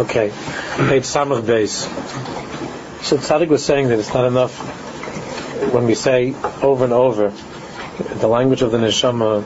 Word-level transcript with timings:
Okay, 0.00 0.30
page 0.88 1.04
Samach 1.04 1.46
base. 1.46 1.82
So 3.06 3.18
Tzaddik 3.18 3.48
was 3.48 3.62
saying 3.62 3.88
that 3.88 3.98
it's 3.98 4.14
not 4.14 4.24
enough 4.24 4.56
when 5.74 5.84
we 5.84 5.94
say 5.94 6.34
over 6.62 6.84
and 6.84 6.92
over 6.94 7.34
the 8.14 8.26
language 8.26 8.62
of 8.62 8.72
the 8.72 8.78
neshama, 8.78 9.42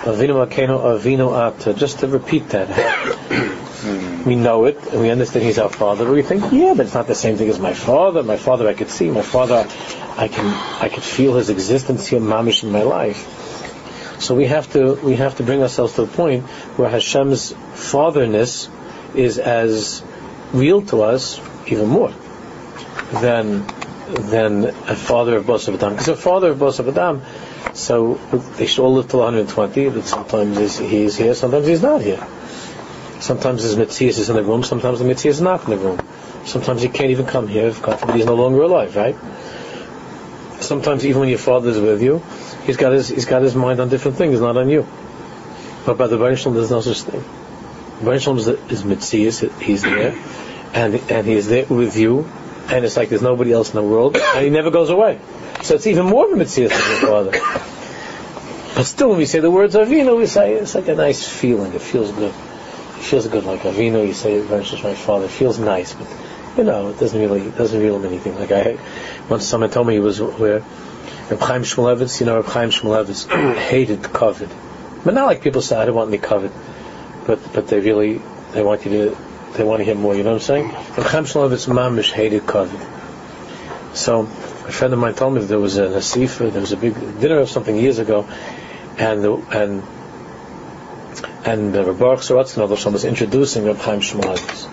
avinu 0.00 0.44
akenu, 0.44 0.80
avinu 0.80 1.28
at, 1.38 1.76
just 1.76 2.00
to 2.00 2.08
repeat 2.08 2.48
that. 2.48 2.68
Hmm. 3.82 4.24
we 4.24 4.34
know 4.34 4.64
it 4.64 4.76
and 4.88 5.00
we 5.00 5.10
understand 5.10 5.44
he's 5.44 5.58
our 5.58 5.68
father. 5.68 6.04
But 6.04 6.14
we 6.14 6.22
think, 6.22 6.52
yeah, 6.52 6.74
but 6.76 6.86
it's 6.86 6.94
not 6.94 7.06
the 7.06 7.14
same 7.14 7.36
thing 7.36 7.48
as 7.48 7.60
my 7.60 7.74
father. 7.74 8.24
My 8.24 8.36
father 8.36 8.66
I 8.66 8.74
could 8.74 8.90
see. 8.90 9.08
My 9.08 9.22
father, 9.22 9.68
I 10.16 10.26
can 10.26 10.46
I 10.82 10.88
could 10.88 11.04
feel 11.04 11.36
his 11.36 11.48
existence 11.48 12.08
here, 12.08 12.18
mamish 12.18 12.64
in 12.64 12.72
my 12.72 12.82
life. 12.82 14.20
So 14.20 14.34
we 14.34 14.46
have 14.46 14.72
to 14.72 14.94
we 14.94 15.14
have 15.14 15.36
to 15.36 15.44
bring 15.44 15.62
ourselves 15.62 15.94
to 15.94 16.02
a 16.02 16.06
point 16.08 16.44
where 16.76 16.88
Hashem's 16.88 17.52
fatherness 17.74 18.68
is 19.14 19.38
as 19.38 20.02
real 20.52 20.82
to 20.82 21.02
us, 21.02 21.40
even 21.66 21.88
more 21.88 22.12
than 23.20 23.66
than 24.08 24.64
a 24.64 24.96
father 24.96 25.36
of 25.36 25.44
Bosav 25.44 25.74
Adam. 25.74 25.92
Because 25.92 26.08
a 26.08 26.16
father 26.16 26.50
of 26.50 26.58
Bosav 26.58 26.88
Adam, 26.88 27.22
so 27.74 28.14
they 28.56 28.66
should 28.66 28.82
all 28.82 28.94
live 28.94 29.08
till 29.08 29.20
120. 29.20 29.88
But 29.90 30.04
sometimes 30.04 30.78
he's 30.78 31.16
here, 31.16 31.34
sometimes 31.34 31.66
he's 31.66 31.82
not 31.82 32.02
here. 32.02 32.26
Sometimes 33.20 33.62
his 33.62 33.76
mitzias 33.76 34.18
is 34.18 34.28
in 34.28 34.36
the 34.36 34.42
room, 34.42 34.64
sometimes 34.64 34.98
the 34.98 35.04
mitzias 35.04 35.26
is 35.26 35.40
not 35.40 35.64
in 35.64 35.70
the 35.70 35.76
room. 35.76 36.00
Sometimes 36.44 36.82
he 36.82 36.88
can't 36.88 37.10
even 37.10 37.26
come 37.26 37.46
here 37.46 37.68
if 37.68 37.80
God 37.80 38.00
forbid 38.00 38.16
he's 38.16 38.26
no 38.26 38.34
longer 38.34 38.62
alive, 38.62 38.96
right? 38.96 39.16
Sometimes 40.60 41.06
even 41.06 41.20
when 41.20 41.28
your 41.28 41.38
father 41.38 41.70
is 41.70 41.78
with 41.78 42.02
you, 42.02 42.22
he's 42.64 42.76
got 42.76 42.92
his 42.92 43.08
he's 43.08 43.26
got 43.26 43.42
his 43.42 43.54
mind 43.54 43.80
on 43.80 43.88
different 43.88 44.16
things, 44.16 44.40
not 44.40 44.56
on 44.56 44.68
you. 44.68 44.86
But 45.86 45.98
by 45.98 46.08
the 46.08 46.18
Baruch 46.18 46.42
there's 46.44 46.70
no 46.70 46.80
such 46.80 47.02
thing. 47.02 47.24
Baruch 48.02 48.26
is, 48.38 48.48
is 48.48 48.82
mitzias, 48.82 49.60
he's 49.60 49.82
there, 49.82 50.16
and 50.74 50.94
and 51.10 51.26
he 51.26 51.34
is 51.34 51.48
there 51.48 51.66
with 51.66 51.96
you, 51.96 52.28
and 52.68 52.84
it's 52.84 52.96
like 52.96 53.08
there's 53.08 53.22
nobody 53.22 53.52
else 53.52 53.70
in 53.70 53.76
the 53.76 53.82
world, 53.82 54.16
and 54.16 54.44
he 54.44 54.50
never 54.50 54.70
goes 54.70 54.90
away. 54.90 55.20
So 55.62 55.74
it's 55.74 55.86
even 55.86 56.06
more 56.06 56.26
of 56.26 56.32
a 56.32 56.36
mitzias 56.42 56.70
than 56.70 56.90
your 56.90 57.10
father. 57.10 57.30
But 58.74 58.84
still, 58.84 59.10
when 59.10 59.18
we 59.18 59.26
say 59.26 59.40
the 59.40 59.50
words 59.50 59.74
Avinu, 59.74 60.16
we 60.16 60.26
say 60.26 60.54
it's 60.54 60.74
like 60.74 60.88
a 60.88 60.94
nice 60.94 61.28
feeling. 61.28 61.74
It 61.74 61.82
feels 61.82 62.10
good 62.10 62.32
it 63.02 63.06
feels 63.06 63.26
good 63.26 63.44
like 63.44 63.62
Avinu, 63.62 64.06
you 64.06 64.14
say 64.14 64.40
versus 64.40 64.80
my 64.84 64.94
father, 64.94 65.24
it 65.24 65.32
feels 65.32 65.58
nice, 65.58 65.92
but 65.92 66.06
you 66.56 66.62
know, 66.62 66.90
it 66.90 67.00
doesn't 67.00 67.20
really 67.20 67.40
it 67.40 67.56
doesn't 67.56 67.80
really 67.80 67.98
mean 67.98 68.06
anything. 68.06 68.38
Like 68.38 68.52
I 68.52 68.78
once 69.28 69.44
someone 69.44 69.70
told 69.70 69.88
me 69.88 69.94
he 69.94 69.98
was 69.98 70.20
where 70.22 70.60
Reb 71.30 71.40
Chaim 71.40 71.62
Shmulevitz, 71.62 72.20
you 72.20 72.26
know 72.26 72.36
Reb 72.36 72.46
Chaim 72.46 72.70
Shmulevitz 72.70 73.56
hated 73.58 74.02
kavod. 74.02 74.50
But 75.04 75.14
not 75.14 75.26
like 75.26 75.42
people 75.42 75.62
say 75.62 75.76
I 75.76 75.84
don't 75.84 75.96
want 75.96 76.10
any 76.10 76.18
kavod. 76.18 76.52
But 77.26 77.52
but 77.52 77.68
they 77.68 77.80
really 77.80 78.20
they 78.52 78.62
want 78.62 78.84
you 78.84 78.90
to 78.90 79.16
they 79.54 79.64
want 79.64 79.80
to 79.80 79.84
hear 79.84 79.94
more, 79.94 80.14
you 80.14 80.22
know 80.22 80.32
what 80.32 80.50
I'm 80.50 80.70
saying? 80.70 80.70
Hated. 82.12 82.46
So 83.94 84.20
a 84.22 84.72
friend 84.72 84.94
of 84.94 84.98
mine 84.98 85.14
told 85.14 85.34
me 85.34 85.40
that 85.40 85.46
there 85.46 85.58
was 85.58 85.76
a 85.76 85.88
nasifa, 85.88 86.50
there 86.50 86.60
was 86.60 86.72
a 86.72 86.76
big 86.76 86.94
dinner 87.20 87.38
or 87.38 87.46
something 87.46 87.76
years 87.76 87.98
ago, 87.98 88.26
and 88.98 89.22
the, 89.22 89.34
and 89.50 89.82
and 91.44 91.76
uh, 91.76 91.92
Baruch 91.92 92.20
Saratzin 92.20 92.92
was 92.92 93.04
introducing 93.04 93.64
Reb 93.66 93.78
Chaim 93.78 94.00
Shmulevitz. 94.00 94.68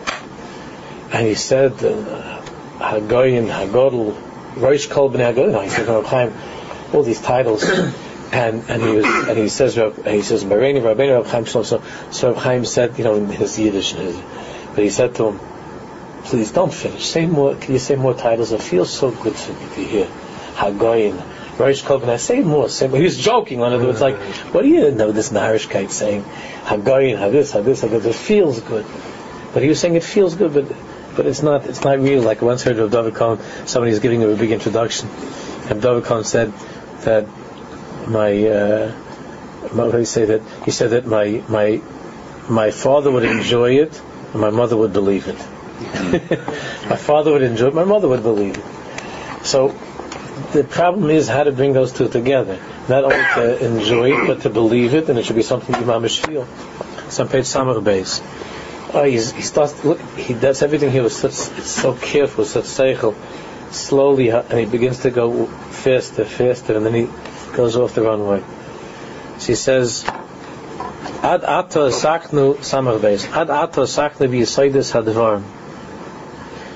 And 1.12 1.28
he 1.28 1.36
said, 1.36 1.74
uh, 1.84 2.42
Hagoyin, 2.78 3.50
Hagodl, 3.50 4.16
Rosh 4.56 4.88
Kol 4.88 5.10
B'nei 5.10 5.34
Hagodl, 5.34 5.64
he 5.64 5.70
said, 5.70 5.88
Reb 5.88 6.06
Chaim, 6.06 6.34
all 6.94 7.04
these 7.04 7.20
titles, 7.20 7.64
and 8.32 8.64
and 8.70 8.82
he 8.84 8.90
was 8.90 9.06
and 9.06 9.38
he 9.38 9.50
says 9.50 9.78
and 9.78 10.08
he 10.08 10.22
says 10.22 10.44
Mareni 10.44 10.82
Rabbeinu 10.82 11.18
Reb 11.18 11.28
Chaim. 11.28 11.46
So, 11.46 11.64
so 11.64 12.30
Reb 12.30 12.38
Chaim 12.38 12.66
said, 12.66 12.98
you 12.98 13.04
know, 13.04 13.16
in 13.16 13.28
his 13.28 13.58
Yiddish, 13.58 13.96
uh, 13.96 14.22
but 14.76 14.84
he 14.84 14.90
said 14.90 15.16
to 15.16 15.30
him, 15.30 15.40
please 16.26 16.52
don't 16.52 16.74
finish. 16.74 17.06
Say 17.06 17.26
more. 17.26 17.56
Can 17.56 17.74
you 17.74 17.80
say 17.80 17.96
more 17.96 18.14
titles? 18.14 18.52
It 18.52 18.62
feels 18.62 18.92
so 18.92 19.12
good 19.12 19.36
for 19.36 19.54
me 19.54 19.76
to 19.76 19.84
hear 19.84 20.08
Hagoyin, 20.60 21.58
Rosh 21.58 21.82
Kol 21.84 22.18
say 22.18 22.42
more, 22.42 22.68
say 22.68 22.88
more. 22.88 22.98
He 22.98 23.04
was 23.04 23.18
joking. 23.18 23.62
On 23.62 23.74
it 23.74 23.78
was 23.78 24.02
like, 24.02 24.18
what 24.54 24.64
do 24.64 24.68
you 24.68 24.92
know 24.92 25.12
this 25.12 25.30
Narishkeit 25.30 25.90
saying? 25.90 26.24
Hagoyin, 26.66 27.32
this, 27.32 27.54
have 27.54 27.64
this. 27.64 27.84
It 27.84 28.16
feels 28.16 28.60
good. 28.60 28.86
But 29.54 29.64
he 29.64 29.70
was 29.70 29.80
saying 29.80 29.96
it 29.96 30.04
feels 30.04 30.36
good, 30.36 30.54
but 30.54 30.66
but 31.16 31.26
it's 31.26 31.42
not 31.42 31.66
it's 31.66 31.84
not 31.84 32.00
real. 32.00 32.22
Like 32.22 32.42
I 32.42 32.46
once 32.46 32.64
heard 32.64 32.78
of 32.78 32.92
David 32.92 33.16
Cohen, 33.16 33.40
somebody 33.66 33.92
was 33.92 34.00
giving 34.00 34.22
him 34.22 34.30
a 34.30 34.36
big 34.36 34.52
introduction, 34.52 35.10
and 35.70 35.82
David 35.82 36.04
Cohen 36.04 36.24
said 36.24 36.54
that 37.02 37.26
my 38.08 38.48
uh, 38.48 38.92
what 39.74 39.92
did 39.92 40.00
he 40.00 40.06
say 40.06 40.26
that 40.26 40.42
he 40.66 40.72
said 40.72 40.92
that 40.92 41.06
my 41.06 41.44
my 41.48 41.82
my 42.50 42.72
father 42.72 43.12
would 43.12 43.24
enjoy 43.24 43.78
it 43.80 44.02
and 44.32 44.42
my 44.42 44.50
mother 44.50 44.78
would 44.78 44.94
believe 44.94 45.28
it. 45.28 45.36
Mm-hmm. 45.36 46.90
my 46.90 46.96
father 46.96 47.32
would 47.32 47.44
enjoy 47.44 47.68
it, 47.68 47.74
my 47.76 47.84
mother 47.84 48.08
would 48.08 48.24
believe 48.24 48.58
it. 48.58 49.46
So 49.46 49.70
the 50.54 50.64
problem 50.64 51.10
is 51.10 51.28
how 51.28 51.44
to 51.44 51.52
bring 51.52 51.74
those 51.74 51.94
two 51.94 52.10
together. 52.10 52.60
Not 52.88 53.04
only 53.04 53.18
to 53.36 53.66
enjoy 53.66 54.14
it, 54.14 54.28
but 54.28 54.42
to 54.42 54.50
believe 54.50 54.94
it, 54.94 55.10
and 55.10 55.20
it 55.20 55.26
should 55.26 55.36
be 55.36 55.44
something 55.44 55.76
you 55.76 55.82
mamish 55.82 56.26
feel. 56.26 56.48
Some 57.10 57.30
page 57.30 57.46
Samar 57.46 57.80
base. 57.82 58.22
Oh, 58.94 59.04
he 59.04 59.20
starts. 59.20 59.84
Look, 59.86 60.02
he 60.18 60.34
does 60.34 60.64
everything 60.64 60.90
here 60.90 61.04
with 61.04 61.14
such. 61.14 61.34
So 61.34 61.94
careful, 61.94 62.46
such 62.46 62.66
seichel. 62.66 63.16
Slowly, 63.72 64.32
uh, 64.32 64.42
and 64.50 64.60
he 64.60 64.66
begins 64.66 65.00
to 65.00 65.12
go 65.12 65.46
faster, 65.46 66.26
faster, 66.26 66.76
and 66.76 66.84
then 66.84 66.96
he 66.96 67.08
goes 67.54 67.76
off 67.76 67.96
the 67.96 68.02
runway. 68.02 68.44
She 69.40 69.56
says, 69.56 70.06
"Ad 71.24 71.44
ato 71.44 71.90
saknu 71.90 73.02
base. 73.02 73.26
Ad 73.26 73.50
ato 73.50 73.84
saknu 73.84 74.30
b'yisaydis 74.30 74.92
hadvarim." 74.92 75.44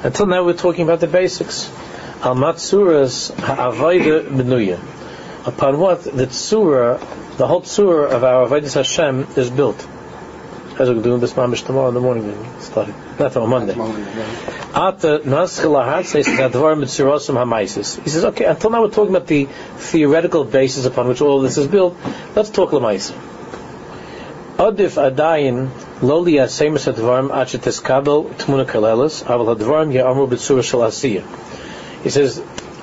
Until 0.03 0.25
now, 0.25 0.43
we're 0.43 0.53
talking 0.53 0.83
about 0.83 0.99
the 0.99 1.07
basics. 1.07 1.69
Al 2.21 2.35
Matsuras 2.35 3.33
Ha'avayda 3.37 4.27
Benuya. 4.27 4.79
Upon 5.45 5.79
what 5.79 6.03
the 6.03 6.27
tsura, 6.27 6.99
the 7.37 7.47
whole 7.47 7.61
tsura 7.61 8.11
of 8.11 8.23
our 8.23 8.47
Avodah 8.47 8.73
Hashem 8.73 9.27
is 9.35 9.49
built. 9.49 9.87
As 10.79 10.89
we're 10.89 11.03
doing 11.03 11.19
this 11.19 11.33
mamish 11.33 11.63
tomorrow 11.63 11.89
in 11.89 11.93
the 11.93 11.99
morning, 11.99 12.35
starting 12.59 12.95
not 13.19 13.37
on 13.37 13.47
Monday. 13.47 13.73
Says 13.73 15.21
Hamaisis. 17.35 18.03
He 18.03 18.09
says, 18.09 18.25
okay, 18.25 18.45
until 18.45 18.71
now 18.71 18.81
we're 18.81 18.89
talking 18.89 19.15
about 19.15 19.27
the 19.27 19.45
theoretical 19.77 20.43
basis 20.45 20.85
upon 20.85 21.07
which 21.09 21.21
all 21.21 21.41
this 21.41 21.59
is 21.59 21.67
built. 21.67 21.95
Let's 22.35 22.49
talk 22.49 22.71
Lamaisa. 22.71 23.11
Adif 24.57 24.97
Adayin 24.97 25.69
Advarim 26.01 27.29
Tmuna 27.29 28.65
Kalelis 28.65 29.23
Aval 29.25 29.55
Advarim 29.55 30.63
Shal. 30.63 30.89
He 32.01 32.09
says, 32.09 32.41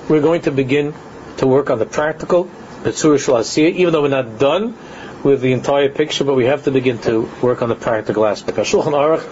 we're 0.09 0.23
going 0.23 0.43
to 0.43 0.53
begin 0.53 0.95
to 1.39 1.47
work 1.49 1.71
on 1.71 1.81
the 1.81 1.87
practical, 1.87 2.49
even 2.87 3.93
though 3.93 4.03
we're 4.03 4.09
not 4.09 4.39
done 4.39 4.77
with 5.25 5.41
the 5.41 5.53
entire 5.53 5.89
picture, 5.89 6.25
but 6.25 6.35
we 6.35 6.47
have 6.47 6.65
to 6.65 6.71
begin 6.71 6.99
to 6.99 7.29
work 7.43 7.63
on 7.63 7.69
the 7.69 7.75
practical 7.75 8.27
aspect. 8.27 8.59
Shulchan 8.59 8.93
Aruch, 8.93 9.25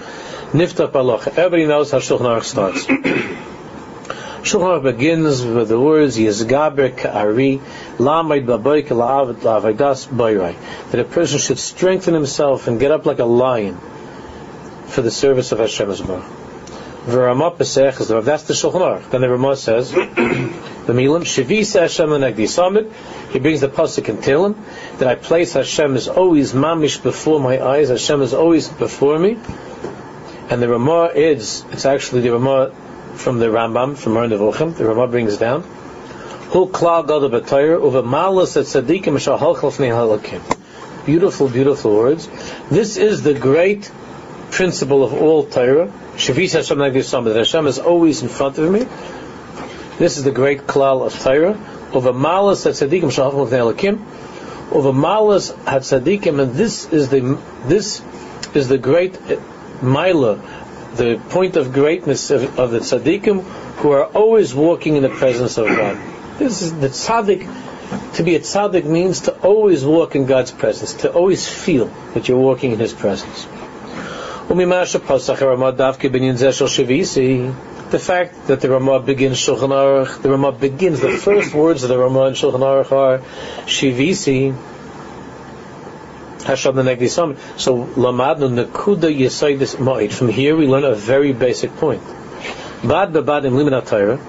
Niftach 0.52 0.92
Baloch. 0.92 1.26
Everybody 1.26 1.66
knows 1.66 1.90
how 1.90 1.98
Shulchan 1.98 2.20
Aruch 2.20 2.44
starts. 2.44 2.84
Shulchan 4.48 4.80
Aruch 4.80 4.82
begins 4.82 5.44
with 5.44 5.68
the 5.68 5.80
words 5.80 6.16
Yizgaber 6.16 6.96
Ka'ari 6.96 7.60
Lamaid 7.98 8.46
Baboik 8.46 8.88
La'avet 8.88 9.40
La'avadas 9.40 10.08
Bayrai 10.08 10.56
that 10.90 11.00
a 11.00 11.04
person 11.04 11.38
should 11.38 11.58
strengthen 11.58 12.14
himself 12.14 12.68
and 12.68 12.78
get 12.78 12.90
up 12.90 13.04
like 13.06 13.18
a 13.18 13.24
lion 13.24 13.78
for 14.86 15.02
the 15.02 15.10
service 15.10 15.52
of 15.52 15.58
Hashem's 15.58 16.00
Baruch. 16.00 16.24
V'Ramah 17.06 17.56
Pesach 17.56 18.00
is 18.00 18.08
the 18.08 18.20
That's 18.20 18.44
the 18.44 18.54
Shulchan 18.54 18.80
Aruch. 18.80 19.10
Then 19.10 19.22
the 19.22 19.30
Ramah 19.30 19.56
says, 19.56 19.92
the 20.88 20.94
Milim 20.94 21.20
Shavisa 21.20 21.82
Hashem 21.82 22.08
Lenegdi 22.08 22.48
Samid. 22.48 22.90
He 23.30 23.38
brings 23.40 23.60
the 23.60 23.68
pasuk 23.68 24.08
in 24.08 24.16
Tehillim 24.16 24.56
that 24.96 25.06
I 25.06 25.16
place 25.16 25.52
Hashem 25.52 25.96
is 25.96 26.08
always 26.08 26.54
mamish 26.54 27.02
before 27.02 27.38
my 27.38 27.62
eyes. 27.62 27.90
Hashem 27.90 28.22
is 28.22 28.32
always 28.32 28.68
before 28.68 29.18
me. 29.18 29.36
And 30.48 30.62
the 30.62 30.68
Ramah 30.68 31.10
is 31.14 31.62
it's 31.72 31.84
actually 31.84 32.22
the 32.22 32.32
Ramah 32.32 32.72
from 33.16 33.38
the 33.38 33.48
Rambam 33.48 33.98
from 33.98 34.14
Moreh 34.14 34.28
Nevuchim. 34.28 34.78
The 34.78 34.86
Ramah 34.86 35.08
brings 35.08 35.36
down. 35.36 35.60
Hu 36.54 36.68
klal 36.68 37.06
gadol 37.06 37.28
b'Torah 37.28 37.84
uva 37.84 38.02
malas 38.02 38.56
et 38.56 38.64
tzadikim 38.64 39.18
halakim. 39.18 41.04
Beautiful, 41.04 41.50
beautiful 41.50 41.98
words. 41.98 42.30
This 42.70 42.96
is 42.96 43.22
the 43.22 43.34
great 43.34 43.92
principle 44.50 45.04
of 45.04 45.12
all 45.12 45.44
Torah. 45.44 45.92
Shavis 46.16 46.54
Hashem 46.54 46.78
that 46.78 47.36
Hashem 47.36 47.66
is 47.66 47.78
always 47.78 48.22
in 48.22 48.30
front 48.30 48.56
of 48.56 48.72
me. 48.72 48.86
This 49.98 50.16
is 50.16 50.22
the 50.22 50.30
great 50.30 50.60
klal 50.60 51.04
of 51.04 51.18
Torah. 51.18 51.58
Over 51.92 52.12
malas 52.12 52.64
tzadikim 52.64 53.10
shalachim 53.10 53.42
of 53.42 53.50
Elakim. 53.50 54.72
Over 54.72 54.92
malas 54.92 55.52
tzadikim, 55.52 56.40
and 56.40 56.54
this 56.54 56.92
is 56.92 57.08
the 57.08 57.38
this 57.66 58.00
is 58.54 58.68
the 58.68 58.78
great 58.78 59.18
mila, 59.82 60.40
the 60.94 61.20
point 61.30 61.56
of 61.56 61.72
greatness 61.72 62.30
of, 62.30 62.58
of 62.60 62.70
the 62.70 62.78
tzaddikim 62.78 63.42
who 63.78 63.90
are 63.90 64.04
always 64.04 64.54
walking 64.54 64.96
in 64.96 65.02
the 65.02 65.08
presence 65.08 65.58
of 65.58 65.66
God. 65.66 65.98
This 66.38 66.62
is 66.62 66.78
the 66.78 66.88
tzaddik. 66.88 68.14
To 68.14 68.22
be 68.22 68.36
a 68.36 68.40
tzaddik 68.40 68.84
means 68.84 69.22
to 69.22 69.32
always 69.40 69.84
walk 69.84 70.14
in 70.14 70.26
God's 70.26 70.52
presence, 70.52 70.94
to 70.94 71.12
always 71.12 71.48
feel 71.48 71.86
that 72.14 72.28
you're 72.28 72.38
walking 72.38 72.70
in 72.72 72.78
His 72.78 72.92
presence. 72.92 73.46
The 77.90 77.98
fact 77.98 78.48
that 78.48 78.60
the 78.60 78.68
Ramah 78.68 79.00
begins 79.00 79.38
Shulchan 79.38 79.70
Aruch, 79.70 80.20
the 80.20 80.30
Ramah 80.30 80.52
begins, 80.52 81.00
the 81.00 81.16
first 81.16 81.54
words 81.54 81.82
of 81.84 81.88
the 81.88 81.98
Ramah 81.98 82.26
in 82.26 82.34
Shulchan 82.34 82.60
Aruch 82.60 82.92
are 82.92 83.18
Shivisi, 83.64 84.54
Hashab 86.40 86.74
Negdisam. 86.74 87.38
So 87.58 87.84
Lamadnu 87.84 88.66
Nakuda 88.66 89.14
Yesaidis 89.14 89.76
Ma'id. 89.76 90.12
From 90.12 90.28
here 90.28 90.54
we 90.54 90.66
learn 90.66 90.84
a 90.84 90.94
very 90.94 91.32
basic 91.32 91.74
point. 91.76 92.02
Bad 92.84 93.12
Babad 93.12 93.46
in 93.46 93.54
Limanat 93.54 93.86
Torah, 93.88 94.20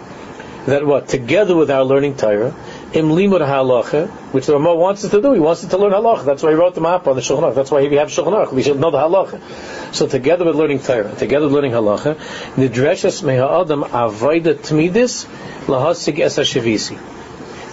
that 0.65 0.85
what? 0.85 1.07
Together 1.07 1.55
with 1.55 1.69
our 1.69 1.83
learning 1.83 2.15
Torah, 2.15 2.55
im 2.93 3.09
limud 3.09 3.41
halacha, 3.41 4.07
which 4.33 4.45
the 4.47 4.53
Ramah 4.53 4.75
wants 4.75 5.03
us 5.05 5.11
to 5.11 5.21
do. 5.21 5.33
He 5.33 5.39
wants 5.39 5.63
us 5.63 5.69
to 5.69 5.77
learn 5.77 5.91
halacha. 5.91 6.25
That's 6.25 6.41
why 6.41 6.49
he 6.49 6.55
wrote 6.55 6.75
the 6.75 6.81
map 6.81 7.07
on 7.07 7.15
the 7.15 7.21
Shulchan. 7.21 7.53
That's 7.53 7.71
why 7.71 7.87
we 7.87 7.95
have 7.95 8.09
Shulchan 8.09 8.33
Aruch. 8.33 8.51
We 8.51 8.63
should 8.63 8.79
know 8.79 8.91
the 8.91 8.97
halacha. 8.97 9.93
So 9.93 10.07
together 10.07 10.45
with 10.45 10.55
learning 10.55 10.79
Torah, 10.79 11.13
together 11.15 11.45
with 11.45 11.53
learning 11.53 11.71
halacha, 11.73 12.15
nidreshes 12.55 13.23
meha 13.23 13.61
adam 13.61 13.83
avoida 13.83 14.55
tmidis 14.55 15.27
lahasig 15.65 16.19
es 16.19 16.37
hashivisi. 16.37 16.97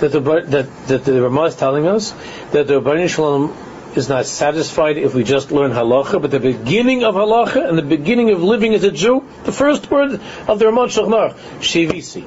That 0.01 0.13
the 0.13 0.21
that, 0.21 0.87
that 0.89 1.05
the 1.05 1.23
Ramah 1.23 1.45
is 1.45 1.57
telling 1.57 1.87
us 1.87 2.13
that 2.53 2.67
the 2.67 2.81
Rebbeinu 2.81 3.09
Shalom 3.09 3.57
is 3.95 4.11
not 4.11 4.27
satisfied 4.27 4.99
if 4.99 5.15
we 5.15 5.25
just 5.25 5.51
learn 5.51 5.71
halacha, 5.71 6.21
but 6.21 6.31
the 6.31 6.41
beginning 6.41 7.05
of 7.05 7.15
halacha 7.15 7.67
and 7.67 7.79
the 7.79 7.83
beginning 7.83 8.31
of 8.31 8.43
living 8.43 8.75
as 8.75 8.85
a 8.85 8.91
Jew, 8.91 9.27
the 9.45 9.53
first 9.53 9.91
word 9.91 10.21
of 10.47 10.59
the 10.59 10.67
Ramah 10.67 10.89
Shulchan 10.89 11.33
Aruch. 11.33 12.27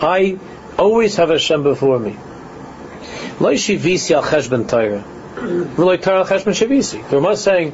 I 0.00 0.38
always 0.78 1.16
have 1.16 1.28
Hashem 1.28 1.62
before 1.62 1.98
me. 1.98 2.16
Lo 3.40 3.52
shivisi 3.52 4.14
al 4.14 4.22
cheshben 4.22 4.68
Torah. 4.68 5.04
V'lo 5.76 6.00
Torah 6.00 6.18
al 6.20 6.26
cheshben 6.26 6.54
shivisi. 6.54 7.08
The 7.08 7.16
Ramah 7.16 7.30
is 7.30 7.40
saying 7.40 7.70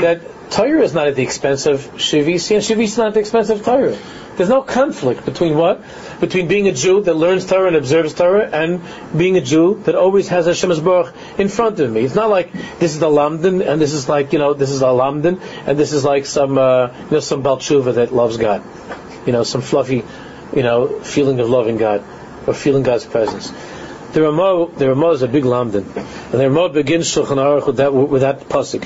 that 0.00 0.20
Torah 0.50 0.82
is 0.82 0.92
not 0.92 1.06
at 1.06 1.16
the 1.16 1.22
expense 1.22 1.66
of 1.66 1.80
shivisi, 1.96 2.54
and 2.54 2.62
shivisi 2.62 2.84
is 2.84 2.98
not 2.98 3.08
at 3.08 3.14
the 3.14 3.20
expense 3.20 3.50
of 3.50 3.64
Torah. 3.64 3.96
There's 4.36 4.48
no 4.48 4.62
conflict 4.62 5.26
between 5.26 5.56
what? 5.56 5.82
Between 6.20 6.48
being 6.48 6.66
a 6.66 6.72
Jew 6.72 7.02
that 7.02 7.14
learns 7.14 7.44
Torah 7.46 7.66
and 7.66 7.76
observes 7.76 8.14
Torah 8.14 8.48
and 8.48 8.80
being 9.16 9.36
a 9.36 9.42
Jew 9.42 9.82
that 9.84 9.94
always 9.94 10.28
has 10.28 10.46
Hashem's 10.46 10.80
Baruch 10.80 11.14
in 11.36 11.48
front 11.48 11.80
of 11.80 11.90
me. 11.92 12.02
It's 12.02 12.14
not 12.14 12.30
like 12.30 12.50
this 12.78 12.94
is 12.94 12.98
the 12.98 13.08
Lamdan 13.08 13.66
and 13.66 13.80
this 13.80 13.92
is 13.92 14.08
like, 14.08 14.32
you 14.32 14.38
know, 14.38 14.54
this 14.54 14.70
is 14.70 14.80
a 14.80 14.86
Lamdan 14.86 15.40
and 15.66 15.78
this 15.78 15.92
is 15.92 16.02
like 16.02 16.24
some, 16.24 16.56
uh, 16.56 16.94
you 17.04 17.10
know, 17.10 17.20
some 17.20 17.42
Balchuva 17.42 17.94
that 17.96 18.14
loves 18.14 18.38
God. 18.38 18.62
You 19.26 19.32
know, 19.32 19.42
some 19.42 19.60
fluffy, 19.60 20.02
you 20.56 20.62
know, 20.62 21.00
feeling 21.00 21.38
of 21.38 21.50
loving 21.50 21.76
God 21.76 22.02
or 22.46 22.54
feeling 22.54 22.82
God's 22.82 23.04
presence. 23.04 23.52
The 24.12 24.20
Ramah, 24.20 24.72
the 24.76 24.88
Ramah 24.88 25.10
is 25.12 25.22
a 25.22 25.28
big 25.28 25.44
lamdan, 25.44 25.86
and 25.96 26.40
the 26.40 26.50
Ramah 26.50 26.68
begins 26.68 27.06
Shulchan 27.08 27.38
Aruch 27.38 27.66
with 27.66 27.76
that 27.78 27.94
with 27.94 28.20
that 28.20 28.40
pasuk 28.40 28.82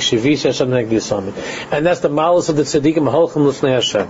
and 1.73 1.87
that's 1.87 2.01
the 2.01 2.09
malice 2.09 2.49
of 2.49 2.55
the 2.55 2.63
tzaddikim 2.63 3.11
Holchem 3.11 3.45
L'fnei 3.45 3.75
Hashem. 3.75 4.09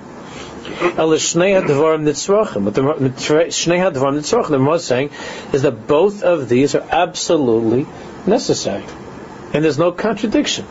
El 0.98 1.08
Shnei 1.10 1.58
Hadvarim 1.58 2.04
Nitzrachim. 2.04 2.64
What 2.64 2.75
the 2.75 2.82
Shnei 2.82 3.78
Hadvarim 3.78 4.19
Nitzrachim, 4.19 4.50
Ramah 4.50 4.72
is 4.72 4.84
saying 4.84 5.10
is 5.54 5.62
that 5.62 5.87
both 5.87 6.22
of 6.22 6.50
these 6.50 6.75
are 6.75 6.87
absolutely 6.90 7.87
necessary, 8.26 8.84
and 9.52 9.64
there's 9.64 9.78
no 9.78 9.93
contradiction. 9.93 10.66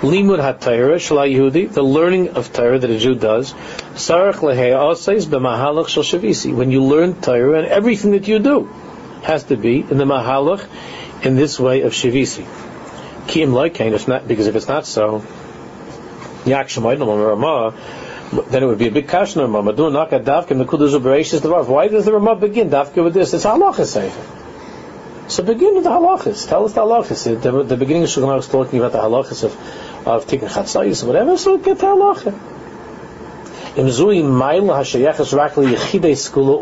Limud 0.00 0.38
HaTorah 0.38 1.00
Shal 1.00 1.18
Yehudi, 1.18 1.72
the 1.72 1.82
learning 1.82 2.30
of 2.30 2.52
Torah 2.52 2.78
that 2.78 2.88
a 2.88 2.98
Jew 2.98 3.14
does, 3.14 3.52
Sarach 3.94 4.34
Asays 4.34 5.26
B'Mahalach 5.26 5.88
Shal 5.88 6.04
Shavisi. 6.04 6.54
When 6.54 6.70
you 6.70 6.84
learn 6.84 7.20
Torah 7.20 7.58
and 7.58 7.66
everything 7.66 8.12
that 8.12 8.28
you 8.28 8.38
do 8.38 8.66
has 9.22 9.44
to 9.44 9.56
be 9.56 9.80
in 9.80 9.98
the 9.98 10.04
Mahalach 10.04 10.64
in 11.24 11.34
this 11.34 11.58
way 11.58 11.82
of 11.82 11.92
Shavisi. 11.92 12.46
Kim 13.26 13.50
Loikain, 13.50 13.92
if 13.92 14.06
not, 14.06 14.28
because 14.28 14.46
if 14.46 14.54
it's 14.54 14.68
not 14.68 14.86
so, 14.86 15.24
then 16.44 18.62
it 18.62 18.66
would 18.66 18.78
be 18.78 18.88
a 18.88 18.90
big 18.90 19.08
question 19.08 19.42
Ramah. 19.42 19.72
Why 19.72 21.88
does 21.88 22.04
the 22.04 22.12
Ramah 22.12 22.36
begin 22.36 22.70
Davka 22.70 23.02
with 23.02 23.14
this? 23.14 23.34
It's 23.34 23.44
halacha 23.44 23.84
sefer. 23.84 24.47
So 25.28 25.42
begin 25.42 25.74
with 25.74 25.84
the 25.84 25.90
halachas. 25.90 26.48
Tell 26.48 26.64
us 26.64 26.72
the 26.72 26.80
halachas. 26.80 27.42
The, 27.42 27.62
the 27.62 27.76
beginning 27.76 28.04
of 28.04 28.08
Shulchan 28.08 28.38
is 28.38 28.48
talking 28.48 28.78
about 28.78 28.92
the 28.92 28.98
halachas 28.98 29.44
of 29.44 29.54
of 30.06 30.26
tikkun 30.26 30.48
chatzayis, 30.48 31.04
whatever. 31.04 31.36
So 31.36 31.58
get 31.58 31.78
the 31.78 31.86
halacha. 31.86 32.34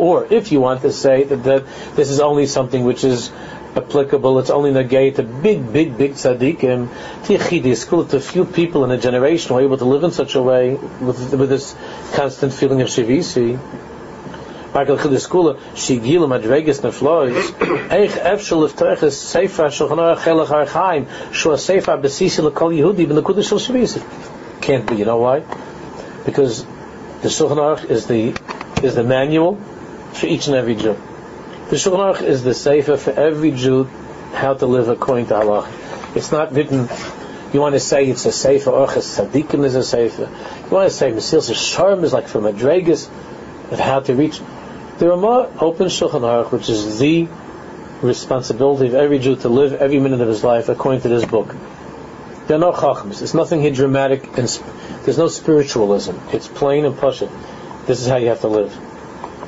Or 0.01 0.27
if 0.31 0.53
you 0.53 0.61
want 0.61 0.83
to 0.83 0.93
say 0.93 1.25
that, 1.25 1.45
that 1.45 1.65
this 1.95 2.11
is 2.11 2.21
only 2.21 2.47
something 2.47 2.85
which 2.85 3.05
is 3.05 3.31
applicable, 3.75 4.39
it's 4.39 4.51
only 4.51 4.73
negate 4.73 5.17
to 5.17 5.23
big, 5.23 5.73
big, 5.73 5.97
big 5.97 6.13
tzaddikim, 6.13 6.89
to 8.11 8.17
a 8.17 8.21
few 8.21 8.45
people 8.45 8.85
in 8.85 8.91
a 8.91 8.99
generation 8.99 9.49
who 9.51 9.55
are 9.57 9.63
able 9.63 9.79
to 9.79 9.85
live 9.85 10.05
in 10.05 10.11
such 10.11 10.35
a 10.35 10.43
way 10.43 10.75
with, 10.75 11.33
with 11.35 11.49
this 11.49 11.75
constant 12.15 12.53
feeling 12.53 12.83
of 12.83 12.89
shivisi. 12.89 13.59
Chidis 14.85 15.29
Kula, 15.29 15.59
Eich 17.89 19.13
Sefer 19.13 19.65
Shulchan 19.65 20.47
Archaim, 20.67 21.33
Shua 21.33 21.57
Sefer 21.57 21.97
Besisi 21.97 22.49
Lekol 22.49 22.77
Yehudi 22.77 23.09
Ben 23.09 23.43
Shel 23.43 23.59
Shavisi. 23.59 24.03
Can't 24.61 24.87
be, 24.87 24.97
you 24.97 25.05
know 25.05 25.19
why? 25.19 25.43
Because 26.25 26.65
the 27.23 27.29
Shulchan 27.29 27.57
Aruch 27.57 27.91
is 27.91 28.07
the 28.07 28.35
is 28.83 28.95
the 28.95 29.05
manual 29.05 29.57
for 30.13 30.27
each 30.27 30.49
and 30.49 30.57
every 30.57 30.75
Jew. 30.75 30.97
The 31.71 31.77
Shulchan 31.77 32.15
Aruch 32.15 32.23
is 32.23 32.45
the 32.45 32.55
Sefer 32.55 32.97
for 32.97 33.13
every 33.13 33.53
Jew 33.53 33.85
how 34.35 34.55
to 34.55 34.67
live 34.67 34.89
according 34.89 35.27
to 35.29 35.37
Allah. 35.37 35.73
It's 36.15 36.33
not 36.33 36.53
written 36.53 36.89
you 37.53 37.61
want 37.61 37.75
to 37.75 37.81
say 37.81 38.07
it's 38.07 38.27
a 38.27 38.33
Sefer, 38.33 38.71
Orches 38.71 39.07
Tzadikim 39.17 39.65
is 39.65 39.77
a 39.77 39.83
Sefer. 39.83 40.29
You 40.65 40.71
want 40.71 40.91
to 40.91 40.95
say 40.95 41.11
Mesil 41.13 41.41
Sharm 41.55 42.03
is 42.03 42.13
like 42.13 42.29
from 42.29 42.43
Madregas 42.43 43.09
of 43.71 43.79
how 43.79 44.01
to 44.01 44.15
reach 44.15 44.41
the 44.99 45.09
Ramah 45.09 45.51
opens 45.61 45.93
Shulchan 45.93 46.23
Aruch, 46.23 46.53
which 46.53 46.69
is 46.69 46.99
the 46.99 47.29
responsibility 48.03 48.87
of 48.87 48.95
every 48.95 49.19
Jew 49.19 49.37
to 49.37 49.49
live 49.49 49.75
every 49.75 49.99
minute 49.99 50.21
of 50.21 50.29
his 50.29 50.43
life 50.43 50.69
according 50.69 51.03
to 51.03 51.09
this 51.09 51.25
book. 51.25 51.55
There 52.47 52.57
are 52.57 52.61
no 52.61 52.73
chachams. 52.73 53.19
There's 53.19 53.35
nothing 53.35 53.61
here 53.61 53.73
dramatic 53.73 54.27
and 54.39 54.49
there's 55.05 55.19
no 55.19 55.29
spiritualism. 55.29 56.17
It's 56.33 56.49
plain 56.49 56.85
and 56.85 56.95
pashut. 56.95 57.31
This 57.87 58.01
is 58.01 58.07
how 58.07 58.17
you 58.17 58.29
have 58.29 58.41
to 58.41 58.49
live. 58.49 58.77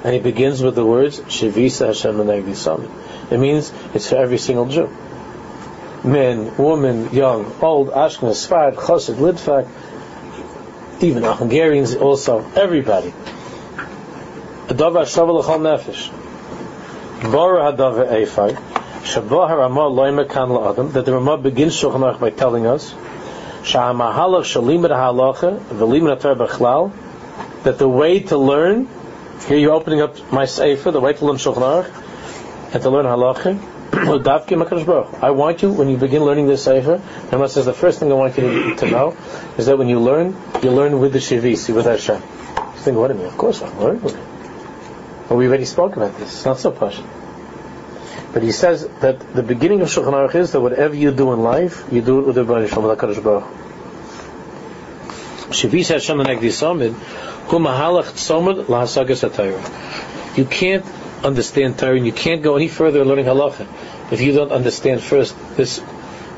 And 0.05 0.15
he 0.15 0.21
begins 0.21 0.62
with 0.62 0.75
the 0.75 0.85
words 0.85 1.21
Shavisa 1.21 1.87
Hashem 1.87 2.17
Menegdi 2.17 3.33
It 3.33 3.39
means 3.39 3.73
it's 3.95 4.09
for 4.09 4.17
every 4.17 4.39
single 4.39 4.67
Jew. 4.67 4.89
Men, 6.05 6.56
woman, 6.56 7.12
young, 7.12 7.53
old, 7.61 7.89
Ashkenaz, 7.89 8.47
Sfarad, 8.47 8.75
Chassid, 8.77 9.17
Litvak, 9.17 9.69
even 11.03 11.23
Hungarians 11.23 11.95
also, 11.95 12.45
everybody. 12.55 13.12
Eifai. 18.07 18.55
La'adam. 20.51 20.93
That 20.93 21.05
the 21.07 21.13
Ramah 21.15 21.39
begins 21.39 21.75
Shulchan 21.81 22.01
Aruch 22.01 22.21
by 22.21 22.31
telling 22.31 22.67
us. 22.67 22.95
That 27.65 27.79
the 27.79 27.89
way 27.89 28.21
to 28.21 28.37
learn, 28.37 28.89
here 29.47 29.57
you're 29.57 29.73
opening 29.73 30.01
up 30.01 30.33
my 30.33 30.45
sefer, 30.45 30.91
the 30.91 31.01
way 31.01 31.15
to 31.15 31.25
learn 31.25 31.37
Shulchan 31.37 31.63
Aruch 31.63 32.75
and 32.75 32.83
to 32.83 32.91
learn 32.91 33.07
halacha. 33.07 33.59
I 35.23 35.31
want 35.31 35.63
you, 35.63 35.73
when 35.73 35.89
you 35.89 35.97
begin 35.97 36.23
learning 36.23 36.47
this 36.47 36.65
Sefer, 36.65 37.01
Ramah 37.33 37.49
says 37.49 37.65
the 37.65 37.73
first 37.73 38.01
thing 38.01 38.13
I 38.13 38.15
want 38.15 38.37
you 38.37 38.75
to, 38.77 38.91
know 38.91 39.17
is 39.57 39.65
that 39.65 39.79
when 39.79 39.89
you 39.89 39.99
learn, 39.99 40.37
you 40.63 40.71
learn 40.71 41.01
with 41.01 41.15
the 41.15 41.19
Shivisi, 41.21 41.75
with 41.75 41.87
Hashem. 41.87 42.21
You 42.21 42.81
think, 42.81 42.99
what 42.99 43.09
do 43.09 43.15
you 43.15 43.21
mean? 43.21 43.29
Of 43.29 43.39
course 43.39 43.63
I'm 43.63 43.81
learning 43.81 44.03
with. 44.03 44.38
But 45.28 45.37
we 45.37 45.47
already 45.47 45.66
spoke 45.66 45.97
about 45.97 46.16
this. 46.18 46.32
It's 46.32 46.44
not 46.44 46.58
so 46.58 46.70
posh. 46.70 47.00
But 48.32 48.42
he 48.42 48.52
says 48.52 48.87
that 49.00 49.35
the 49.35 49.42
beginning 49.42 49.80
of 49.80 49.88
Shulchan 49.88 50.12
Aruch 50.12 50.35
is 50.35 50.52
that 50.52 50.61
whatever 50.61 50.94
you 50.94 51.11
do 51.11 51.32
in 51.32 51.42
life, 51.42 51.85
you 51.90 52.02
do 52.02 52.20
it 52.20 52.26
with 52.26 52.35
the 52.37 52.44
Baruch 52.44 52.70
Shalom 52.70 52.97
Baruch. 52.97 53.44
Shavis 55.50 55.88
Hashem 55.88 56.18
Negdi 56.18 56.94
Hu 57.49 57.58
Mahalach 57.58 58.04
Tzomid 58.04 58.64
Lahasagas 58.66 59.28
HaTayr. 59.28 60.37
You 60.37 60.44
can't 60.44 60.85
understand 61.25 61.78
Torah 61.78 61.97
and 61.97 62.06
you 62.06 62.12
can't 62.12 62.42
go 62.42 62.56
any 62.56 62.68
further 62.68 63.00
in 63.00 63.08
learning 63.08 63.25
halacha 63.25 63.66
if 64.12 64.20
you 64.20 64.32
don't 64.32 64.52
understand 64.52 65.02
first 65.02 65.35
this 65.56 65.82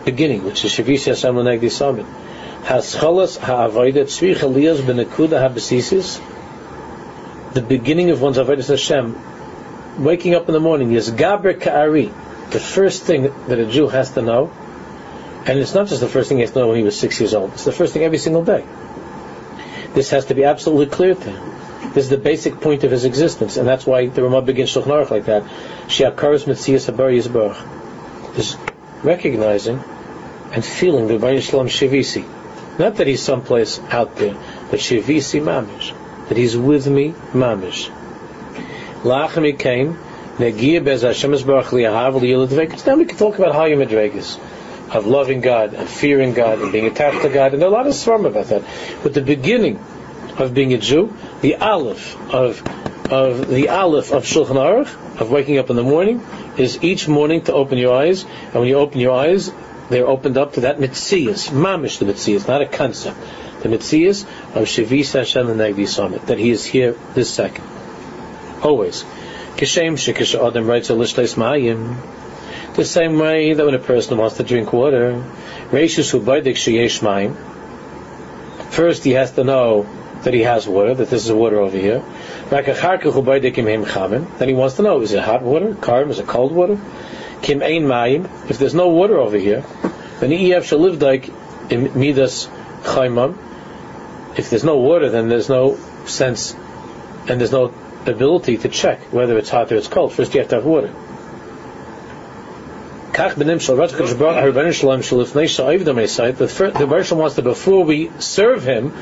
beginning, 0.05 0.45
which 0.45 0.65
is 0.65 0.73
Shavis 0.73 1.07
Hashem 1.07 1.35
Negdi 1.35 1.71
Somid. 1.71 2.07
Haschalas 2.63 3.39
ha'avoidet 3.39 4.07
tzvich 4.07 4.37
aliyas 4.37 4.81
benekuda 4.81 5.41
ha'besisis 5.41 6.21
the 7.53 7.63
beginning 7.63 8.11
of 8.11 8.23
one's 8.23 8.39
Avodah 8.39 8.67
Hashem, 8.67 10.05
waking 10.05 10.35
up 10.35 10.49
in 10.49 10.53
the 10.53 10.61
morning 10.61 10.93
is 10.93 11.11
Gaber 11.11 11.61
Ka'ari, 11.61 12.13
the 12.51 12.61
first 12.61 13.03
thing 13.03 13.23
that 13.49 13.59
a 13.59 13.67
Jew 13.67 13.89
has 13.89 14.13
to 14.13 14.23
know, 14.23 14.53
and 15.47 15.59
it's 15.59 15.75
not 15.75 15.89
just 15.89 16.01
the 16.01 16.09
first 16.09 16.29
thing 16.29 16.39
he 16.39 16.43
has 16.43 16.53
to 16.53 16.61
know 16.61 16.69
when 16.69 16.77
he 16.77 16.85
was 16.85 16.99
six 16.99 17.21
years 17.21 17.35
old, 17.35 17.53
it's 17.53 17.65
the 17.65 17.73
first 17.73 17.93
thing 17.93 18.03
every 18.03 18.19
single 18.19 18.45
day. 18.45 18.65
This 19.95 20.11
has 20.11 20.27
to 20.27 20.35
be 20.35 20.45
absolutely 20.45 20.87
clear 20.87 21.15
to 21.15 21.31
him. 21.31 21.93
This 21.93 22.05
is 22.05 22.11
the 22.11 22.19
basic 22.19 22.61
point 22.61 22.85
of 22.85 22.93
his 22.93 23.05
existence, 23.05 23.57
and 23.57 23.67
that's 23.67 23.85
why 23.85 24.07
the 24.07 24.23
Ramah 24.23 24.43
begins 24.43 24.73
Shulchan 24.73 24.85
Aruch 24.85 25.11
like 25.11 25.25
that. 25.25 25.43
Shiakaris 25.89 26.45
Metzias 26.45 26.89
Habar 26.89 27.11
Yisbarach. 27.11 28.39
Is 28.39 28.57
recognizing 29.03 29.83
and 30.53 30.65
feeling 30.65 31.09
the 31.09 31.19
Baruch 31.19 31.43
Shalom 31.43 31.67
Shivisi, 31.67 32.25
Not 32.79 32.97
that 32.97 33.09
he's 33.09 33.23
someplace 33.23 33.81
out 33.91 34.15
there, 34.17 34.35
but 34.71 34.79
Shivisi 34.79 35.41
Mamish. 35.43 35.93
That 36.31 36.39
he's 36.39 36.57
with 36.57 36.87
me, 36.87 37.11
Mamish. 37.33 37.91
Lachami 39.03 39.59
came, 39.59 39.95
Negia 40.39 40.83
Bez 40.83 41.03
Hashem 41.03 41.33
Baruch 41.33 41.67
Liyahav 41.67 42.85
Then 42.85 42.99
we 42.99 43.05
can 43.05 43.19
talk 43.19 43.39
about 43.39 43.53
Hayim 43.53 43.85
Medvegas 43.85 44.39
of 44.95 45.07
loving 45.07 45.41
God 45.41 45.75
and 45.75 45.89
fearing 45.89 46.33
God 46.33 46.61
and 46.61 46.73
being 46.73 46.87
attached 46.87 47.23
to 47.23 47.29
God. 47.29 47.53
And 47.53 47.61
there 47.61 47.69
are 47.69 47.73
a 47.73 47.75
lot 47.75 47.87
of 47.87 47.95
svarim 47.95 48.27
about 48.27 48.47
that. 48.47 48.63
But 49.03 49.13
the 49.13 49.21
beginning 49.21 49.79
of 50.39 50.55
being 50.55 50.73
a 50.73 50.79
Jew, 50.79 51.13
the 51.41 51.57
aleph 51.57 52.17
of 52.33 52.63
of 53.11 53.49
the 53.49 53.69
aleph 53.71 54.13
of 54.13 54.25
Shulchan 54.25 54.55
Aruch, 54.55 55.21
of 55.21 55.33
waking 55.33 55.59
up 55.59 55.69
in 55.69 55.75
the 55.75 55.83
morning, 55.83 56.25
is 56.57 56.83
each 56.83 57.09
morning 57.09 57.43
to 57.43 57.53
open 57.53 57.77
your 57.77 57.93
eyes. 57.93 58.23
And 58.23 58.55
when 58.55 58.69
you 58.69 58.77
open 58.77 59.01
your 59.01 59.13
eyes, 59.13 59.51
they're 59.89 60.07
opened 60.07 60.39
up 60.39 60.53
to 60.55 60.61
that 60.61 60.79
mitzias, 60.79 61.51
mamish 61.51 61.99
the 61.99 62.05
mitzias, 62.05 62.47
not 62.47 62.63
a 62.63 62.67
concept. 62.67 63.19
The 63.63 63.69
mitzias 63.69 64.25
of 64.55 64.67
Shavis 64.67 65.13
Hashem 65.13 65.49
and 65.49 65.61
Nagdi 65.61 65.87
Summit, 65.87 66.27
that 66.27 66.39
He 66.39 66.51
is 66.51 66.65
here 66.65 66.97
this 67.15 67.33
second. 67.33 67.65
Always. 68.63 69.05
Kishem 69.57 69.95
Shikisha 69.95 70.47
Adam 70.47 70.67
writes 70.67 70.91
a 70.91 70.95
Lishleis 70.95 71.37
Mayim. 71.37 71.97
The 72.75 72.85
same 72.85 73.19
way 73.19 73.53
that 73.53 73.65
when 73.65 73.75
a 73.75 73.79
person 73.79 74.17
wants 74.17 74.37
to 74.37 74.43
drink 74.45 74.73
water, 74.73 75.25
Reishus 75.71 76.13
Hubaydik 76.19 76.57
Sheyesh 76.57 77.01
Mayim. 77.01 77.37
First 78.71 79.05
he 79.05 79.11
has 79.13 79.33
to 79.33 79.45
know 79.45 79.87
that 80.23 80.35
he 80.35 80.43
has 80.43 80.67
water, 80.69 80.95
that 80.95 81.11
this 81.11 81.25
is 81.25 81.33
water 81.33 81.59
over 81.61 81.77
here. 81.77 82.03
Then 82.51 82.65
he 84.49 84.55
wants 84.55 84.77
to 84.77 84.83
know, 84.83 85.01
is 85.01 85.13
it 85.13 85.23
hot 85.23 85.43
water, 85.43 85.75
karm, 85.75 86.11
is 86.11 86.19
it 86.19 86.27
cold 86.27 86.53
water? 86.53 86.79
Kim 87.43 87.63
ein 87.63 87.85
mayim. 87.85 88.29
If 88.51 88.59
there's 88.59 88.75
no 88.75 88.89
water 88.89 89.19
over 89.19 89.39
here, 89.39 89.65
then 90.21 90.33
EF 90.33 90.67
shall 90.67 90.79
live 90.79 91.01
like 91.01 91.31
midas 91.71 92.49
chaimam. 92.83 93.39
If 94.37 94.51
there's 94.51 94.65
no 94.65 94.79
water, 94.79 95.11
then 95.11 95.29
there's 95.29 95.49
no 95.49 95.77
sense 96.07 96.55
and 97.29 97.41
there's 97.41 97.53
no 97.53 97.75
ability 98.07 98.59
to 98.59 98.69
check 98.69 99.13
whether 99.13 99.37
it's 99.39 99.51
hot 99.51 99.71
or 99.73 99.77
it's 99.77 99.89
cold. 99.89 100.13
First, 100.13 100.35
you 100.35 100.41
have 100.41 100.49
to 100.51 100.57
have 100.57 100.65
water. 100.65 100.93
The 106.79 106.87
Baruch 106.87 107.11
wants 107.11 107.37
to, 107.37 107.43
before 107.43 107.85
we 107.85 108.11
serve 108.19 108.65
Him, 108.65 108.93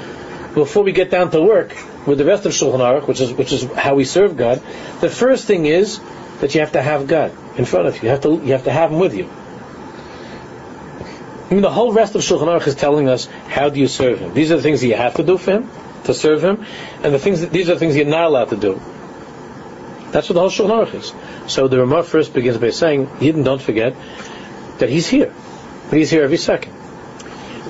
before 0.55 0.83
we 0.83 0.93
get 0.93 1.11
down 1.11 1.31
to 1.31 1.41
work 1.43 1.77
with 2.07 2.19
the 2.19 2.25
rest 2.25 2.47
of 2.47 2.53
Shulchan 2.53 2.81
Aruch, 2.81 3.07
which 3.07 3.21
is 3.21 3.33
which 3.33 3.53
is 3.53 3.65
how 3.65 3.95
we 3.95 4.05
serve 4.05 4.37
God, 4.37 4.63
the 5.01 5.11
first 5.11 5.47
thing 5.47 5.67
is 5.67 6.01
that 6.41 6.55
you 6.55 6.61
have 6.61 6.73
to 6.73 6.83
have 6.83 7.07
God 7.07 7.33
in 7.59 7.65
front 7.65 7.87
of 7.87 7.97
you. 7.97 8.05
You 8.05 8.09
have 8.09 8.23
to 8.23 8.31
you 8.31 8.53
have 8.53 8.65
to 8.65 8.73
have 8.73 8.91
Him 8.91 8.99
with 8.99 9.15
you. 9.15 9.29
I 11.50 11.55
mean, 11.55 11.62
the 11.62 11.71
whole 11.71 11.93
rest 11.93 12.14
of 12.14 12.21
Shulchan 12.21 12.47
Aruch 12.47 12.67
is 12.67 12.75
telling 12.75 13.09
us 13.09 13.26
how 13.26 13.71
do 13.71 13.81
you 13.81 13.88
serve 13.88 14.19
Him. 14.19 14.35
These 14.35 14.52
are 14.52 14.57
the 14.57 14.62
things 14.62 14.81
that 14.81 14.87
you 14.87 14.97
have 14.97 15.14
to 15.14 15.23
do 15.23 15.38
for 15.38 15.52
Him 15.52 15.71
to 16.05 16.14
serve 16.14 16.45
Him, 16.45 16.64
and 17.02 17.14
the 17.14 17.19
things 17.19 17.40
that, 17.40 17.50
these 17.50 17.69
are 17.71 17.75
the 17.75 17.81
things 17.81 17.97
you're 17.97 18.07
not 18.07 18.25
allowed 18.25 18.50
to 18.50 18.57
do. 18.57 18.81
That's 20.11 20.28
what 20.28 20.35
the 20.35 20.40
whole 20.40 20.50
Shulchan 20.50 20.87
Aruch 20.87 20.95
is. 20.95 21.52
So 21.52 21.69
the 21.69 21.78
Ramah 21.78 22.02
first 22.02 22.35
begins 22.35 22.59
by 22.59 22.71
saying, 22.71 23.07
Yidden, 23.07 23.45
don't 23.45 23.62
forget 23.62 23.95
that 24.78 24.88
He's 24.88 25.09
here. 25.09 25.33
He's 25.90 26.11
here 26.11 26.23
every 26.23 26.37
second. 26.37 26.75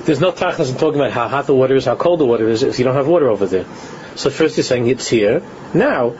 There's 0.05 0.19
no 0.19 0.31
tachnas 0.31 0.71
in 0.71 0.77
talking 0.77 0.99
about 0.99 1.11
how 1.11 1.27
hot 1.27 1.45
the 1.45 1.55
water 1.55 1.75
is, 1.75 1.85
how 1.85 1.95
cold 1.95 2.19
the 2.19 2.25
water 2.25 2.47
is, 2.49 2.63
if 2.63 2.79
you 2.79 2.85
don't 2.85 2.95
have 2.95 3.07
water 3.07 3.29
over 3.29 3.45
there. 3.45 3.65
So 4.15 4.29
first 4.29 4.55
he's 4.55 4.67
saying 4.67 4.87
it's 4.87 5.07
here. 5.07 5.41
Now, 5.73 6.15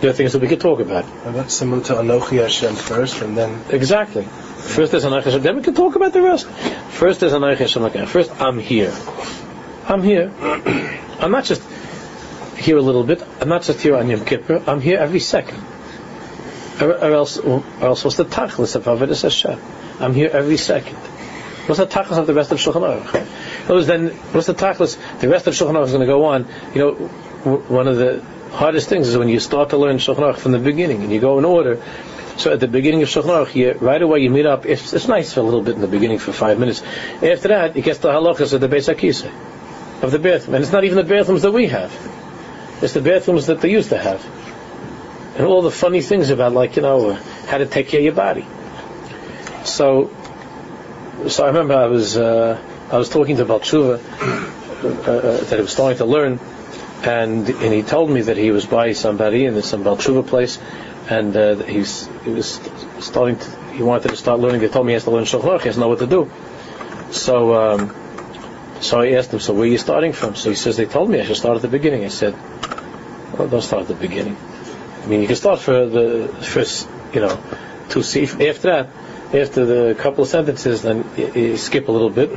there 0.00 0.10
are 0.10 0.12
things 0.12 0.32
that 0.32 0.42
we 0.42 0.48
could 0.48 0.60
talk 0.60 0.80
about. 0.80 1.04
And 1.24 1.34
that's 1.34 1.54
similar 1.54 1.82
to 1.84 1.94
Anochi 1.94 2.40
Hashem 2.40 2.74
first, 2.74 3.22
and 3.22 3.36
then... 3.36 3.64
Exactly. 3.70 4.28
First 4.64 4.92
there's 4.92 5.04
Anochi 5.04 5.24
Hashem, 5.24 5.42
then 5.42 5.56
we 5.56 5.62
can 5.62 5.74
talk 5.74 5.94
about 5.94 6.12
the 6.12 6.22
rest. 6.22 6.48
First 6.48 7.20
there's 7.20 7.32
Anochi 7.32 7.58
Hashem, 7.58 8.06
first 8.06 8.40
I'm 8.40 8.58
here. 8.58 8.92
I'm 9.86 10.02
here. 10.02 10.32
I'm 11.20 11.30
not 11.30 11.44
just 11.44 11.62
here 12.56 12.76
a 12.76 12.82
little 12.82 13.04
bit. 13.04 13.22
I'm 13.40 13.48
not 13.48 13.62
just 13.62 13.80
here 13.80 13.94
on 13.96 14.08
Yom 14.08 14.24
Kippur. 14.24 14.62
I'm 14.66 14.80
here 14.80 14.98
every 14.98 15.20
second. 15.20 15.62
Or, 16.80 16.92
or 16.92 17.12
else, 17.12 17.38
or 17.38 17.62
else 17.80 18.04
what's 18.04 18.16
the 18.16 18.24
tachlis 18.24 18.74
of 18.74 18.84
Avodah 18.84 19.20
Hashem? 19.20 19.60
I'm 20.00 20.14
here 20.14 20.30
every 20.32 20.56
second. 20.56 20.96
What's 21.66 21.78
the 21.78 21.86
tachlis 21.86 22.18
of 22.18 22.26
the 22.26 22.34
rest 22.34 22.50
of 22.52 22.58
Shulchan 22.58 22.82
Aruch? 22.82 23.66
Those 23.68 23.86
then, 23.86 24.08
what's 24.32 24.46
the 24.46 24.54
tachlis? 24.54 24.98
The 25.20 25.28
rest 25.28 25.46
of 25.46 25.54
Shulchan 25.54 25.74
Aruch 25.74 25.86
is 25.86 25.92
going 25.92 26.00
to 26.00 26.06
go 26.06 26.24
on. 26.24 26.46
You 26.74 26.80
know, 26.80 26.94
one 27.68 27.86
of 27.86 27.96
the 27.96 28.22
hardest 28.52 28.88
things 28.88 29.08
is 29.08 29.16
when 29.16 29.28
you 29.28 29.40
start 29.40 29.70
to 29.70 29.76
learn 29.76 29.98
Shulchan 29.98 30.16
Aruch 30.16 30.38
from 30.38 30.52
the 30.52 30.58
beginning 30.58 31.02
and 31.02 31.12
you 31.12 31.20
go 31.20 31.38
in 31.38 31.44
order. 31.44 31.82
So 32.36 32.52
at 32.52 32.60
the 32.60 32.68
beginning 32.68 33.02
of 33.02 33.08
Shulchan 33.08 33.54
you, 33.54 33.72
right 33.72 34.02
away 34.02 34.20
you 34.20 34.30
meet 34.30 34.46
up. 34.46 34.66
It's, 34.66 34.92
it's 34.92 35.08
nice 35.08 35.32
for 35.32 35.40
a 35.40 35.42
little 35.44 35.62
bit 35.62 35.76
in 35.76 35.80
the 35.80 35.88
beginning 35.88 36.18
for 36.18 36.32
five 36.32 36.58
minutes. 36.58 36.82
After 37.22 37.48
that, 37.48 37.76
it 37.76 37.82
gets 37.82 38.00
the 38.00 38.08
halachas 38.08 38.52
of 38.52 38.60
the 38.60 38.68
Beis 38.68 38.88
of 40.02 40.10
the 40.10 40.18
bathroom. 40.18 40.56
And 40.56 40.64
it's 40.64 40.72
not 40.72 40.84
even 40.84 40.96
the 40.96 41.04
bathrooms 41.04 41.42
that 41.42 41.52
we 41.52 41.66
have. 41.68 41.92
It's 42.82 42.92
the 42.92 43.00
bathrooms 43.00 43.46
that 43.46 43.60
they 43.60 43.70
used 43.70 43.90
to 43.90 43.98
have. 43.98 44.24
And 45.36 45.46
all 45.46 45.62
the 45.62 45.70
funny 45.70 46.00
things 46.00 46.30
about, 46.30 46.52
like, 46.52 46.76
you 46.76 46.82
know, 46.82 47.14
how 47.46 47.58
to 47.58 47.66
take 47.66 47.88
care 47.88 48.00
of 48.00 48.04
your 48.04 48.14
body. 48.14 48.46
So, 49.64 50.10
so 51.28 51.44
I 51.44 51.48
remember 51.48 51.74
I 51.74 51.86
was 51.86 52.16
uh, 52.16 52.60
I 52.90 52.98
was 52.98 53.08
talking 53.08 53.38
to 53.38 53.44
Balchuva 53.44 53.98
uh, 53.98 54.88
uh, 54.88 55.44
that 55.44 55.56
he 55.56 55.62
was 55.62 55.72
starting 55.72 55.98
to 55.98 56.04
learn, 56.04 56.38
and 57.02 57.48
and 57.48 57.72
he 57.72 57.82
told 57.82 58.10
me 58.10 58.22
that 58.22 58.36
he 58.36 58.50
was 58.50 58.66
by 58.66 58.92
somebody 58.92 59.46
in 59.46 59.60
some 59.62 59.84
Balchuva 59.84 60.26
place, 60.26 60.58
and 61.08 61.36
uh, 61.36 61.56
he's 61.56 62.08
he 62.24 62.30
was 62.30 62.60
starting 63.00 63.36
to, 63.36 63.50
he 63.72 63.82
wanted 63.82 64.08
to 64.08 64.16
start 64.16 64.40
learning. 64.40 64.60
They 64.60 64.68
told 64.68 64.86
me 64.86 64.92
he 64.92 64.94
has 64.94 65.04
to 65.04 65.10
learn 65.10 65.24
Shulchan 65.24 65.60
he 65.60 65.66
has 65.66 65.74
to 65.74 65.80
know 65.80 65.88
what 65.88 65.98
to 66.00 66.06
do. 66.06 66.30
So 67.10 67.54
um, 67.54 67.94
so 68.80 69.00
I 69.00 69.12
asked 69.12 69.32
him, 69.32 69.40
so 69.40 69.54
where 69.54 69.62
are 69.62 69.66
you 69.66 69.78
starting 69.78 70.12
from? 70.12 70.34
So 70.34 70.50
he 70.50 70.56
says 70.56 70.76
they 70.76 70.86
told 70.86 71.10
me 71.10 71.20
I 71.20 71.24
should 71.24 71.36
start 71.36 71.56
at 71.56 71.62
the 71.62 71.68
beginning. 71.68 72.04
I 72.04 72.08
said, 72.08 72.34
well, 73.38 73.48
don't 73.48 73.62
start 73.62 73.82
at 73.82 73.88
the 73.88 73.94
beginning. 73.94 74.36
I 75.02 75.06
mean, 75.06 75.20
you 75.20 75.26
can 75.26 75.36
start 75.36 75.60
for 75.60 75.86
the 75.86 76.28
first, 76.40 76.88
you 77.12 77.20
know, 77.20 77.38
to 77.90 78.02
see 78.02 78.24
after 78.48 78.68
that 78.68 78.88
after 79.34 79.64
the 79.64 79.94
couple 79.94 80.22
of 80.22 80.28
sentences, 80.28 80.82
then 80.82 81.04
you, 81.16 81.32
you 81.32 81.56
skip 81.56 81.88
a 81.88 81.92
little 81.92 82.10
bit, 82.10 82.30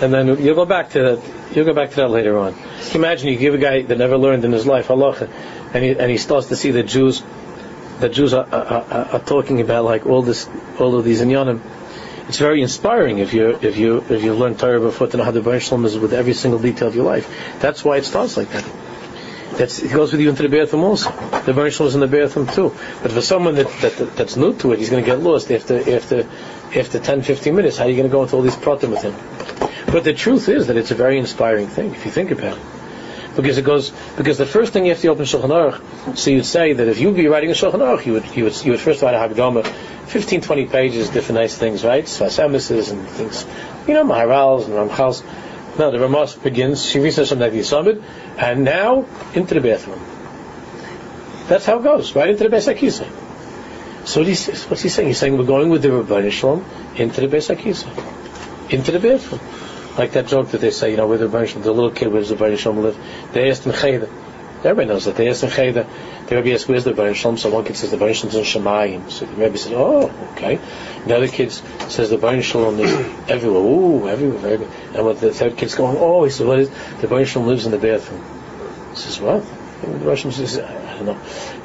and 0.00 0.12
then 0.12 0.26
you'll 0.42 0.54
go 0.54 0.66
back 0.66 0.90
to 0.90 1.02
that. 1.02 1.22
You'll 1.54 1.64
go 1.64 1.74
back 1.74 1.90
to 1.90 1.96
that 1.96 2.08
later 2.08 2.38
on. 2.38 2.54
Imagine 2.94 3.28
you 3.28 3.38
give 3.38 3.54
a 3.54 3.58
guy 3.58 3.82
that 3.82 3.98
never 3.98 4.16
learned 4.16 4.44
in 4.44 4.52
his 4.52 4.66
life 4.66 4.88
halacha, 4.88 5.30
and 5.74 5.84
he, 5.84 5.90
and 5.90 6.10
he 6.10 6.18
starts 6.18 6.48
to 6.48 6.56
see 6.56 6.72
that 6.72 6.84
Jews, 6.84 7.22
that 8.00 8.12
Jews 8.12 8.34
are, 8.34 8.46
are, 8.46 9.08
are, 9.12 9.20
talking 9.20 9.60
about 9.60 9.84
like 9.84 10.06
all 10.06 10.22
this, 10.22 10.48
all 10.78 10.98
of 10.98 11.04
these 11.04 11.20
inyanim. 11.20 11.60
It's 12.28 12.38
very 12.38 12.62
inspiring 12.62 13.18
if 13.18 13.34
you 13.34 13.58
if 13.60 13.76
you 13.76 14.04
if 14.08 14.22
you 14.22 14.34
learn 14.34 14.54
Torah 14.54 14.80
before 14.80 15.08
know 15.08 15.24
how 15.24 15.32
the 15.32 15.60
Shalom 15.60 15.84
is 15.84 15.98
with 15.98 16.12
every 16.12 16.34
single 16.34 16.60
detail 16.60 16.88
of 16.88 16.94
your 16.94 17.04
life. 17.04 17.58
That's 17.60 17.84
why 17.84 17.98
it 17.98 18.04
starts 18.04 18.36
like 18.36 18.48
that. 18.50 18.64
That's, 19.56 19.82
it 19.82 19.92
goes 19.92 20.12
with 20.12 20.20
you 20.20 20.30
into 20.30 20.42
the 20.42 20.48
bathroom 20.48 20.84
also. 20.84 21.10
The 21.44 21.52
Baruch 21.52 21.78
is 21.80 21.94
in 21.94 22.00
the 22.00 22.06
bathroom 22.06 22.46
too. 22.46 22.74
But 23.02 23.12
for 23.12 23.20
someone 23.20 23.56
that, 23.56 23.68
that 23.82 24.16
that's 24.16 24.36
new 24.36 24.54
to 24.58 24.72
it, 24.72 24.78
he's 24.78 24.88
going 24.88 25.04
to 25.04 25.10
get 25.10 25.20
lost 25.20 25.50
after 25.50 25.78
after 25.94 26.26
after 26.74 26.98
10, 26.98 27.22
15 27.22 27.54
minutes. 27.54 27.76
How 27.76 27.84
are 27.84 27.90
you 27.90 27.96
going 27.96 28.08
to 28.08 28.12
go 28.12 28.22
into 28.22 28.36
all 28.36 28.42
these 28.42 28.56
pratim 28.56 28.90
with 28.90 29.02
him? 29.02 29.14
But 29.92 30.04
the 30.04 30.14
truth 30.14 30.48
is 30.48 30.68
that 30.68 30.76
it's 30.76 30.90
a 30.90 30.94
very 30.94 31.18
inspiring 31.18 31.66
thing 31.66 31.94
if 31.94 32.06
you 32.06 32.10
think 32.10 32.30
about 32.30 32.56
it. 32.56 32.64
Because 33.36 33.56
it 33.56 33.64
goes 33.64 33.92
because 34.16 34.36
the 34.36 34.46
first 34.46 34.72
thing 34.72 34.84
you 34.84 34.92
have 34.92 35.00
to 35.00 35.08
open 35.08 35.24
Shulchan 35.24 35.48
Aruch, 35.48 36.18
so 36.18 36.30
you'd 36.30 36.44
say 36.44 36.74
that 36.74 36.86
if 36.86 36.98
you'd 36.98 37.16
be 37.16 37.28
writing 37.28 37.50
a 37.50 37.54
Shulchan 37.54 37.80
Aruch, 37.80 38.04
you 38.04 38.12
would 38.12 38.36
you 38.36 38.44
would 38.44 38.64
you 38.64 38.72
would 38.72 38.80
first 38.80 39.00
write 39.02 39.14
a 39.14 39.18
Hagdama, 39.18 39.66
15, 39.66 40.42
20 40.42 40.66
pages, 40.66 41.08
different 41.08 41.40
nice 41.40 41.56
things, 41.56 41.82
right? 41.82 42.04
Sfas 42.04 42.38
Emesis 42.38 42.90
and 42.92 43.08
things, 43.08 43.46
you 43.88 43.94
know, 43.94 44.04
Maharals 44.04 44.66
and 44.66 44.74
Ramchals. 44.74 45.24
No, 45.78 45.90
the 45.90 45.98
Ramas 45.98 46.34
begins, 46.34 46.84
she 46.84 46.98
reaches 46.98 47.32
like 47.32 47.52
the 47.52 47.62
summit, 47.62 48.02
and 48.36 48.64
now 48.64 49.06
into 49.34 49.54
the 49.54 49.60
bathroom. 49.60 50.00
That's 51.48 51.64
how 51.64 51.78
it 51.78 51.82
goes, 51.82 52.14
right 52.14 52.28
into 52.28 52.46
the 52.46 52.54
Beis. 52.54 53.06
So 54.04 54.20
what 54.20 54.28
he's, 54.28 54.64
what's 54.64 54.82
he 54.82 54.90
saying? 54.90 55.08
He's 55.08 55.18
saying 55.18 55.38
we're 55.38 55.44
going 55.44 55.70
with 55.70 55.82
the 55.82 55.92
Rabbi 55.92 56.18
into 56.18 57.26
the 57.26 57.36
Beis 57.36 57.86
into 58.70 58.90
the 58.90 59.00
bathroom. 59.00 59.40
Like 59.96 60.12
that 60.12 60.26
joke 60.26 60.48
that 60.50 60.60
they 60.60 60.70
say, 60.70 60.92
you 60.92 60.96
know, 60.96 61.06
with 61.06 61.20
the 61.20 61.28
the 61.28 61.72
little 61.72 61.90
kid, 61.90 62.08
where 62.08 62.20
does 62.20 62.30
the 62.30 62.36
Rabbi 62.36 62.56
Shalom 62.56 62.82
live? 62.82 62.98
They 63.32 63.50
asked 63.50 63.64
him 63.64 63.72
Chayda. 63.72 64.08
Everybody 64.64 64.86
knows 64.86 65.04
that. 65.04 65.16
They 65.16 65.28
asked 65.28 65.42
him 65.42 65.50
Chayda. 65.50 65.86
The 66.28 66.36
Rabbi 66.36 66.50
asked, 66.50 66.68
where's 66.68 66.84
the 66.84 66.94
Rabbi 66.94 67.12
Shalom? 67.12 67.36
So 67.36 67.50
one 67.50 67.64
kid 67.64 67.76
says, 67.76 67.90
the 67.90 67.98
Rabbi 67.98 68.12
Shalom's 68.12 68.36
in 68.36 68.44
Shemayim. 68.44 69.10
So 69.10 69.26
the 69.26 69.34
Rabbi 69.34 69.56
says, 69.56 69.72
oh, 69.72 70.08
okay. 70.34 70.58
The 71.06 71.16
other 71.16 71.28
kid 71.28 71.52
says, 71.52 72.08
the 72.08 72.18
Rabbi 72.18 72.40
Shalom 72.40 72.78
is 72.80 72.90
everywhere. 73.28 73.60
Ooh, 73.60 74.08
everywhere, 74.08 74.38
very 74.38 74.58
good. 74.58 74.70
And 74.94 75.04
what 75.04 75.20
the 75.20 75.32
third 75.32 75.58
kid's 75.58 75.74
going, 75.74 75.98
oh, 75.98 76.24
he 76.24 76.30
says, 76.30 76.46
what 76.46 76.60
is, 76.60 76.70
the 76.70 77.08
Rabbi 77.08 77.24
Shalom 77.24 77.48
lives 77.48 77.66
in 77.66 77.72
the 77.72 77.78
bathroom. 77.78 78.22
He 78.90 78.96
says, 78.96 79.20
what? 79.20 79.44
The 79.82 80.16
Shalom 80.16 80.32
says, 80.32 80.58
I 80.58 80.96
don't 80.96 81.06
know. 81.06 81.18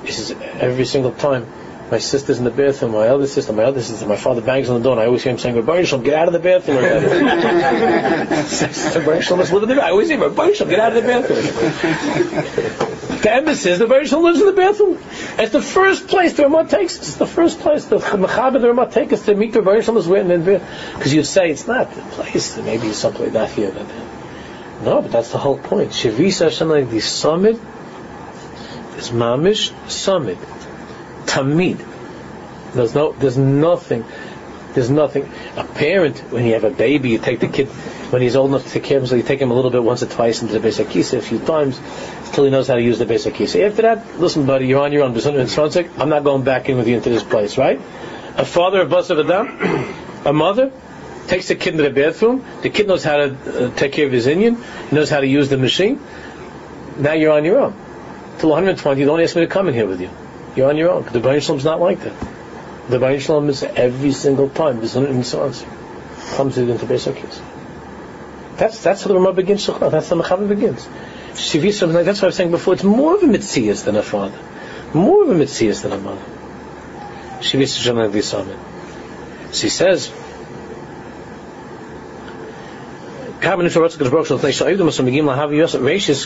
He 0.03 0.12
says, 0.12 0.31
every 0.31 0.86
single 0.86 1.13
time 1.13 1.48
my 1.91 2.00
sister's 2.00 2.38
in 2.38 2.44
the 2.44 2.51
bathroom, 2.51 2.91
my 2.91 3.08
other 3.08 3.27
sister, 3.27 3.53
my 3.53 3.63
other 3.63 3.82
sister, 3.82 4.06
my 4.06 4.17
father 4.17 4.41
bangs 4.41 4.70
on 4.70 4.77
the 4.77 4.84
door, 4.84 4.91
and 4.94 5.01
I 5.01 5.06
always 5.06 5.24
hear 5.24 5.32
him 5.32 5.39
saying, 5.39 5.56
Rabbi 5.56 5.84
Shalom, 5.84 6.03
get 6.03 6.15
out 6.15 6.27
of 6.27 6.34
the 6.34 6.39
bathroom 6.39 6.77
already. 6.77 7.08
Rabbi 7.08 9.22
Shalom 9.22 9.39
must 9.39 9.53
live 9.53 9.63
in 9.63 9.70
the 9.70 9.84
I 9.84 9.91
always 9.91 10.10
hear, 10.10 10.20
Rabbi 10.20 10.51
Shalom, 10.51 10.70
get 10.70 10.82
out 10.82 10.98
of 10.98 11.01
the 11.01 11.08
bathroom. 11.08 11.39
the 13.22 13.32
emphasis, 13.32 13.79
the 13.79 13.88
Rabbi 13.88 14.03
Shalom 14.06 14.25
lives 14.25 14.41
in 14.41 14.48
the 14.48 14.53
bathroom. 14.53 15.01
It's 15.39 15.53
the 15.53 15.62
first 15.62 16.10
place 16.10 16.34
the 16.34 16.44
Ramah 16.44 16.67
takes 16.67 16.98
It's 16.98 17.15
the 17.15 17.25
first 17.25 17.60
place 17.60 17.86
the 17.86 18.00
Mechaber 18.00 18.60
the 18.60 18.67
Ramah 18.67 18.91
takes 18.91 19.13
us 19.13 19.24
to 19.25 19.36
meet 19.36 19.53
the 19.53 19.62
Rabbi 19.62 19.79
Shalom 19.79 19.98
is 19.98 20.08
written 20.08 20.32
in 20.32 20.44
Because 20.44 21.13
you'd 21.13 21.24
say 21.24 21.51
it's 21.51 21.67
not 21.67 21.96
the 21.96 22.01
place, 22.01 22.58
maybe 22.58 22.88
it's 22.88 22.98
someplace 22.98 23.32
not 23.32 23.50
here, 23.51 23.72
but 23.72 23.88
no, 24.84 25.01
but 25.01 25.12
that's 25.12 25.32
the 25.32 25.38
whole 25.38 25.58
point. 25.58 25.91
Shavisa 25.91 26.46
Hashem 26.46 26.67
like 26.67 26.89
the 26.89 27.00
summit 27.00 27.56
is 28.98 29.10
mamish 29.10 29.72
summit 29.89 30.38
tamid. 31.27 31.86
There's 32.74 32.96
no, 32.96 33.12
there's 33.13 33.38
nothing, 33.38 34.05
there's 34.74 34.89
nothing. 34.89 35.29
A 35.55 35.63
parent, 35.63 36.19
when 36.31 36.46
you 36.46 36.53
have 36.53 36.63
a 36.63 36.69
baby, 36.69 37.10
you 37.10 37.19
take 37.19 37.39
the 37.39 37.48
kid, 37.48 37.67
when 38.12 38.22
he's 38.22 38.36
old 38.36 38.50
enough 38.50 38.63
to 38.65 38.69
take 38.69 38.84
care 38.84 38.98
of 38.98 39.03
him, 39.03 39.07
so 39.07 39.15
you 39.15 39.24
take 39.24 39.41
him 39.41 39.51
a 39.51 39.53
little 39.53 39.72
bit 39.72 39.84
once 39.84 40.03
or 40.03 40.07
twice 40.07 40.41
into 40.41 40.53
the 40.53 40.60
basic 40.60 40.89
kisa, 40.89 41.17
a 41.17 41.22
few 41.22 41.39
times, 41.39 41.79
until 42.27 42.46
he 42.46 42.50
knows 42.50 42.67
how 42.67 42.75
to 42.75 42.81
use 42.81 43.00
the 43.00 43.05
basic 43.05 43.36
kisa. 43.36 43.63
After 43.63 43.81
that, 43.84 44.19
listen 44.19 44.46
buddy, 44.46 44.67
you're 44.67 44.81
on 44.81 44.91
your 44.91 45.03
own. 45.03 45.15
I'm 45.17 46.10
not 46.10 46.24
going 46.24 46.43
back 46.43 46.69
in 46.69 46.77
with 46.77 46.88
you 46.88 46.96
into 46.96 47.10
this 47.10 47.24
place, 47.24 47.57
right? 47.57 47.79
A 48.36 48.46
father, 48.46 48.81
a 48.81 48.86
bus 48.86 49.10
of 49.10 49.19
Adam, 49.19 49.93
a 50.25 50.34
mother, 50.34 50.72
takes 51.27 51.48
the 51.48 51.55
kid 51.55 51.74
into 51.74 51.84
the 51.84 51.89
bathroom, 51.89 52.46
the 52.62 52.69
kid 52.69 52.88
knows 52.88 53.03
how 53.03 53.17
to 53.17 53.25
uh, 53.65 53.75
take 53.75 53.91
care 53.93 54.05
of 54.05 54.12
his 54.12 54.27
Indian, 54.27 54.55
he 54.89 54.96
knows 54.96 55.10
how 55.10 55.19
to 55.19 55.27
use 55.27 55.50
the 55.50 55.57
machine, 55.57 56.00
now 56.98 57.13
you're 57.13 57.34
on 57.34 57.46
your 57.46 57.60
own. 57.60 57.75
Till 58.39 58.50
120, 58.50 59.03
don't 59.05 59.19
ask 59.19 59.36
me 59.36 59.41
to 59.41 59.48
come 59.48 59.67
in 59.67 59.74
here 59.74 59.88
with 59.88 60.01
you. 60.01 60.10
You're 60.57 60.69
on 60.69 60.77
your 60.77 60.89
own. 60.89 61.03
The 61.03 61.19
Baruch 61.19 61.43
Shalom 61.43 61.59
is 61.59 61.65
not 61.65 61.79
like 61.79 61.99
that. 62.01 62.15
The 62.89 63.19
Shalom 63.19 63.47
is 63.47 63.61
every 63.61 64.11
single 64.11 64.49
time. 64.49 64.81
Comes 66.35 66.57
into 66.57 66.85
basic 66.87 67.15
case. 67.15 67.41
That's 68.55 68.81
that's 68.81 69.03
how 69.03 69.09
the 69.09 69.13
Ramah 69.13 69.33
begins. 69.33 69.67
That's 69.67 70.09
how 70.09 70.15
the 70.15 70.23
Mechaber 70.23 70.49
begins. 70.49 70.87
That's 71.35 71.53
what 71.53 72.23
I 72.23 72.25
was 72.25 72.35
saying 72.35 72.49
before. 72.49 72.73
It's 72.73 72.83
more 72.83 73.13
of 73.13 73.21
a 73.21 73.27
mitzias 73.27 73.85
than 73.85 73.97
a 73.97 74.01
father. 74.01 74.39
More 74.95 75.21
of 75.23 75.29
a 75.29 75.35
mitzias 75.35 75.83
than 75.83 75.91
a 75.91 75.99
mother. 75.99 76.23
Shivisha 77.41 77.83
Shalom 77.83 78.11
So 79.53 79.61
he 79.61 79.69
says, 79.69 80.11
haben 83.48 83.63
nicht 83.63 83.74
so 83.74 83.82
gesprochen 83.82 84.39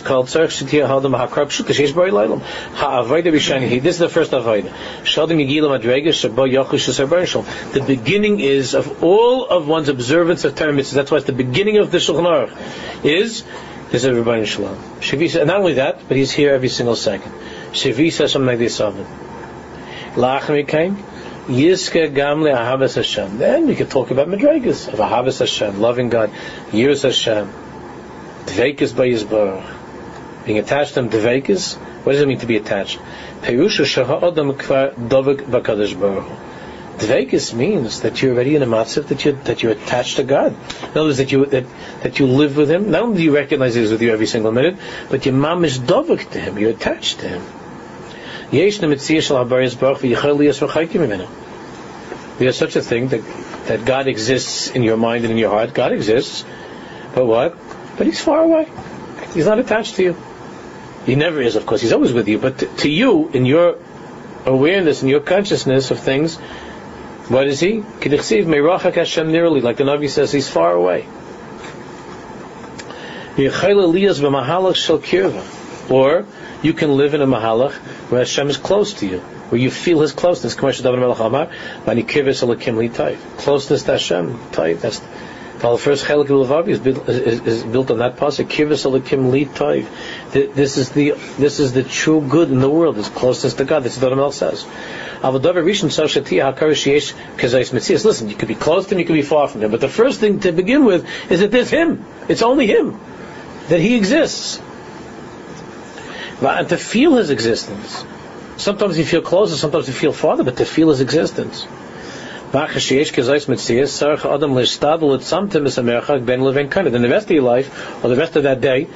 called 0.03 0.27
to 0.27 1.73
she's 1.73 1.93
ha 1.93 2.99
avoid 2.99 3.23
this 3.25 3.85
is 3.85 3.97
the 3.99 4.09
first 4.09 4.33
avoid 4.33 4.71
shall 5.03 5.27
the 5.27 5.35
migila 5.35 5.69
madrega 5.79 6.09
shaba 6.09 6.51
yachish 6.51 6.89
serbanshal 6.89 7.45
the 7.73 7.81
beginning 7.81 8.39
is 8.39 8.73
of 8.73 9.03
all 9.03 9.45
of 9.45 9.67
one's 9.67 9.89
observance 9.89 10.43
of 10.45 10.55
term 10.55 10.77
that's 10.77 11.11
why 11.11 11.17
it's 11.17 11.27
the 11.27 11.33
beginning 11.33 11.77
of 11.77 11.91
the 11.91 11.99
shulchan 11.99 12.25
aruch 12.25 13.05
is 13.05 13.43
is 13.93 14.05
everybody 14.05 14.45
shalom. 14.45 14.77
Shavisa 15.01 15.41
and 15.41 15.47
not 15.47 15.59
only 15.59 15.73
that 15.73 16.07
but 16.07 16.15
he's 16.15 16.31
here 16.31 16.53
every 16.53 16.69
single 16.69 16.95
second. 16.95 17.31
Shavisa 17.73 18.29
something 18.29 18.47
like 18.47 18.57
this 18.57 18.77
came 20.63 21.03
Yiska 21.51 22.13
Gamle 22.13 22.55
Ahavas 22.55 22.95
Hashem. 22.95 23.37
Then 23.37 23.67
we 23.67 23.75
could 23.75 23.89
talk 23.89 24.09
about 24.11 24.27
Madregas 24.29 24.87
of 24.87 24.99
Ahavas 24.99 25.39
Hashem, 25.39 25.81
loving 25.81 26.09
God, 26.09 26.31
Yiras 26.71 27.03
Hashem, 27.03 27.51
Dveikas 28.45 28.95
by 28.95 29.09
Yisbarach. 29.09 30.45
Being 30.45 30.59
attached 30.59 30.93
to 30.93 31.01
him, 31.01 31.09
Dveikas, 31.09 31.75
what 32.03 32.13
does 32.13 32.21
it 32.21 32.27
mean 32.27 32.39
to 32.39 32.45
be 32.45 32.55
attached? 32.55 32.99
Perusha 33.41 33.83
Shaha 33.83 34.31
Adam 34.31 34.53
Kvar 34.53 34.93
Dovik 34.93 35.41
Bakadosh 35.41 35.99
Baruch 35.99 36.31
Dveikus 36.97 37.53
means 37.53 38.01
that 38.01 38.21
you're 38.21 38.33
already 38.33 38.55
in 38.55 38.61
a 38.61 38.67
matzav 38.67 39.07
that 39.07 39.25
you're, 39.25 39.33
that 39.33 39.63
you're 39.63 39.71
attached 39.71 40.17
to 40.17 40.23
God. 40.23 40.53
In 40.83 40.89
other 40.89 41.03
words, 41.05 41.17
that 41.17 41.31
you 41.31 41.45
that, 41.47 41.65
that 42.03 42.19
you 42.19 42.27
live 42.27 42.55
with 42.55 42.69
Him. 42.69 42.91
Not 42.91 43.01
only 43.03 43.17
do 43.17 43.23
you 43.23 43.35
recognize 43.35 43.75
He's 43.75 43.91
with 43.91 44.01
you 44.01 44.11
every 44.11 44.27
single 44.27 44.51
minute, 44.51 44.77
but 45.09 45.25
your 45.25 45.33
mom 45.33 45.65
is 45.65 45.79
dovik 45.79 46.29
to 46.31 46.39
Him. 46.39 46.59
You're 46.59 46.71
attached 46.71 47.19
to 47.21 47.27
Him. 47.27 47.41
There's 52.37 52.57
such 52.57 52.75
a 52.75 52.81
thing 52.81 53.07
that, 53.09 53.21
that 53.67 53.85
God 53.85 54.07
exists 54.07 54.69
in 54.69 54.83
your 54.83 54.97
mind 54.97 55.23
and 55.23 55.31
in 55.31 55.37
your 55.37 55.49
heart. 55.49 55.73
God 55.73 55.93
exists. 55.93 56.43
But 57.15 57.25
what? 57.25 57.57
But 57.97 58.07
He's 58.07 58.19
far 58.19 58.41
away. 58.41 58.67
He's 59.33 59.45
not 59.45 59.59
attached 59.59 59.95
to 59.95 60.03
you. 60.03 60.15
He 61.05 61.15
never 61.15 61.41
is, 61.41 61.55
of 61.55 61.65
course. 61.65 61.81
He's 61.81 61.93
always 61.93 62.13
with 62.13 62.27
you. 62.27 62.39
But 62.39 62.59
to, 62.59 62.65
to 62.77 62.89
you, 62.89 63.29
in 63.29 63.45
your 63.45 63.77
awareness, 64.45 65.01
in 65.01 65.07
your 65.07 65.21
consciousness 65.21 65.91
of 65.91 65.99
things, 65.99 66.37
what 67.29 67.47
is 67.47 67.59
He? 67.59 67.81
Like 69.61 69.77
the 69.77 69.85
Navi 69.85 70.09
says, 70.09 70.31
He's 70.31 70.49
far 70.49 70.73
away. 70.73 71.05
Or 75.89 76.25
you 76.61 76.73
can 76.73 76.95
live 76.95 77.13
in 77.13 77.21
a 77.21 77.27
mahalach 77.27 77.73
where 78.09 78.19
Hashem 78.19 78.49
is 78.49 78.57
close 78.57 78.93
to 78.95 79.07
you, 79.07 79.19
where 79.19 79.59
you 79.59 79.71
feel 79.71 80.01
His 80.01 80.11
closeness. 80.11 80.55
Closeness 80.55 80.93
to 83.83 83.91
Hashem, 83.91 84.39
tight. 84.51 84.79
That's 84.81 85.01
the 85.61 85.77
first 85.77 86.05
chelik 86.05 86.29
of 86.29 86.69
is 86.69 86.79
built, 86.79 87.07
is, 87.07 87.41
is 87.41 87.63
built 87.63 87.91
on 87.91 87.99
that 87.99 88.17
pasuk. 88.17 88.45
Kivus 88.45 88.83
alakim 88.89 89.31
li. 89.31 89.45
This 90.31 90.77
is 90.77 90.89
the 90.89 91.11
this 91.37 91.59
is 91.59 91.73
the 91.73 91.83
true 91.83 92.21
good 92.21 92.49
in 92.49 92.59
the 92.59 92.69
world. 92.69 92.97
It's 92.97 93.09
closeness 93.09 93.53
to 93.55 93.65
God. 93.65 93.83
This 93.83 93.97
is 93.97 94.03
what 94.03 94.11
Amel 94.11 94.31
says. 94.31 94.65
Listen, 98.05 98.29
you 98.29 98.35
could 98.35 98.47
be 98.47 98.55
close 98.55 98.87
to 98.87 98.95
him, 98.95 98.99
you 98.99 99.05
could 99.05 99.13
be 99.13 99.21
far 99.21 99.47
from 99.47 99.61
him, 99.61 99.69
but 99.69 99.81
the 99.81 99.89
first 99.89 100.19
thing 100.19 100.39
to 100.39 100.51
begin 100.51 100.83
with 100.83 101.07
is 101.29 101.41
that 101.41 101.51
there's 101.51 101.69
him. 101.69 102.03
It's 102.27 102.41
only 102.41 102.65
him. 102.65 102.99
That 103.69 103.79
he 103.79 103.95
exists 103.95 104.59
and 106.41 106.69
to 106.69 106.77
feel 106.77 107.15
his 107.15 107.29
existence. 107.29 108.03
Sometimes 108.57 108.97
you 108.97 109.05
feel 109.05 109.21
closer, 109.21 109.55
sometimes 109.55 109.87
you 109.87 109.93
feel 109.93 110.13
farther, 110.13 110.43
but 110.43 110.57
to 110.57 110.65
feel 110.65 110.89
his 110.89 111.01
existence. 111.01 111.65
Then 112.51 112.67
the 117.01 117.09
rest 117.09 117.25
of 117.25 117.31
your 117.31 117.43
life, 117.43 118.03
or 118.03 118.09
the 118.09 118.17
rest 118.17 118.35
of 118.35 118.43
that 118.43 118.59
day, 118.59 118.87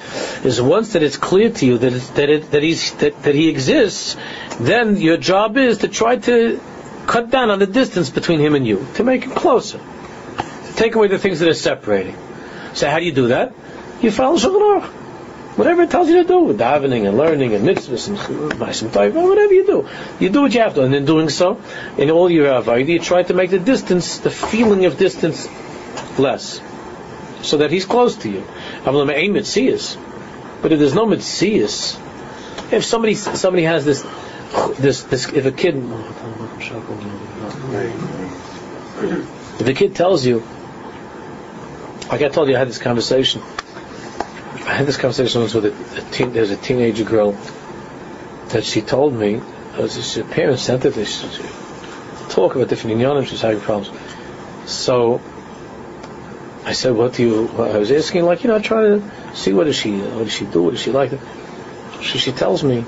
is 0.43 0.61
once 0.61 0.93
that 0.93 1.03
it's 1.03 1.15
clear 1.15 1.49
to 1.49 1.65
you 1.65 1.77
that 1.77 1.93
that, 2.15 2.29
it, 2.29 2.51
that 2.51 2.63
he's 2.63 2.91
that, 2.95 3.23
that 3.23 3.33
he 3.33 3.47
exists, 3.47 4.17
then 4.59 4.97
your 4.97 5.15
job 5.15 5.57
is 5.57 5.77
to 5.79 5.87
try 5.87 6.17
to 6.17 6.59
cut 7.07 7.29
down 7.29 7.49
on 7.49 7.59
the 7.59 7.67
distance 7.67 8.09
between 8.09 8.41
him 8.41 8.55
and 8.55 8.67
you, 8.67 8.85
to 8.95 9.03
make 9.05 9.25
it 9.25 9.33
closer, 9.35 9.77
to 9.77 10.73
take 10.75 10.95
away 10.95 11.07
the 11.07 11.17
things 11.17 11.39
that 11.39 11.47
are 11.47 11.53
separating. 11.53 12.17
So 12.73 12.89
how 12.89 12.99
do 12.99 13.05
you 13.05 13.13
do 13.13 13.29
that? 13.29 13.53
You 14.01 14.11
follow 14.11 14.35
Shulchan 14.35 15.04
Whatever 15.55 15.83
it 15.83 15.91
tells 15.91 16.09
you 16.09 16.21
to 16.21 16.27
do, 16.27 16.53
davening 16.53 17.07
and 17.07 17.17
learning 17.17 17.53
and 17.53 17.65
mitzvahs 17.65 18.09
and 18.81 18.91
time, 18.93 19.13
whatever 19.13 19.53
you 19.53 19.65
do, 19.65 19.87
you 20.19 20.29
do 20.29 20.41
what 20.41 20.53
you 20.53 20.59
have 20.59 20.73
to. 20.75 20.83
And 20.83 20.93
in 20.93 21.05
doing 21.05 21.29
so, 21.29 21.61
in 21.97 22.11
all 22.11 22.29
your 22.29 22.47
avodah, 22.47 22.85
you 22.85 22.99
try 22.99 23.23
to 23.23 23.33
make 23.33 23.51
the 23.51 23.59
distance, 23.59 24.17
the 24.17 24.29
feeling 24.29 24.83
of 24.83 24.97
distance, 24.97 25.47
less, 26.19 26.59
so 27.41 27.57
that 27.57 27.71
he's 27.71 27.85
close 27.85 28.17
to 28.17 28.29
you. 28.29 28.43
But 28.83 28.95
if 30.73 30.79
there's 30.79 30.93
no 30.93 31.05
mitzias, 31.05 31.97
if 32.73 32.83
somebody 32.83 33.15
somebody 33.15 33.63
has 33.63 33.85
this 33.85 34.05
this 34.77 35.03
this 35.03 35.29
if 35.31 35.45
a 35.45 35.51
kid 35.53 35.75
if 39.59 39.67
a 39.67 39.73
kid 39.73 39.95
tells 39.95 40.25
you, 40.25 40.43
like 42.11 42.21
I 42.21 42.27
told 42.27 42.49
you, 42.49 42.55
I 42.55 42.59
had 42.59 42.67
this 42.67 42.77
conversation 42.77 43.41
I 44.65 44.73
had 44.73 44.87
this 44.87 44.97
conversation 44.97 45.41
once 45.41 45.53
with 45.53 45.65
a, 45.65 45.99
a 45.99 46.11
teen, 46.11 46.33
there's 46.33 46.51
a 46.51 46.57
teenager 46.57 47.03
girl 47.03 47.33
that 48.49 48.63
she 48.63 48.81
told 48.81 49.13
me, 49.13 49.41
was 49.77 50.15
her 50.15 50.23
parents 50.23 50.63
sent 50.63 50.83
her 50.83 50.89
this 50.89 51.21
talk 52.29 52.55
about 52.55 52.67
different 52.67 52.97
inyanim, 52.97 53.25
she's 53.27 53.41
having 53.41 53.61
problems. 53.61 53.91
So 54.65 55.21
I 56.65 56.73
said, 56.73 56.93
what 56.93 57.13
do 57.13 57.23
you, 57.23 57.47
I 57.61 57.77
was 57.77 57.91
asking, 57.91 58.25
like, 58.25 58.43
you 58.43 58.49
know, 58.49 58.59
trying 58.59 59.01
to 59.01 59.35
see 59.35 59.53
what 59.53 59.65
does 59.65 59.75
she, 59.75 59.99
what 59.99 60.23
does 60.23 60.33
she 60.33 60.45
do, 60.45 60.63
what 60.63 60.71
does 60.71 60.81
she 60.81 60.91
like? 60.91 61.11
She, 62.01 62.17
she 62.17 62.31
tells 62.31 62.63
me 62.63 62.85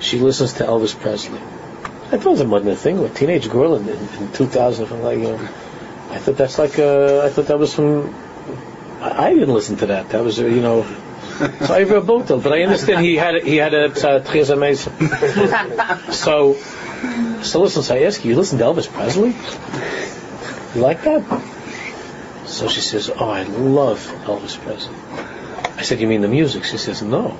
she 0.00 0.18
listens 0.18 0.54
to 0.54 0.64
Elvis 0.64 0.98
Presley. 0.98 1.40
I 2.12 2.18
thought 2.18 2.38
it 2.38 2.46
wasn't 2.46 2.70
a 2.70 2.76
thing, 2.76 3.04
a 3.04 3.08
teenage 3.08 3.50
girl 3.50 3.74
in, 3.74 3.88
in, 3.88 4.08
in 4.22 4.32
2000, 4.32 4.86
from 4.86 5.02
like, 5.02 5.18
you 5.18 5.24
know, 5.24 5.48
I 6.10 6.18
thought 6.18 6.36
that's 6.36 6.58
like, 6.58 6.78
uh, 6.78 7.22
I 7.24 7.30
thought 7.30 7.46
that 7.48 7.58
was 7.58 7.74
from, 7.74 8.14
I, 9.00 9.26
I 9.26 9.34
didn't 9.34 9.52
listen 9.52 9.76
to 9.78 9.86
that. 9.86 10.10
That 10.10 10.22
was, 10.22 10.38
uh, 10.38 10.46
you 10.46 10.60
know, 10.60 10.86
so 11.66 11.74
I 11.74 11.82
wrote 11.84 12.06
both 12.06 12.28
but 12.28 12.52
I 12.52 12.62
understand 12.62 13.04
he 13.04 13.16
had 13.16 13.42
he 13.42 13.56
had 13.56 13.74
a 13.74 13.88
Tchias 13.90 14.58
Mason. 14.58 14.92
So, 16.12 16.54
so 17.42 17.60
listen. 17.60 17.82
So 17.82 17.94
I 17.94 18.02
ask 18.02 18.24
you, 18.24 18.30
you 18.30 18.36
listen 18.36 18.58
to 18.58 18.64
Elvis 18.64 18.88
Presley? 18.88 19.34
You 20.74 20.80
like 20.80 21.02
that? 21.02 21.22
So 22.46 22.68
she 22.68 22.80
says, 22.80 23.10
"Oh, 23.10 23.28
I 23.28 23.42
love 23.42 24.00
Elvis 24.24 24.58
Presley." 24.58 24.96
I 25.76 25.82
said, 25.82 26.00
"You 26.00 26.06
mean 26.06 26.22
the 26.22 26.28
music?" 26.28 26.64
She 26.64 26.78
says, 26.78 27.02
"No, 27.02 27.36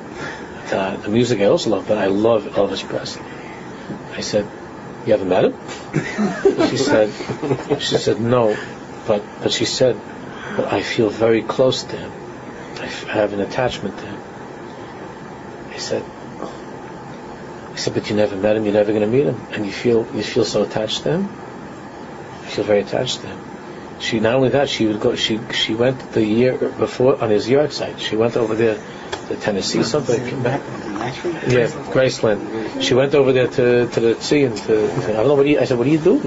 uh, 0.73 0.97
the 0.97 1.09
music 1.09 1.41
I 1.41 1.47
also 1.47 1.71
love, 1.71 1.89
but 1.89 1.99
I 1.99 2.07
love 2.07 2.45
Elvis 2.45 2.87
Presley." 2.87 3.23
I 4.17 4.21
said, 4.21 4.49
You 5.05 5.13
haven't 5.13 5.29
met 5.29 5.45
him? 5.45 5.55
she 6.71 6.79
said, 6.79 7.13
she 7.81 7.99
said, 7.99 8.21
no, 8.21 8.57
but, 9.07 9.23
but 9.43 9.53
she 9.53 9.67
said, 9.67 10.01
but 10.57 10.73
I 10.73 10.83
feel 10.83 11.11
very 11.11 11.43
close 11.43 11.85
to 11.85 11.97
him. 11.97 12.13
I 12.87 13.13
have 13.13 13.33
an 13.33 13.41
attachment 13.41 13.99
to 13.99 14.07
him. 14.07 14.21
I 15.71 15.79
said, 15.79 16.03
I 17.73 17.77
said, 17.77 17.95
but 17.95 18.09
you 18.09 18.17
never 18.17 18.37
met 18.37 18.57
him, 18.57 18.65
you're 18.65 18.73
never 18.73 18.93
going 18.93 19.03
to 19.03 19.09
meet 19.09 19.27
him, 19.27 19.41
and 19.53 19.67
you 19.67 19.73
feel 19.73 20.07
you 20.15 20.23
feel 20.23 20.45
so 20.45 20.63
attached 20.63 21.03
to 21.03 21.11
him. 21.11 21.23
You 21.23 22.49
feel 22.49 22.65
very 22.65 22.81
attached 22.81 23.21
to 23.21 23.27
him. 23.27 23.39
She 23.99 24.21
not 24.21 24.35
only 24.35 24.51
that, 24.51 24.69
she 24.69 24.87
would 24.87 25.01
go. 25.01 25.15
She 25.17 25.41
she 25.53 25.75
went 25.75 26.13
the 26.13 26.25
year 26.25 26.57
before 26.57 27.23
on 27.23 27.31
his 27.31 27.49
yard 27.49 27.73
site. 27.73 27.99
She 28.01 28.17
went 28.17 28.37
over 28.37 28.55
there 28.55 28.79
to 29.29 29.37
Tennessee, 29.37 29.83
something. 29.83 30.25
Came 30.29 30.43
back. 30.43 30.61
Yeah, 31.47 31.69
Graceland. 31.93 32.83
She 32.83 32.95
went 32.95 33.15
over 33.15 33.33
there 33.33 33.49
to 33.49 33.89
to 33.89 34.01
the 34.01 34.21
sea 34.21 34.45
and 34.45 34.57
to, 34.57 34.87
to, 34.87 35.09
I 35.09 35.13
don't 35.13 35.29
know 35.29 35.35
what 35.35 35.47
you, 35.47 35.61
I 35.61 35.65
said, 35.65 35.79
what 35.79 35.85
do 35.85 35.91
you 35.91 35.99
do? 35.99 36.21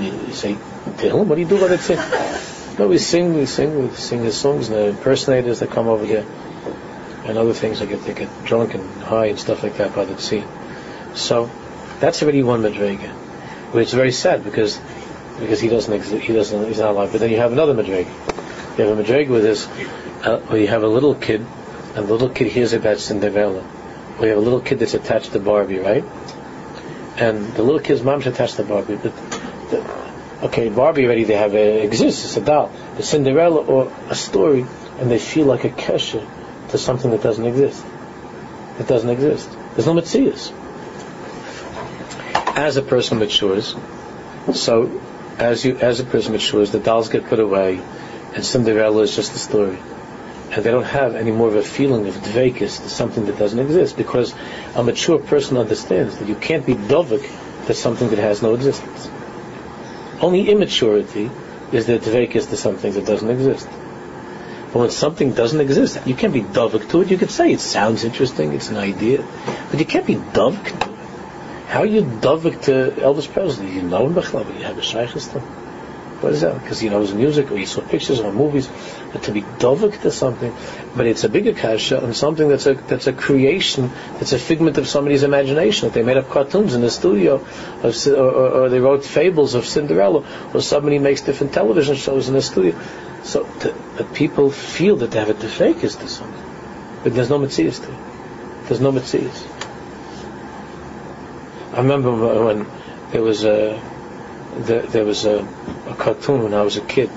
You, 0.00 0.10
you 0.26 0.32
say 0.32 0.56
to 0.98 1.10
him, 1.10 1.28
what 1.28 1.34
do 1.34 1.40
you 1.42 1.48
do 1.48 1.60
by 1.60 1.68
the 1.68 1.78
sea? 1.78 2.52
No, 2.78 2.88
we 2.88 2.98
sing, 2.98 3.34
we 3.34 3.46
sing, 3.46 3.88
we 3.88 3.94
sing 3.94 4.22
his 4.22 4.36
songs. 4.36 4.68
And 4.68 4.76
the 4.76 4.86
impersonators 4.88 5.60
that 5.60 5.70
come 5.70 5.88
over 5.88 6.04
here, 6.04 6.26
and 7.26 7.38
other 7.38 7.52
things. 7.52 7.80
They 7.80 7.86
get 7.86 8.02
they 8.04 8.14
get 8.14 8.44
drunk 8.44 8.74
and 8.74 9.02
high 9.02 9.26
and 9.26 9.38
stuff 9.38 9.62
like 9.62 9.76
that 9.78 9.94
by 9.94 10.04
the 10.04 10.18
sea. 10.18 10.44
So 11.14 11.50
that's 12.00 12.22
already 12.22 12.42
one 12.42 12.62
madrega, 12.62 13.08
which 13.72 13.88
is 13.88 13.94
very 13.94 14.12
sad 14.12 14.44
because 14.44 14.80
because 15.38 15.60
he 15.60 15.68
doesn't 15.68 15.92
exist, 15.92 16.24
he 16.24 16.32
doesn't 16.32 16.66
he's 16.68 16.78
not 16.78 16.90
alive. 16.90 17.12
But 17.12 17.20
then 17.20 17.30
you 17.30 17.38
have 17.38 17.52
another 17.52 17.74
madrega. 17.74 18.78
You 18.78 18.84
have 18.84 18.98
a 18.98 19.02
madrega 19.02 19.28
with 19.28 19.42
this, 19.42 19.66
uh, 20.24 20.40
where 20.46 20.60
you 20.60 20.68
have 20.68 20.82
a 20.82 20.88
little 20.88 21.14
kid, 21.14 21.44
and 21.94 22.06
the 22.06 22.12
little 22.12 22.30
kid 22.30 22.48
hears 22.48 22.72
about 22.72 22.98
Cinderella. 22.98 23.64
We 24.20 24.28
have 24.28 24.38
a 24.38 24.40
little 24.40 24.60
kid 24.60 24.78
that's 24.78 24.94
attached 24.94 25.32
to 25.32 25.40
Barbie, 25.40 25.78
right? 25.78 26.04
And 27.16 27.52
the 27.54 27.62
little 27.62 27.80
kid's 27.80 28.02
mom's 28.02 28.26
attached 28.26 28.56
to 28.56 28.64
Barbie, 28.64 28.96
but 28.96 29.14
the, 29.70 29.80
okay, 30.46 30.68
Barbie 30.68 31.04
already 31.04 31.24
they 31.24 31.36
have 31.36 31.54
a, 31.54 31.82
exists, 31.82 32.24
it's 32.24 32.36
a 32.36 32.40
doll. 32.40 32.72
The 32.96 33.02
Cinderella 33.02 33.64
or 33.64 33.92
a 34.08 34.14
story, 34.14 34.66
and 34.98 35.10
they 35.10 35.18
feel 35.18 35.46
like 35.46 35.64
a 35.64 35.70
kesher 35.70 36.26
to 36.70 36.78
something 36.78 37.10
that 37.10 37.22
doesn't 37.22 37.44
exist. 37.44 37.84
It 38.78 38.86
doesn't 38.86 39.08
exist. 39.08 39.50
There's 39.74 39.86
no 39.86 39.94
mitzias 39.94 40.52
as 42.56 42.78
a 42.78 42.82
person 42.82 43.18
matures, 43.18 43.76
so 44.54 45.00
as 45.38 45.64
you 45.64 45.76
as 45.76 46.00
a 46.00 46.04
person 46.04 46.32
matures, 46.32 46.72
the 46.72 46.78
dolls 46.78 47.10
get 47.10 47.26
put 47.26 47.38
away, 47.38 47.80
and 48.34 48.44
Cinderella 48.44 49.02
is 49.02 49.14
just 49.14 49.34
a 49.34 49.38
story, 49.38 49.78
and 50.52 50.64
they 50.64 50.70
don't 50.70 50.84
have 50.84 51.14
any 51.14 51.32
more 51.32 51.48
of 51.48 51.56
a 51.56 51.62
feeling 51.62 52.08
of 52.08 52.14
dvekis 52.14 52.70
something 52.88 53.26
that 53.26 53.38
doesn't 53.38 53.58
exist, 53.58 53.96
because 53.98 54.34
a 54.74 54.82
mature 54.82 55.18
person 55.18 55.58
understands 55.58 56.16
that 56.18 56.28
you 56.28 56.34
can't 56.34 56.64
be 56.64 56.74
dovik 56.74 57.30
to 57.66 57.74
something 57.74 58.08
that 58.08 58.18
has 58.18 58.40
no 58.40 58.54
existence. 58.54 59.10
Only 60.20 60.50
immaturity 60.50 61.30
is 61.72 61.86
that 61.86 62.02
the 62.02 62.10
dvekis 62.10 62.48
to 62.50 62.56
something 62.56 62.92
that 62.92 63.06
doesn't 63.06 63.28
exist. 63.28 63.68
But 64.72 64.78
when 64.80 64.90
something 64.90 65.32
doesn't 65.32 65.60
exist, 65.60 65.98
you 66.06 66.14
can't 66.14 66.32
be 66.32 66.42
dovik 66.42 66.88
to 66.90 67.02
it. 67.02 67.10
You 67.10 67.18
could 67.18 67.30
say 67.30 67.52
it 67.52 67.60
sounds 67.60 68.04
interesting, 68.04 68.52
it's 68.52 68.70
an 68.70 68.76
idea, 68.76 69.24
but 69.70 69.78
you 69.78 69.86
can't 69.86 70.06
be 70.06 70.14
dovik 70.16 70.80
to 70.80 70.92
it. 70.92 70.96
How 71.68 71.80
are 71.80 71.86
you 71.86 72.02
dovik 72.02 72.62
to 72.62 72.92
Elvis 73.00 73.30
Presley? 73.30 73.72
You 73.72 73.82
know 73.82 74.06
him, 74.06 74.14
but 74.14 74.32
you 74.32 74.64
have 74.64 74.78
a 74.78 74.82
shaykhis 74.82 75.32
to 75.32 75.65
What 76.26 76.34
is 76.34 76.40
that? 76.40 76.60
Because 76.60 76.80
he 76.80 76.88
knows 76.88 77.14
music, 77.14 77.52
or 77.52 77.56
he 77.56 77.66
saw 77.66 77.82
pictures 77.82 78.18
or 78.18 78.32
movies. 78.32 78.68
But 79.12 79.22
to 79.24 79.30
be 79.30 79.42
dovik 79.42 80.00
to 80.00 80.10
something, 80.10 80.52
but 80.96 81.06
it's 81.06 81.22
a 81.22 81.28
bigger 81.28 81.52
kasha 81.52 82.00
and 82.00 82.16
something 82.16 82.48
that's 82.48 82.66
a 82.66 82.74
that's 82.74 83.06
a 83.06 83.12
creation, 83.12 83.92
that's 84.14 84.32
a 84.32 84.38
figment 84.40 84.76
of 84.76 84.88
somebody's 84.88 85.22
imagination. 85.22 85.86
That 85.86 85.94
they 85.94 86.02
made 86.02 86.16
up 86.16 86.28
cartoons 86.28 86.74
in 86.74 86.80
the 86.80 86.90
studio, 86.90 87.36
of, 87.36 88.06
or, 88.08 88.16
or, 88.16 88.48
or 88.62 88.68
they 88.68 88.80
wrote 88.80 89.04
fables 89.04 89.54
of 89.54 89.66
Cinderella, 89.66 90.26
or 90.52 90.60
somebody 90.60 90.98
makes 90.98 91.20
different 91.20 91.52
television 91.52 91.94
shows 91.94 92.26
in 92.26 92.34
the 92.34 92.42
studio. 92.42 92.76
So 93.22 93.44
to, 93.60 93.72
that 93.98 94.12
people 94.12 94.50
feel 94.50 94.96
that 94.96 95.12
they 95.12 95.20
have 95.20 95.30
a 95.30 95.34
defekis 95.34 96.00
to 96.00 96.08
something, 96.08 96.44
but 97.04 97.14
there's 97.14 97.30
no 97.30 97.38
mitzias 97.38 97.80
to 97.84 97.92
it. 97.92 98.66
There's 98.66 98.80
no 98.80 98.90
mitzias. 98.90 99.46
I 101.72 101.82
remember 101.82 102.16
when 102.46 102.66
there 103.12 103.22
was 103.22 103.44
a 103.44 103.80
there, 104.56 104.82
there 104.82 105.04
was 105.04 105.24
a, 105.24 105.46
a, 105.86 105.94
cartoon 105.94 106.42
when 106.42 106.54
I 106.54 106.62
was 106.62 106.76
a 106.76 106.80
kid. 106.80 107.10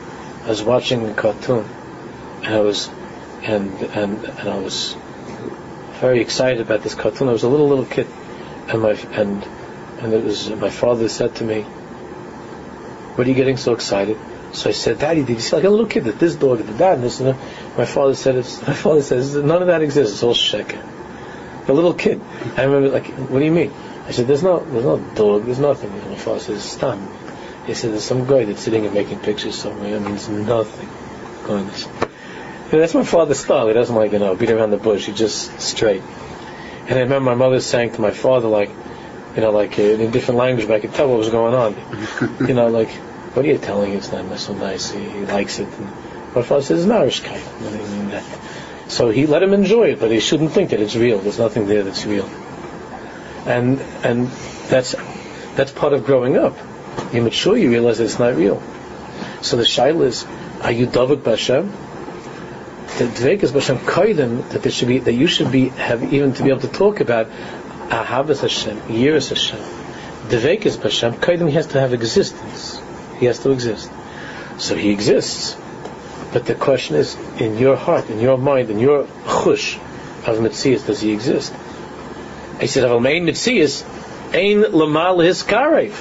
I 0.45 0.49
was 0.49 0.63
watching 0.63 1.07
a 1.07 1.13
cartoon, 1.13 1.65
and 2.43 2.53
I 2.53 2.59
was 2.59 2.89
and 3.43 3.81
and 3.81 4.23
and 4.23 4.49
I 4.49 4.59
was 4.59 4.95
very 5.99 6.21
excited 6.21 6.61
about 6.61 6.83
this 6.83 6.95
cartoon. 6.95 7.29
I 7.29 7.31
was 7.31 7.43
a 7.43 7.49
little 7.49 7.67
little 7.67 7.85
kid, 7.85 8.07
and 8.67 8.81
my 8.81 8.91
and 8.91 9.43
and 9.99 10.13
it 10.13 10.23
was 10.23 10.49
my 10.49 10.69
father 10.69 11.07
said 11.07 11.35
to 11.35 11.43
me, 11.43 11.61
"What 11.61 13.25
are 13.25 13.29
you 13.29 13.35
getting 13.35 13.57
so 13.57 13.73
excited?" 13.73 14.17
So 14.51 14.69
I 14.69 14.73
said, 14.73 14.99
"Daddy, 14.99 15.23
did 15.23 15.35
you 15.35 15.39
see 15.39 15.55
like 15.55 15.65
a 15.65 15.69
little 15.69 15.85
kid 15.85 16.05
that 16.05 16.19
this 16.19 16.35
dog 16.35 16.57
did 16.57 16.77
that 16.79 16.95
and 16.95 17.03
this 17.03 17.19
and 17.19 17.29
that?" 17.29 17.77
My 17.77 17.85
father 17.85 18.15
said, 18.15 18.35
"It's 18.35 18.61
my 18.67 18.73
father 18.73 19.01
says 19.01 19.35
none 19.35 19.61
of 19.61 19.67
that 19.67 19.81
exists. 19.81 20.13
It's 20.15 20.23
all 20.23 20.33
sheker." 20.33 20.85
A 21.67 21.73
little 21.73 21.93
kid. 21.93 22.19
I 22.57 22.63
remember 22.63 22.89
like, 22.89 23.07
"What 23.07 23.39
do 23.39 23.45
you 23.45 23.51
mean?" 23.51 23.71
I 24.09 24.11
said, 24.11 24.25
there's 24.25 24.41
no, 24.41 24.65
there's 24.65 24.85
no 24.85 24.97
dog, 25.13 25.45
there's 25.45 25.59
nothing. 25.59 25.91
And 25.91 26.09
my 26.09 26.17
father 26.17 26.39
says, 26.39 26.63
Stam. 26.63 27.07
He 27.65 27.73
said, 27.73 27.91
there's 27.91 28.03
some 28.03 28.25
guy 28.25 28.45
that's 28.45 28.61
sitting 28.61 28.85
and 28.85 28.93
making 28.93 29.19
pictures 29.19 29.55
somewhere. 29.55 29.99
That 29.99 30.07
means 30.07 30.27
nothing. 30.29 30.89
Going 31.45 31.67
this. 31.67 31.85
Yeah, 31.85 32.79
that's 32.79 32.93
my 32.93 33.03
father's 33.03 33.39
style. 33.39 33.67
He 33.67 33.73
doesn't 33.73 33.95
like, 33.95 34.11
you 34.11 34.19
know, 34.19 34.35
beat 34.35 34.51
around 34.51 34.71
the 34.71 34.77
bush. 34.77 35.05
He's 35.05 35.17
just 35.17 35.59
straight. 35.59 36.01
And 36.87 36.97
I 36.97 37.01
remember 37.01 37.29
my 37.31 37.35
mother 37.35 37.59
saying 37.59 37.93
to 37.93 38.01
my 38.01 38.11
father, 38.11 38.47
like, 38.47 38.69
you 39.35 39.41
know, 39.41 39.51
like 39.51 39.77
uh, 39.77 39.83
in 39.83 40.01
a 40.01 40.11
different 40.11 40.39
language, 40.39 40.67
but 40.67 40.75
I 40.75 40.79
could 40.79 40.93
tell 40.93 41.09
what 41.09 41.17
was 41.17 41.29
going 41.29 41.53
on. 41.53 41.75
you 42.47 42.53
know, 42.53 42.67
like, 42.67 42.89
what 43.35 43.45
are 43.45 43.47
you 43.47 43.57
telling? 43.57 43.93
It's 43.93 44.11
not 44.11 44.39
so 44.39 44.53
nice. 44.53 44.91
He, 44.91 45.03
he 45.07 45.25
likes 45.25 45.59
it. 45.59 45.67
And 45.67 45.85
my 46.35 46.41
father 46.41 46.61
says, 46.61 46.85
it's. 46.85 47.37
What 47.39 47.71
do 47.71 47.77
you 47.77 47.87
mean 47.87 48.09
that? 48.09 48.25
So 48.87 49.09
he 49.09 49.27
let 49.27 49.43
him 49.43 49.53
enjoy 49.53 49.91
it, 49.91 49.99
but 49.99 50.09
he 50.09 50.19
shouldn't 50.19 50.51
think 50.51 50.71
that 50.71 50.79
it's 50.79 50.95
real. 50.95 51.19
There's 51.19 51.37
nothing 51.37 51.67
there 51.67 51.83
that's 51.83 52.05
real 52.05 52.27
and 53.45 53.81
and 54.03 54.27
that's 54.69 54.95
that's 55.55 55.71
part 55.71 55.93
of 55.93 56.05
growing 56.05 56.37
up. 56.37 56.55
You 57.13 57.21
mature, 57.21 57.57
you 57.57 57.69
realize 57.69 57.97
that 57.97 58.05
it's 58.05 58.19
not 58.19 58.35
real. 58.35 58.61
So 59.41 59.57
the 59.57 59.63
shaila 59.63 60.05
is, 60.05 60.25
are 60.61 60.71
you 60.71 60.85
davik 60.87 61.21
b'Hashem? 61.21 61.71
The 62.97 63.05
dvek 63.05 63.43
is 63.43 63.51
b'Hashem 63.51 63.77
koidim 63.77 64.49
that 64.49 64.61
there 64.61 64.71
should 64.71 64.87
be 64.89 64.99
that 64.99 65.13
you 65.13 65.27
should 65.27 65.51
be 65.51 65.69
have 65.69 66.13
even 66.13 66.33
to 66.33 66.43
be 66.43 66.49
able 66.49 66.61
to 66.61 66.67
talk 66.67 66.99
about 66.99 67.27
ahavas 67.89 68.41
Hashem, 68.41 68.79
yiras 68.81 69.29
Hashem. 69.29 69.59
Dvek 70.29 70.65
is 70.65 70.77
b'Hashem 70.77 71.13
koidim. 71.13 71.47
He 71.47 71.55
has 71.55 71.67
to 71.67 71.79
have 71.79 71.93
existence. 71.93 72.81
He 73.19 73.25
has 73.25 73.39
to 73.39 73.51
exist. 73.51 73.89
So 74.57 74.75
he 74.75 74.91
exists. 74.91 75.55
But 76.31 76.45
the 76.45 76.55
question 76.55 76.95
is, 76.95 77.15
in 77.39 77.57
your 77.57 77.75
heart, 77.75 78.09
in 78.09 78.19
your 78.19 78.37
mind, 78.37 78.69
in 78.69 78.79
your 78.79 79.05
chush 79.25 79.77
of 80.27 80.37
mitzias, 80.37 80.85
does 80.85 81.01
he 81.01 81.11
exist? 81.11 81.53
He 82.59 82.67
said, 82.67 82.83
"Aval 82.83 83.01
mein 83.01 83.25
mitzias, 83.25 83.83
ein 84.33 84.63
lamal 84.71 85.23
his 85.25 85.43
karev." 85.43 85.95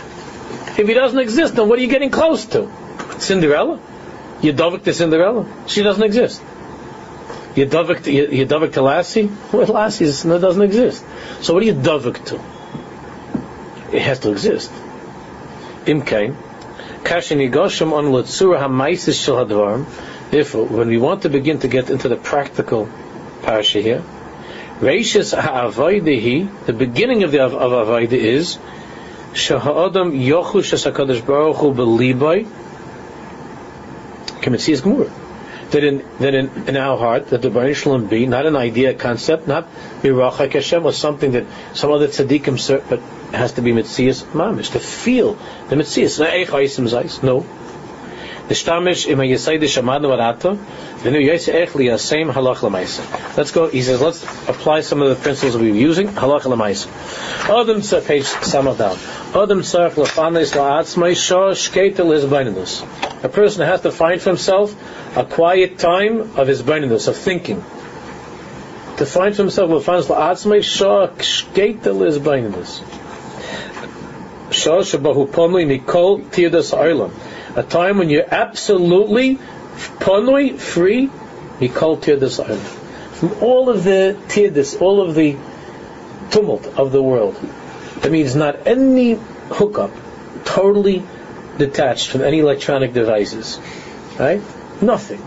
If 0.78 0.86
he 0.86 0.94
doesn't 0.94 1.18
exist, 1.18 1.56
then 1.56 1.68
what 1.68 1.78
are 1.78 1.82
you 1.82 1.88
getting 1.88 2.10
close 2.10 2.46
to? 2.46 2.70
Cinderella? 3.18 3.80
You 4.40 4.52
dovik 4.52 4.84
to 4.84 4.94
Cinderella? 4.94 5.46
She 5.66 5.82
doesn't 5.82 6.02
exist. 6.02 6.40
You 7.56 7.66
dovik 7.66 8.72
to, 8.72 8.82
Lassie? 8.82 9.30
Well, 9.52 9.66
Lassie 9.66 10.04
doesn't 10.04 10.62
exist. 10.62 11.04
So 11.40 11.54
what 11.54 11.62
are 11.62 11.66
you 11.66 11.74
dovik 11.74 12.24
to? 12.26 12.40
It 13.96 14.02
has 14.02 14.20
to 14.20 14.30
exist. 14.30 14.70
Imkain. 15.86 16.36
Therefore, 20.30 20.66
when 20.66 20.88
we 20.88 20.98
want 20.98 21.22
to 21.22 21.28
begin 21.30 21.58
to 21.60 21.68
get 21.68 21.90
into 21.90 22.08
the 22.08 22.16
practical 22.16 22.88
parasha 23.42 23.80
here, 23.80 24.02
the 24.80 26.74
beginning 26.76 27.22
of 27.22 27.30
the 27.32 27.40
of, 27.40 27.54
of 27.54 27.72
avoide 27.72 28.12
is 28.12 28.58
shahadam 29.38 30.12
yochu 30.12 30.62
shasakadosh 30.70 31.24
baruch 31.26 31.56
hu 31.56 31.72
beliboy 31.74 32.46
kemitzis 34.42 34.82
gemur. 34.82 35.10
That 35.70 35.84
in 35.84 36.02
that 36.20 36.34
in, 36.34 36.50
in 36.66 36.76
our 36.76 36.96
heart 36.96 37.28
that 37.28 37.42
the 37.42 37.50
Baruch 37.50 37.76
Shalom 37.76 38.06
be 38.06 38.26
not 38.26 38.46
an 38.46 38.56
idea, 38.56 38.94
concept, 38.94 39.46
not 39.46 39.68
mirachak 40.02 40.54
Hashem 40.54 40.86
or 40.86 40.92
something 40.92 41.32
that 41.32 41.44
some 41.74 41.92
other 41.92 42.08
tzaddikim 42.08 42.88
but 42.88 43.00
has 43.34 43.52
to 43.52 43.60
be 43.60 43.72
mitzias 43.72 44.22
mamish 44.32 44.72
to 44.72 44.80
feel 44.80 45.34
the 45.68 45.76
mitzias. 45.76 47.22
No, 47.22 47.46
Let's 48.48 48.62
go. 48.62 48.80
He 53.68 53.82
says, 53.82 54.00
let's 54.00 54.24
apply 54.48 54.80
some 54.80 55.02
of 55.02 55.10
the 55.10 55.16
principles 55.16 55.58
we 55.58 55.70
were 55.70 55.76
using. 55.76 56.08
Halach 56.08 56.42
lemaisa. 56.42 56.88
Adam 57.44 57.82
tzar 57.82 58.00
page 58.00 58.24
samach 58.24 58.78
down. 58.78 58.96
Adam 59.42 59.60
tzar 59.60 59.90
lefanis 59.90 60.54
la'atzmai 60.54 61.14
shah 61.14 61.52
shketa 61.52 61.96
lizbainus. 61.96 62.82
A 63.22 63.28
person 63.28 63.66
has 63.66 63.82
to 63.82 63.92
find 63.92 64.22
for 64.22 64.30
himself 64.30 64.74
a 65.14 65.26
quiet 65.26 65.78
time 65.78 66.38
of 66.38 66.48
his 66.48 66.62
blindness, 66.62 67.06
of 67.06 67.18
thinking. 67.18 67.62
To 68.96 69.04
find 69.04 69.36
for 69.36 69.42
himself 69.42 69.70
lefanis 69.70 70.06
la'atzmai 70.06 70.64
shah 70.64 71.08
shketa 71.08 71.92
lizbainus. 71.92 72.82
Shah 74.50 74.80
Shabahu 74.80 75.28
Ponui 75.28 75.66
Nikol 75.66 76.22
Tirdas 76.30 76.72
Oilam. 76.72 77.12
A 77.58 77.64
time 77.64 77.98
when 77.98 78.08
you're 78.08 78.32
absolutely 78.32 79.36
ponui, 79.98 80.56
free, 80.56 81.08
Nikol 81.58 82.00
Tirdas 82.00 82.38
Oilam. 82.38 82.58
From 83.18 83.42
all 83.42 83.68
of 83.68 83.82
the 83.82 84.16
Tirdas, 84.28 84.80
all 84.80 85.00
of 85.00 85.16
the 85.16 85.36
tumult 86.30 86.68
of 86.78 86.92
the 86.92 87.02
world. 87.02 87.34
That 88.02 88.12
means 88.12 88.36
not 88.36 88.68
any 88.68 89.14
hookup, 89.50 89.90
totally 90.44 91.02
detached 91.56 92.10
from 92.10 92.20
any 92.20 92.38
electronic 92.38 92.92
devices. 92.92 93.58
Right? 94.16 94.40
Nothing. 94.80 95.20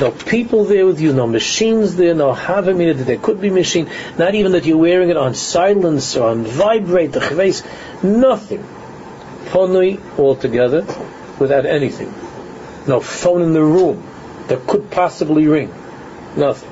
No 0.00 0.12
people 0.12 0.64
there 0.64 0.86
with 0.86 1.02
you, 1.02 1.12
no 1.12 1.26
machines 1.26 1.96
there, 1.96 2.14
no 2.14 2.32
havamina 2.32 2.96
that 2.96 3.04
there 3.04 3.18
could 3.18 3.42
be 3.42 3.50
machine, 3.50 3.90
not 4.16 4.34
even 4.34 4.52
that 4.52 4.64
you're 4.64 4.78
wearing 4.78 5.10
it 5.10 5.18
on 5.18 5.34
silence 5.34 6.16
or 6.16 6.30
on 6.30 6.44
vibrate, 6.44 7.12
the 7.12 7.62
nothing. 8.02 8.66
Ponui 9.48 10.00
altogether, 10.18 10.84
without 11.38 11.66
anything. 11.66 12.12
No 12.86 13.00
phone 13.00 13.42
in 13.42 13.52
the 13.52 13.62
room 13.62 14.02
that 14.48 14.66
could 14.66 14.90
possibly 14.90 15.46
ring. 15.46 15.72
Nothing. 16.36 16.70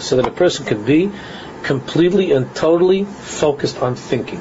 So 0.00 0.16
that 0.16 0.26
a 0.26 0.30
person 0.30 0.64
can 0.64 0.84
be 0.84 1.10
completely 1.64 2.32
and 2.32 2.54
totally 2.54 3.04
focused 3.04 3.82
on 3.82 3.96
thinking. 3.96 4.40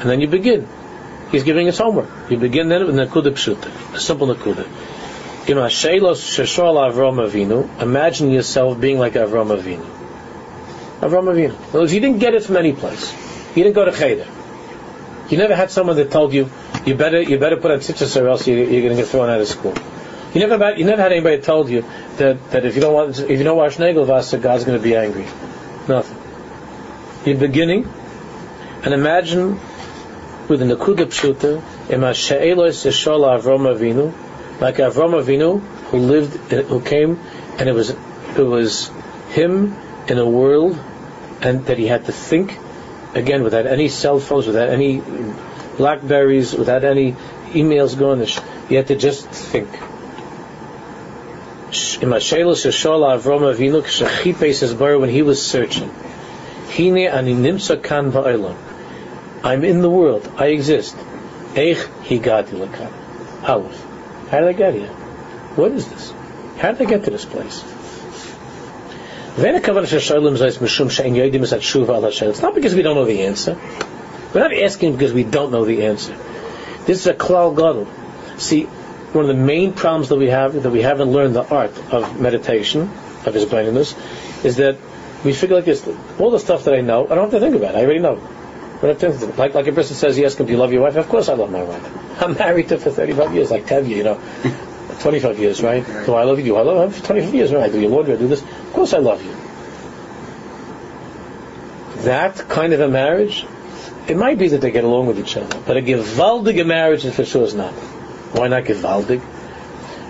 And 0.00 0.10
then 0.10 0.20
you 0.20 0.26
begin. 0.26 0.68
He's 1.30 1.44
giving 1.44 1.68
us 1.68 1.78
homework. 1.78 2.08
You 2.28 2.36
begin 2.36 2.68
then 2.68 2.86
with 2.86 2.96
Nakuda 2.96 3.30
Pshuta, 3.32 3.94
a 3.94 4.00
simple 4.00 4.26
Nakuda. 4.26 4.66
Imagine 7.80 8.30
yourself 8.30 8.80
being 8.80 8.98
like 8.98 9.12
Avram 9.12 9.50
Avinu. 9.54 9.84
Avram 11.00 11.28
Avinu. 11.32 11.72
Well, 11.72 11.84
if 11.84 11.92
you 11.92 12.00
didn't 12.00 12.18
get 12.18 12.34
it 12.34 12.44
from 12.44 12.56
any 12.56 12.72
place, 12.72 13.12
you 13.54 13.62
didn't 13.62 13.74
go 13.74 13.84
to 13.84 13.92
Cheder. 13.92 14.26
You 15.28 15.38
never 15.38 15.54
had 15.54 15.70
someone 15.70 15.96
that 15.96 16.10
told 16.10 16.32
you 16.32 16.50
you 16.86 16.94
better 16.94 17.20
you 17.20 17.38
better 17.38 17.56
put 17.56 17.70
on 17.70 17.78
tzitzis 17.78 18.20
or 18.20 18.28
else 18.28 18.46
you, 18.46 18.62
are 18.62 18.66
going 18.66 18.90
to 18.90 18.96
get 18.96 19.06
thrown 19.08 19.28
out 19.30 19.40
of 19.40 19.48
school. 19.48 19.74
You 20.34 20.40
never 20.40 20.62
had, 20.62 20.78
you 20.78 20.84
never 20.84 21.00
had 21.00 21.12
anybody 21.12 21.40
told 21.40 21.68
you 21.68 21.84
that, 22.16 22.50
that 22.50 22.64
if 22.64 22.74
you 22.74 22.80
don't 22.80 22.94
want 22.94 23.18
if 23.18 23.38
you 23.38 23.44
don't 23.44 23.56
wash 23.56 23.78
nagel 23.78 24.04
vasa, 24.04 24.38
God's 24.38 24.64
going 24.64 24.78
to 24.78 24.82
be 24.82 24.96
angry. 24.96 25.26
Nothing. 25.88 26.18
You're 27.24 27.38
beginning, 27.38 27.88
and 28.82 28.92
imagine 28.92 29.60
with 30.48 30.60
the 30.60 30.66
Nakuda 30.66 31.06
Pshuta, 31.06 31.62
Avram 31.88 33.74
Avinu, 33.74 34.12
like 34.60 34.76
Avram 34.76 35.20
Avinu, 35.20 35.60
who 35.60 35.98
lived, 35.98 36.34
who 36.52 36.80
came, 36.80 37.18
and 37.58 37.68
it 37.68 37.72
was, 37.72 37.90
it 37.90 38.42
was 38.42 38.90
him 39.30 39.76
in 40.08 40.18
a 40.18 40.26
world, 40.26 40.78
and 41.40 41.66
that 41.66 41.78
he 41.78 41.86
had 41.86 42.06
to 42.06 42.12
think, 42.12 42.58
again, 43.14 43.42
without 43.42 43.66
any 43.66 43.88
cell 43.88 44.20
phones, 44.20 44.46
without 44.46 44.68
any 44.68 45.02
blackberries, 45.76 46.54
without 46.54 46.84
any 46.84 47.12
emails 47.52 47.98
going, 47.98 48.26
he 48.68 48.74
had 48.74 48.86
to 48.88 48.96
just 48.96 49.26
think. 49.28 49.68
Emashaelos 52.00 52.64
Yeshola 52.64 53.18
Avram 53.18 53.52
Avinu, 53.52 55.00
when 55.00 55.08
he 55.10 55.22
was 55.22 55.44
searching. 55.44 55.90
Hine 56.70 57.08
ani 57.08 57.34
nimsa 57.34 57.82
kan. 57.82 58.12
I'm 59.42 59.64
in 59.64 59.82
the 59.82 59.90
world. 59.90 60.30
I 60.36 60.46
exist. 60.46 60.96
Eich 61.54 61.84
higati 62.04 62.54
lakan. 62.54 62.92
Aleph. 63.48 63.93
How 64.30 64.40
did 64.40 64.48
I 64.48 64.52
get 64.52 64.74
here? 64.74 64.88
What 65.56 65.72
is 65.72 65.88
this? 65.88 66.12
How 66.58 66.72
did 66.72 66.82
I 66.82 66.84
get 66.90 67.04
to 67.04 67.10
this 67.10 67.24
place? 67.24 67.64
It's 69.36 69.62
not 72.42 72.54
because 72.54 72.74
we 72.74 72.82
don't 72.82 72.94
know 72.94 73.04
the 73.04 73.22
answer. 73.24 73.58
We're 74.32 74.40
not 74.40 74.52
asking 74.52 74.92
because 74.92 75.12
we 75.12 75.24
don't 75.24 75.50
know 75.50 75.64
the 75.64 75.86
answer. 75.86 76.16
This 76.86 77.00
is 77.00 77.06
a 77.06 77.14
klal 77.14 77.54
gadol. 77.56 77.88
See, 78.38 78.64
one 79.12 79.24
of 79.24 79.28
the 79.28 79.42
main 79.42 79.72
problems 79.72 80.08
that 80.08 80.16
we 80.16 80.28
have, 80.28 80.62
that 80.62 80.70
we 80.70 80.82
haven't 80.82 81.10
learned 81.10 81.34
the 81.34 81.44
art 81.44 81.76
of 81.92 82.20
meditation, 82.20 82.90
of 83.26 83.34
his 83.34 83.44
blindness, 83.44 83.94
is 84.44 84.56
that 84.56 84.76
we 85.24 85.32
figure 85.32 85.56
like 85.56 85.64
this: 85.64 85.88
all 86.18 86.30
the 86.30 86.38
stuff 86.38 86.64
that 86.64 86.74
I 86.74 86.80
know, 86.80 87.04
I 87.04 87.14
don't 87.14 87.30
have 87.30 87.30
to 87.30 87.40
think 87.40 87.56
about. 87.56 87.74
it. 87.74 87.78
I 87.78 87.84
already 87.84 88.00
know. 88.00 88.20
Like 88.84 89.54
like 89.54 89.66
a 89.66 89.72
person 89.72 89.96
says, 89.96 90.18
him, 90.18 90.46
"Do 90.46 90.52
you 90.52 90.58
love 90.58 90.72
your 90.72 90.82
wife?" 90.82 90.96
Of 90.96 91.08
course, 91.08 91.28
I 91.30 91.34
love 91.34 91.50
my 91.50 91.62
wife. 91.62 92.22
I'm 92.22 92.34
married 92.34 92.68
to 92.68 92.74
her 92.74 92.80
for 92.80 92.90
35 92.90 93.34
years, 93.34 93.50
like 93.50 93.64
Tevye, 93.66 93.88
you 93.88 94.04
know, 94.04 94.20
25 95.00 95.38
years, 95.38 95.62
right? 95.62 95.84
Do 96.04 96.14
I 96.14 96.24
love 96.24 96.38
you? 96.38 96.44
Do 96.44 96.56
I 96.56 96.62
love 96.62 96.92
her 96.92 97.00
for 97.00 97.06
25 97.06 97.34
years, 97.34 97.52
right? 97.52 97.72
Do 97.72 97.80
you 97.80 97.88
love 97.88 98.08
you? 98.08 98.14
I 98.14 98.16
do 98.18 98.28
this. 98.28 98.42
Of 98.42 98.72
course, 98.74 98.92
I 98.92 98.98
love 98.98 99.24
you. 99.24 99.34
That 102.04 102.36
kind 102.50 102.74
of 102.74 102.80
a 102.80 102.88
marriage, 102.88 103.46
it 104.06 104.18
might 104.18 104.36
be 104.38 104.48
that 104.48 104.60
they 104.60 104.70
get 104.70 104.84
along 104.84 105.06
with 105.06 105.18
each 105.18 105.36
other, 105.38 105.58
but 105.66 105.78
a 105.78 105.80
gewaldige 105.80 106.66
marriage 106.66 107.06
for 107.10 107.24
sure 107.24 107.44
is 107.44 107.54
not. 107.54 107.72
Why 108.36 108.48
not 108.48 108.64
gewaldig? 108.64 109.22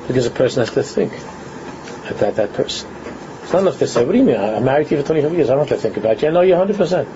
Because 0.09 0.27
a 0.27 0.31
person 0.31 0.61
has 0.67 0.75
to 0.75 0.83
think 0.83 1.13
about 2.11 2.37
that 2.37 2.53
person. 2.55 2.91
It's 3.43 3.53
not 3.53 3.63
enough 3.63 3.79
to 3.79 3.87
say, 3.87 4.05
what 4.05 4.13
do 4.13 4.19
you 4.19 4.25
mean? 4.25 4.37
I'm 4.37 4.65
married 4.65 4.89
to 4.89 4.97
you 4.97 5.03
for 5.03 5.07
25 5.07 5.33
years. 5.35 5.51
I 5.51 5.55
don't 5.55 5.69
have 5.69 5.79
to 5.79 5.83
think 5.83 5.97
about 5.97 6.21
you. 6.23 6.29
I 6.29 6.31
know 6.33 6.41
you 6.41 6.55
100%. 6.55 7.07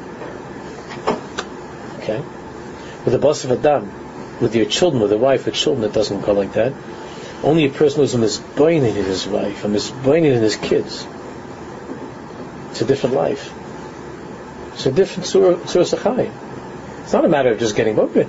Okay? 2.09 2.25
With 3.05 3.13
the 3.13 3.19
boss 3.19 3.45
of 3.45 3.51
a 3.51 3.57
dam, 3.57 3.91
with 4.41 4.55
your 4.55 4.67
children, 4.67 5.03
with 5.03 5.13
a 5.13 5.19
wife, 5.19 5.47
with 5.47 5.55
children, 5.55 5.85
it 5.89 5.93
doesn't 5.93 6.23
go 6.23 6.33
like 6.33 6.53
that. 6.55 6.73
Only 7.43 7.67
a 7.67 7.71
person 7.71 8.01
who's 8.01 8.15
a 8.15 8.19
misbinding 8.19 8.97
in 8.97 9.05
his 9.05 9.27
wife, 9.27 9.65
and 9.65 9.75
misbinding 9.75 10.35
in 10.35 10.43
his 10.43 10.57
kids. 10.57 11.07
It's 12.71 12.81
a 12.81 12.85
different 12.85 13.15
life. 13.15 13.53
It's 14.75 14.87
a 14.87 14.93
different 14.93 15.27
surah 15.27 15.57
sachai. 15.57 16.33
It's 17.03 17.13
not 17.13 17.25
a 17.25 17.29
matter 17.29 17.51
of 17.51 17.59
just 17.59 17.77
getting 17.77 17.99
over 17.99 18.21
it. 18.21 18.29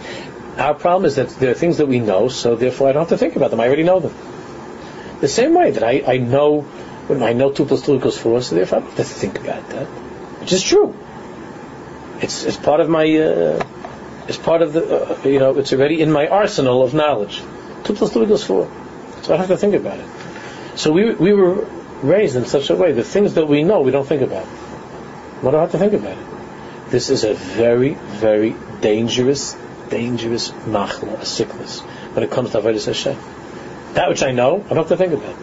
Our 0.58 0.74
problem 0.74 1.06
is 1.06 1.16
that 1.16 1.30
there 1.30 1.52
are 1.52 1.56
things 1.56 1.78
that 1.78 1.88
we 1.88 2.00
know, 2.00 2.28
so 2.28 2.56
therefore 2.56 2.90
I 2.90 2.92
don't 2.92 3.02
have 3.02 3.10
to 3.10 3.18
think 3.18 3.36
about 3.36 3.52
them. 3.52 3.60
I 3.60 3.68
already 3.68 3.84
know 3.84 4.00
them. 4.00 4.14
The 5.22 5.28
same 5.28 5.54
way 5.54 5.72
that 5.72 5.84
I, 5.84 6.04
I 6.06 6.18
know 6.18 6.62
when 6.62 7.24
I 7.24 7.34
know 7.34 7.52
2 7.52 7.66
plus 7.66 7.86
2 7.86 7.96
equals 7.96 8.18
4, 8.18 8.42
so 8.42 8.56
therefore 8.56 8.80
I 8.80 8.82
don't 8.82 8.98
have 8.98 8.98
to 8.98 9.04
think 9.04 9.40
about 9.40 9.70
that. 9.70 9.88
Which 10.42 10.54
is 10.54 10.64
true. 10.64 10.96
It's, 12.22 12.44
it's 12.44 12.58
part 12.58 12.82
of 12.82 12.90
my, 12.90 13.06
uh, 13.06 13.66
it's 14.28 14.38
part 14.38 14.62
of 14.62 14.74
the, 14.74 14.84
uh, 14.84 15.28
you 15.28 15.40
know, 15.40 15.58
it's 15.58 15.72
already 15.74 16.02
in 16.02 16.12
my 16.12 16.28
arsenal 16.28 16.84
of 16.84 16.94
knowledge. 16.94 17.42
2 17.86 17.94
plus 17.94 18.14
2 18.14 18.24
equals 18.24 18.44
4. 18.44 18.72
So 19.24 19.34
I 19.34 19.38
have 19.38 19.48
to 19.48 19.58
think 19.58 19.76
about 19.76 20.00
it. 20.00 20.08
So 20.76 20.92
we, 20.92 21.14
we 21.14 21.34
were 21.34 21.68
raised 22.02 22.36
in 22.36 22.46
such 22.46 22.70
a 22.70 22.76
way, 22.76 22.92
the 22.92 23.04
things 23.04 23.34
that 23.36 23.48
we 23.48 23.64
know, 23.64 23.82
we 23.82 23.92
don't 23.92 24.08
think 24.08 24.22
about. 24.22 24.48
We 25.42 25.52
don't 25.52 25.62
have 25.62 25.72
to 25.72 25.78
think 25.78 25.94
about 25.94 26.18
it. 26.18 26.92
This 26.92 27.10
is 27.10 27.24
a 27.24 27.34
very, 27.34 27.94
very 27.94 28.56
dangerous, 28.82 29.56
dangerous 29.90 30.50
machla, 30.50 31.20
a 31.20 31.26
sickness, 31.26 31.82
when 31.82 32.24
it 32.24 32.32
comes 32.32 32.52
to 32.52 32.60
Avodah 32.60 32.86
Hashem. 32.86 33.18
That 33.94 34.10
which 34.10 34.24
I 34.24 34.32
know, 34.32 34.64
I 34.66 34.74
don't 34.74 34.78
have 34.78 34.88
to 34.90 34.98
think 34.98 35.14
about. 35.14 35.36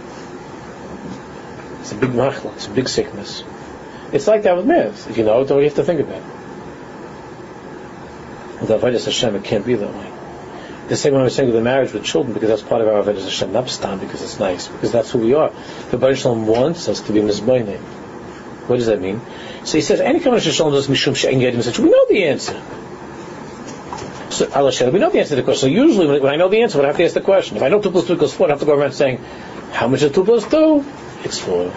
It's 1.80 1.92
a 1.92 1.96
big 1.96 2.10
machla, 2.10 2.54
it's 2.54 2.66
a 2.66 2.70
big 2.70 2.88
sickness. 2.88 3.44
It's 4.12 4.26
like 4.26 4.42
that 4.42 4.56
with 4.56 4.66
math. 4.66 5.10
If 5.10 5.18
you 5.18 5.24
know 5.24 5.40
it, 5.40 5.48
don't 5.48 5.58
you 5.58 5.64
have 5.64 5.74
to 5.74 5.84
think 5.84 6.00
about 6.00 6.22
it. 6.22 6.35
With 8.66 8.82
Avodah 8.82 9.04
Hashem, 9.04 9.36
it 9.36 9.44
can't 9.44 9.64
be 9.64 9.76
that 9.76 9.94
way. 9.94 10.12
The 10.88 10.96
same 10.96 11.14
way 11.14 11.20
I 11.20 11.22
was 11.24 11.34
saying 11.36 11.48
with 11.48 11.56
the 11.56 11.62
marriage 11.62 11.92
with 11.92 12.04
children, 12.04 12.34
because 12.34 12.48
that's 12.48 12.62
part 12.62 12.80
of 12.80 12.88
our 12.88 13.02
Avodah 13.02 13.22
Hashem, 13.22 13.52
not 13.52 13.68
stand 13.68 14.00
because 14.00 14.22
it's 14.22 14.40
nice, 14.40 14.66
because 14.66 14.90
that's 14.90 15.10
who 15.10 15.18
we 15.18 15.34
are. 15.34 15.52
The 15.90 15.98
Baruch 15.98 16.18
Shalom 16.18 16.46
wants 16.46 16.88
us 16.88 17.00
to 17.02 17.12
be 17.12 17.20
Mizbaynim. 17.20 17.78
What 18.68 18.76
does 18.76 18.86
that 18.86 19.00
mean? 19.00 19.20
So 19.64 19.78
he 19.78 19.82
says, 19.82 20.00
any 20.00 20.18
Kavanah 20.18 20.40
Shalom 20.40 20.72
does 20.72 20.88
Mishum 20.88 21.14
She'en 21.14 21.38
Yedim 21.38 21.62
such. 21.62 21.78
We 21.78 21.90
know 21.90 22.06
the 22.08 22.24
answer. 22.24 22.60
So, 24.30 24.50
Allah 24.52 24.72
we 24.90 24.98
know 24.98 25.10
the 25.10 25.20
answer 25.20 25.30
to 25.30 25.36
the 25.36 25.42
question. 25.44 25.68
So 25.68 25.74
usually 25.74 26.08
when, 26.08 26.22
when 26.22 26.32
I 26.32 26.36
know 26.36 26.48
the 26.48 26.62
answer, 26.62 26.82
I 26.82 26.86
have 26.86 26.96
to 26.96 27.04
ask 27.04 27.14
the 27.14 27.20
question. 27.20 27.56
If 27.56 27.62
I 27.62 27.68
know 27.68 27.80
2 27.80 27.90
plus 27.92 28.08
2 28.08 28.14
equals 28.14 28.34
4, 28.34 28.48
I 28.48 28.50
have 28.50 28.60
to 28.60 28.66
go 28.66 28.74
around 28.74 28.92
saying, 28.92 29.18
how 29.70 29.86
much 29.86 30.02
is 30.02 30.10
2 30.12 30.24
plus 30.24 30.48
2? 30.50 30.84
It's 31.22 31.38
4. 31.38 31.72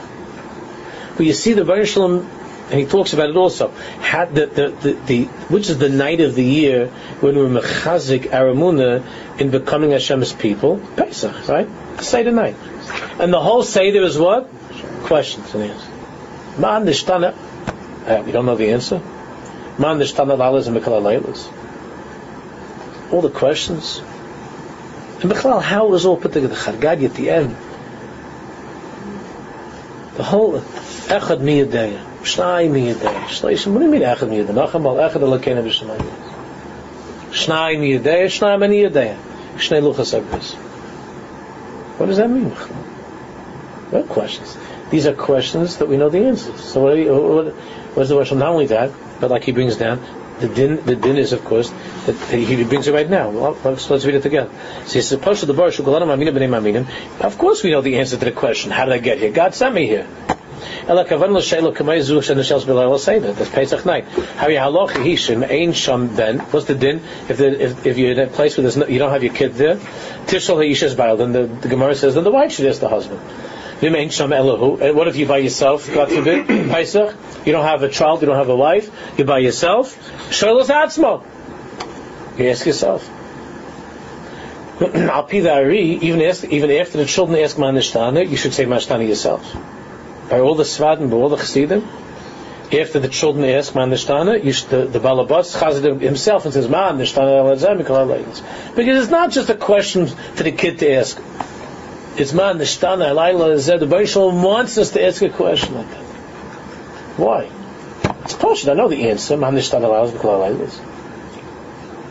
But 1.18 1.26
you 1.26 1.34
see 1.34 1.54
the 1.54 1.66
Baruch 1.66 1.88
Shalom 1.88 2.28
and 2.70 2.80
he 2.80 2.86
talks 2.86 3.14
about 3.14 3.32
it 3.32 3.36
also. 3.36 3.70
Had 4.00 4.36
the, 4.36 4.46
the, 4.46 4.68
the, 4.70 4.94
the, 4.94 5.26
which 5.50 5.70
is 5.72 5.80
the 5.80 5.90
night 5.90 6.22
of 6.22 6.36
the 6.36 6.44
year 6.44 6.88
when 7.20 7.36
we're 7.36 7.62
mechazik 7.62 8.30
aramuna 8.30 9.04
in 9.40 9.50
becoming 9.50 9.90
Hashem's 9.90 10.34
people? 10.34 10.80
Pesach, 10.96 11.48
right? 11.48 11.68
Say 11.98 12.24
the 12.24 12.30
Seder 12.30 12.32
night. 12.32 12.56
And 13.20 13.34
the 13.34 13.40
whole 13.40 13.64
Seder 13.64 14.04
is 14.04 14.20
what? 14.20 14.48
Questions 15.04 15.56
and 15.56 15.64
answers. 15.64 17.10
Uh, 17.10 18.24
we 18.24 18.32
don't 18.32 18.46
know 18.46 18.56
the 18.56 18.70
answer. 18.70 19.00
Man 19.80 19.98
nishtana 19.98 20.38
lalas 20.38 20.68
and 20.68 20.78
mekala 20.78 21.52
All 23.12 23.22
the 23.22 23.32
questions. 23.32 24.00
And 25.22 25.34
how 25.34 25.88
it 25.88 25.90
was 25.90 26.06
all 26.06 26.18
put 26.18 26.34
together, 26.34 26.56
Chargadi 26.56 27.06
at 27.06 27.16
the 27.16 27.32
end. 27.32 27.56
The 30.18 30.24
whole 30.24 30.60
Echad 30.60 31.40
Miyadeh. 31.40 32.09
Shnai 32.22 32.68
what 33.68 33.80
do 33.80 33.86
you 33.86 33.92
mean 33.92 34.02
echad 34.02 34.28
miyadei? 34.28 34.54
Nacham 34.54 34.86
al 34.86 35.10
echad 35.10 35.22
alakeinu 35.22 35.64
b'shemayim. 35.64 36.12
Shnai 37.32 37.78
miyadei, 37.78 38.26
shnai 38.26 38.60
mani 38.60 38.84
yadei. 38.84 39.18
Shnei 39.56 39.82
luchas 39.82 40.20
agris. 40.20 40.54
What 41.98 42.08
does 42.08 42.18
that 42.18 42.30
mean? 42.30 42.50
What 43.92 44.10
questions? 44.10 44.58
These 44.90 45.08
are 45.08 45.14
questions 45.14 45.78
that 45.78 45.88
we 45.88 45.98
know 45.98 46.10
the 46.10 46.26
answers. 46.26 46.60
So 46.62 46.82
what, 46.82 46.98
what, 46.98 47.54
what 47.96 48.04
is 48.04 48.10
the 48.10 48.16
question? 48.16 48.40
Not 48.40 48.50
only 48.50 48.68
that, 48.68 48.92
but 49.20 49.30
like 49.30 49.44
he 49.44 49.52
brings 49.52 49.78
down, 49.78 50.02
the 50.40 50.48
din, 50.48 50.84
the 50.86 50.96
din 50.96 51.18
is, 51.18 51.34
of 51.34 51.44
course, 51.44 51.72
that 52.06 52.16
he 52.30 52.64
brings 52.64 52.88
it 52.88 52.94
right 52.94 53.10
now. 53.10 53.30
Well, 53.30 53.58
let's, 53.64 53.90
let's 53.90 54.06
read 54.06 54.16
it 54.16 54.24
together. 54.24 54.50
So 54.86 54.94
he 54.94 55.02
says, 55.02 55.20
"Pasha 55.20 55.46
the 55.46 55.54
Baruch 55.54 55.80
Of 57.20 57.38
course 57.38 57.64
we 57.64 57.72
know 57.72 57.82
the 57.82 58.00
answer 58.00 58.18
to 58.18 58.26
the 58.26 58.32
question. 58.32 58.72
How 58.72 58.86
did 58.86 58.94
I 58.94 59.00
get 59.00 59.20
here? 59.20 59.32
God 59.32 59.54
sent 59.54 59.76
me 59.76 59.86
here. 59.86 60.08
Ela 60.88 61.06
kavan 61.06 61.34
l'shaylo 61.34 61.76
kamei 61.76 62.00
zuch 62.00 62.24
shen 62.24 62.42
shels 62.44 62.66
b'layla 62.66 63.00
seder. 63.00 63.34
That's 63.34 63.50
Pesach 63.50 63.86
night. 63.86 64.06
Hari 64.38 64.56
halacha 64.56 65.04
hishim 65.04 65.50
ein 65.50 65.74
sham 65.74 66.16
ben. 66.16 66.40
What's 66.40 66.66
the 66.66 66.76
din? 66.76 67.02
If, 67.28 67.38
the, 67.38 67.64
if, 67.64 67.86
if 67.86 67.98
you're 67.98 68.12
in 68.12 68.20
a 68.20 68.28
place 68.28 68.58
where 68.58 68.64
there's 68.64 68.78
no, 68.78 68.88
you 68.88 69.00
don't 69.00 69.12
have 69.12 69.24
your 69.24 69.34
kid 69.34 69.54
there, 69.56 69.76
tishal 69.76 70.58
ha'ishes 70.58 70.96
bail, 70.96 71.18
then 71.18 71.32
the, 71.32 71.46
the 71.46 71.68
Gemara 71.68 71.96
says, 71.96 72.16
then 72.16 72.24
the 72.24 72.32
wife 72.32 72.52
should 72.52 72.66
ask 72.66 72.80
the 72.80 72.90
husband. 72.90 73.20
V'mein 73.82 74.12
sham 74.12 74.32
elahu. 74.32 74.82
Eh, 74.82 74.92
what 74.92 75.08
if 75.08 75.16
you 75.16 75.26
by 75.26 75.38
yourself, 75.38 75.92
God 75.94 76.12
forbid, 76.12 76.48
Pesach? 76.72 77.16
You 77.46 77.52
don't 77.52 77.66
have 77.66 77.84
a 77.84 77.90
child, 77.90 78.22
you 78.22 78.28
don't 78.28 78.38
have 78.38 78.50
a 78.50 78.56
wife, 78.56 78.90
you're 79.18 79.28
by 79.28 79.40
yourself. 79.40 79.96
Shaylos 80.30 80.68
atzmo. 80.68 81.24
You 82.38 82.50
ask 82.50 82.66
yourself. 82.66 83.10
Al 84.82 85.28
even, 85.32 86.22
even 86.52 86.72
after 86.72 86.98
the 86.98 87.06
children 87.06 87.40
ask 87.40 87.58
Manishtana, 87.58 88.30
you 88.30 88.38
should 88.38 88.54
say 88.54 88.66
Mashtana 88.66 89.08
yourself 89.08 89.56
by 90.30 90.40
all 90.40 90.56
the 90.56 90.64
Svadim, 90.64 91.10
by 91.10 91.18
all 91.18 91.30
the 91.30 91.38
Chassidim, 91.38 91.88
after 92.72 93.00
the 93.00 93.08
children 93.08 93.46
ask 93.46 93.74
Man 93.74 93.90
Nishtana, 93.90 94.42
the, 94.70 94.86
the 94.86 95.00
Balabas 95.00 95.58
Chazid 95.58 96.02
himself 96.02 96.46
and 96.46 96.54
says 96.54 96.70
Man 96.70 96.98
Nishtana 97.00 98.76
Because 98.76 99.04
it's 99.04 99.12
not 99.12 99.32
just 99.32 99.50
a 99.50 99.56
question 99.56 100.06
for 100.08 100.44
the 100.44 100.52
kid 100.52 100.78
to 100.80 100.92
ask. 100.94 101.20
It's 102.16 102.32
Man 102.34 102.60
Nishtana 102.60 103.80
The 103.80 103.88
Baruch 103.88 104.16
wants 104.16 104.78
us 104.78 104.92
to 104.92 105.04
ask 105.04 105.22
a 105.24 105.30
question 105.30 105.76
like 105.76 105.90
that. 105.90 106.04
Why? 107.18 107.50
It's 108.24 108.36
Pasha. 108.36 108.72
I 108.72 108.74
know 108.76 108.88
the 108.88 109.10
answer. 109.10 109.36
Man 109.36 109.56
Nishtana 109.56 110.80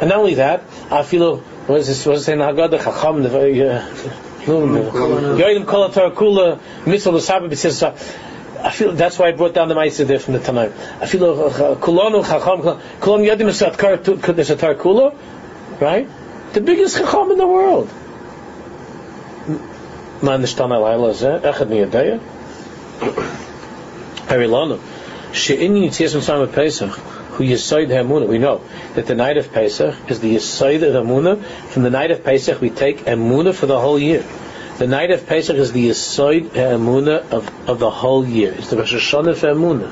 And 0.01 0.09
not 0.09 0.19
only 0.19 0.35
that, 0.35 0.65
I 0.91 1.05
feel 1.05 1.37
what 1.37 1.81
is 1.81 1.87
this? 1.87 2.05
What 2.05 2.17
is 2.17 2.29
it 2.29 2.33
in? 2.33 2.41
Chacham, 2.41 3.23
the. 3.23 3.77
Uh, 3.77 4.25
Yoidim 4.49 5.67
kol 5.67 5.89
kula 5.91 6.59
mitzvah 6.87 7.13
b'tzis 7.13 7.83
I 8.61 8.71
feel 8.71 8.93
that's 8.93 9.19
why 9.19 9.29
I 9.29 9.33
brought 9.33 9.55
down 9.55 9.69
the 9.69 9.75
Ma'aser 9.75 10.07
there 10.07 10.19
from 10.19 10.35
the 10.35 10.41
Tanaim. 10.41 10.73
I 11.01 11.07
feel 11.07 11.25
uh, 11.25 11.77
kulonu 11.77 12.25
chacham 12.25 12.63
kulon 13.01 13.25
yodim 13.25 13.49
esatar 13.49 14.75
kula, 14.75 15.15
right? 15.81 16.09
The 16.55 16.61
biggest 16.61 16.97
chacham 16.97 17.31
in 17.31 17.39
the 17.39 17.47
world. 17.47 17.89
Man 20.23 20.43
nishtan 20.43 20.71
alayla 20.71 21.13
zeh 21.15 21.41
echad 21.41 21.69
she'in 25.33 25.75
yitzias 25.75 26.15
mitzvah 26.15 26.47
Pesach 26.49 27.18
who 27.39 27.45
Yisoid 27.45 27.87
Hamuna. 27.87 28.27
We 28.27 28.39
know 28.39 28.61
that 28.95 29.07
the 29.07 29.15
night 29.15 29.37
of 29.37 29.53
Pesach 29.53 30.11
is 30.11 30.19
the 30.19 30.35
Yisoid 30.35 30.83
of 30.83 30.93
Hamuna. 30.93 31.41
From 31.69 31.85
the 31.85 31.91
night 31.91 32.11
of 32.11 32.25
Pesach, 32.25 32.61
we 32.61 32.69
take 32.69 33.05
Hamuna 33.05 33.55
for 33.55 33.67
the 33.67 33.79
whole 33.79 33.99
year. 33.99 34.25
The 34.79 34.89
night 34.89 35.13
of 35.13 35.25
Pesach 35.25 35.57
is 35.57 35.73
the 35.73 35.89
Yisoid 35.89 36.49
Hamuna 36.49 37.31
of, 37.31 37.69
of 37.69 37.79
the 37.79 37.91
whole 37.91 38.27
year. 38.27 38.53
It's 38.53 38.71
the 38.71 38.77
Rosh 38.77 38.93
Hashanah 38.93 39.37
for 39.37 39.47
Hamuna. 39.47 39.89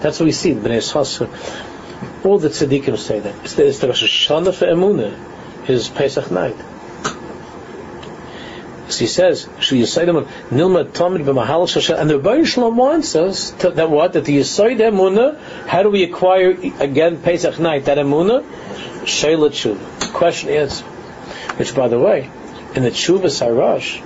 That's 0.00 0.20
what 0.20 0.26
we 0.26 0.32
see. 0.32 0.54
Bnei 0.54 0.78
Yisrael. 0.78 2.24
All 2.24 2.38
the 2.38 2.48
tzaddikim 2.48 2.96
say 2.96 3.18
that. 3.18 3.34
It's 3.44 3.54
the, 3.54 3.66
it's 3.66 3.80
the 3.80 3.88
Rosh 3.88 4.04
Hashanah 4.04 4.54
for 4.54 4.66
Hamuna. 4.66 5.68
Is 5.68 5.88
Pesach 5.88 6.30
night. 6.30 6.56
He 9.00 9.06
says, 9.06 9.46
Nilma 9.46 10.84
Tamid 10.84 11.24
b'mahal 11.24 11.66
Shasha, 11.66 11.98
and 11.98 12.10
the 12.10 12.20
Ribbono 12.20 12.46
Shel 12.46 12.70
Olam 12.70 12.76
wants 12.76 13.16
us 13.16 13.50
to, 13.52 13.70
that 13.70 13.88
what 13.88 14.12
that 14.12 14.26
the 14.26 14.36
Yisoid 14.38 14.76
Emuna. 14.76 15.40
How 15.66 15.82
do 15.82 15.88
we 15.88 16.04
acquire 16.04 16.50
again 16.50 17.22
Pesach 17.22 17.58
night 17.58 17.86
that 17.86 17.96
Emuna? 17.96 18.44
Shayla 19.04 19.48
Tshuva. 19.48 20.12
Question 20.12 20.50
answer. 20.50 20.84
Which, 21.56 21.74
by 21.74 21.88
the 21.88 21.98
way, 21.98 22.30
in 22.74 22.82
the 22.82 22.90
Tshuva 22.90 23.30
Sarash, 23.30 24.02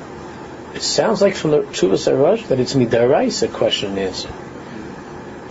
it 0.77 0.83
sounds 0.83 1.21
like 1.21 1.35
from 1.35 1.51
the 1.51 1.63
Tshuva 1.63 1.95
Sarash 1.95 2.47
that 2.47 2.61
it's 2.61 2.75
midaraisa 2.75 3.53
question 3.53 3.91
and 3.91 3.99
answer. 3.99 4.31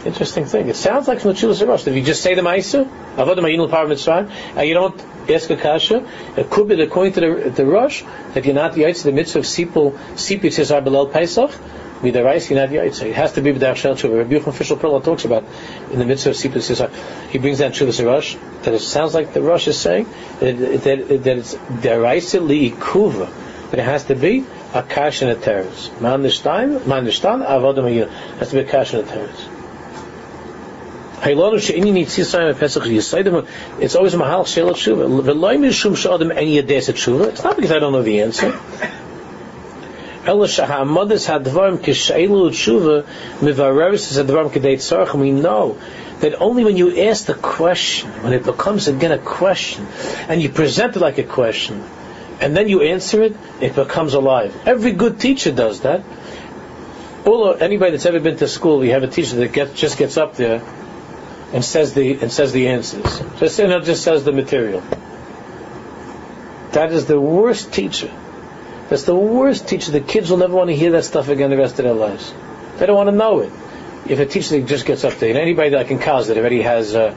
Interesting 0.05 0.45
thing. 0.45 0.67
It 0.67 0.75
sounds 0.75 1.07
like 1.07 1.21
from 1.21 1.31
the 1.31 1.37
Tshuva 1.37 1.55
Sarash. 1.55 1.87
If 1.87 1.95
you 1.95 2.03
just 2.03 2.21
say 2.21 2.33
the 2.33 2.41
Maisa, 2.41 2.85
Avodah 3.15 3.37
Ma'inul 3.37 3.69
Par 3.69 3.87
Mitzvah, 3.87 4.29
and 4.55 4.67
you 4.67 4.73
don't 4.73 4.99
ask 5.29 5.49
a 5.49 5.55
kasha, 5.55 6.05
it 6.35 6.49
could 6.49 6.67
be 6.67 6.81
according 6.81 7.13
to 7.13 7.21
the, 7.21 7.49
the 7.51 7.65
Rosh 7.65 8.03
that 8.33 8.43
you're 8.43 8.53
not 8.53 8.73
the 8.73 8.83
the 8.91 9.11
mitzvah 9.13 9.39
of 9.39 9.45
Sipul, 9.45 9.97
Sipi 10.15 10.51
Tzizar 10.51 10.83
Belel 10.83 11.09
Pesach, 11.11 11.51
with 12.01 12.15
the 12.15 12.23
rice, 12.23 12.49
you're 12.49 12.59
not 12.59 12.69
Yaitse. 12.69 13.03
It 13.03 13.15
has 13.15 13.31
to 13.33 13.41
be 13.41 13.53
with 13.53 13.61
the 13.61 13.73
Shel 13.75 13.95
Tshuva. 13.95 14.17
Rabbi 14.17 14.35
Yochanan 14.35 14.53
Fishel 14.53 14.75
Perla 14.75 15.01
talks 15.01 15.23
about 15.23 15.45
in 15.89 15.99
the 15.99 16.05
mitzvah 16.05 16.31
of 16.31 16.35
Sipul 16.35 16.55
Tzizar. 16.55 16.91
He 17.29 17.37
brings 17.37 17.59
down 17.59 17.71
Tshuva 17.71 18.05
Rosh, 18.05 18.35
that 18.63 18.73
it 18.73 18.79
sounds 18.79 19.13
like 19.13 19.33
the 19.33 19.41
Rosh 19.41 19.69
is 19.69 19.79
saying 19.79 20.07
that, 20.41 20.57
that, 20.83 21.23
that 21.23 21.37
it's 21.37 21.55
Deraisa 21.55 22.45
Li'ikuva, 22.45 23.31
that 23.71 23.79
it 23.79 23.83
has 23.83 24.03
to 24.05 24.15
be 24.15 24.43
a 24.73 24.83
kash 24.83 25.21
and 25.21 25.31
a 25.31 25.35
teres. 25.35 25.91
Man 26.01 26.23
nishtan, 26.23 26.85
man 26.85 27.05
nishtan, 27.05 27.47
avodah 27.47 28.09
Has 28.39 28.49
to 28.49 28.55
be 28.55 28.61
a 28.61 28.65
kash 28.65 28.93
and 28.93 29.07
a 29.07 29.11
teres. 29.11 29.52
It's 31.25 31.39
always 33.95 34.15
mahal 34.15 34.43
shel 34.43 34.71
tshuva. 34.71 35.07
It's 37.29 37.43
not 37.43 37.55
because 37.55 37.71
I 37.71 37.79
don't 37.79 37.93
know 37.93 38.01
the 38.01 38.19
answer. 38.21 38.47
Ela 40.25 40.47
shahamadas 40.47 41.25
hadvarim 41.29 41.77
kishaylu 41.77 42.49
tshuva 42.49 43.05
mivarevis 43.39 44.21
hadvarim 44.21 44.49
kedei 44.51 44.75
tzarach. 44.75 45.13
We 45.17 45.31
know 45.31 45.77
that 46.19 46.41
only 46.41 46.65
when 46.65 46.75
you 46.75 47.03
ask 47.03 47.25
the 47.25 47.35
question, 47.35 48.09
when 48.21 48.33
it 48.33 48.43
becomes 48.43 48.89
again 48.89 49.13
a 49.13 49.17
question, 49.17 49.87
and 50.27 50.41
you 50.41 50.49
present 50.49 50.97
it 50.97 50.99
like 50.99 51.19
a 51.19 51.23
question, 51.23 51.81
and 52.41 52.53
then 52.53 52.67
you 52.67 52.81
answer 52.81 53.23
it, 53.23 53.37
it 53.61 53.75
becomes 53.75 54.13
alive. 54.13 54.53
Every 54.65 54.91
good 54.91 55.21
teacher 55.21 55.53
does 55.53 55.79
that. 55.81 56.03
Anybody 57.25 57.91
that's 57.91 58.05
ever 58.05 58.19
been 58.19 58.35
to 58.37 58.49
school, 58.49 58.83
you 58.83 58.91
have 58.91 59.03
a 59.03 59.07
teacher 59.07 59.37
that 59.37 59.75
just 59.75 59.97
gets 59.97 60.17
up 60.17 60.35
there 60.35 60.61
and 61.53 61.63
says 61.63 61.93
the 61.93 62.19
and 62.19 62.31
says 62.31 62.51
the 62.51 62.67
answers. 62.67 63.19
Just 63.39 63.59
you 63.59 63.67
know, 63.67 63.79
just 63.79 64.03
says 64.03 64.25
the 64.25 64.31
material. 64.31 64.81
That 66.71 66.91
is 66.91 67.05
the 67.05 67.19
worst 67.19 67.71
teacher. 67.71 68.11
That's 68.89 69.03
the 69.03 69.15
worst 69.15 69.67
teacher. 69.67 69.91
The 69.91 70.01
kids 70.01 70.31
will 70.31 70.37
never 70.37 70.55
want 70.55 70.69
to 70.69 70.75
hear 70.75 70.91
that 70.91 71.05
stuff 71.05 71.29
again 71.29 71.51
the 71.51 71.57
rest 71.57 71.77
of 71.79 71.85
their 71.85 71.93
lives. 71.93 72.33
They 72.77 72.87
don't 72.87 72.95
want 72.95 73.09
to 73.09 73.15
know 73.15 73.39
it. 73.41 73.51
If 74.07 74.19
a 74.19 74.25
teacher 74.25 74.59
just 74.61 74.85
gets 74.85 75.03
up 75.03 75.13
there, 75.13 75.29
and 75.29 75.37
anybody 75.37 75.69
that 75.69 75.87
can 75.87 75.99
cause 75.99 76.27
that 76.27 76.37
already 76.37 76.63
has 76.63 76.93
uh, 76.93 77.15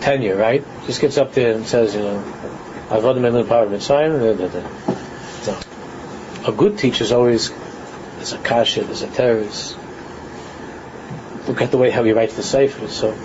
tenure, 0.00 0.36
right? 0.36 0.62
Just 0.84 1.00
gets 1.00 1.16
up 1.16 1.32
there 1.32 1.54
and 1.54 1.66
says, 1.66 1.94
you 1.94 2.00
know, 2.00 2.18
I've 2.90 3.02
run 3.02 3.20
the 3.20 3.44
power 3.44 3.64
of 3.64 3.72
Mitzrayim. 3.72 4.14
A 6.46 6.52
good 6.52 6.78
teacher 6.78 7.02
is 7.02 7.10
always 7.10 7.50
there's 8.16 8.32
a 8.32 8.38
kasha, 8.38 8.84
there's 8.84 9.02
a 9.02 9.08
terrorist. 9.08 9.76
Look 11.48 11.60
at 11.60 11.70
the 11.70 11.78
way 11.78 11.90
how 11.90 12.04
he 12.04 12.12
writes 12.12 12.36
the 12.36 12.42
sefer. 12.42 12.86
So 12.88 13.16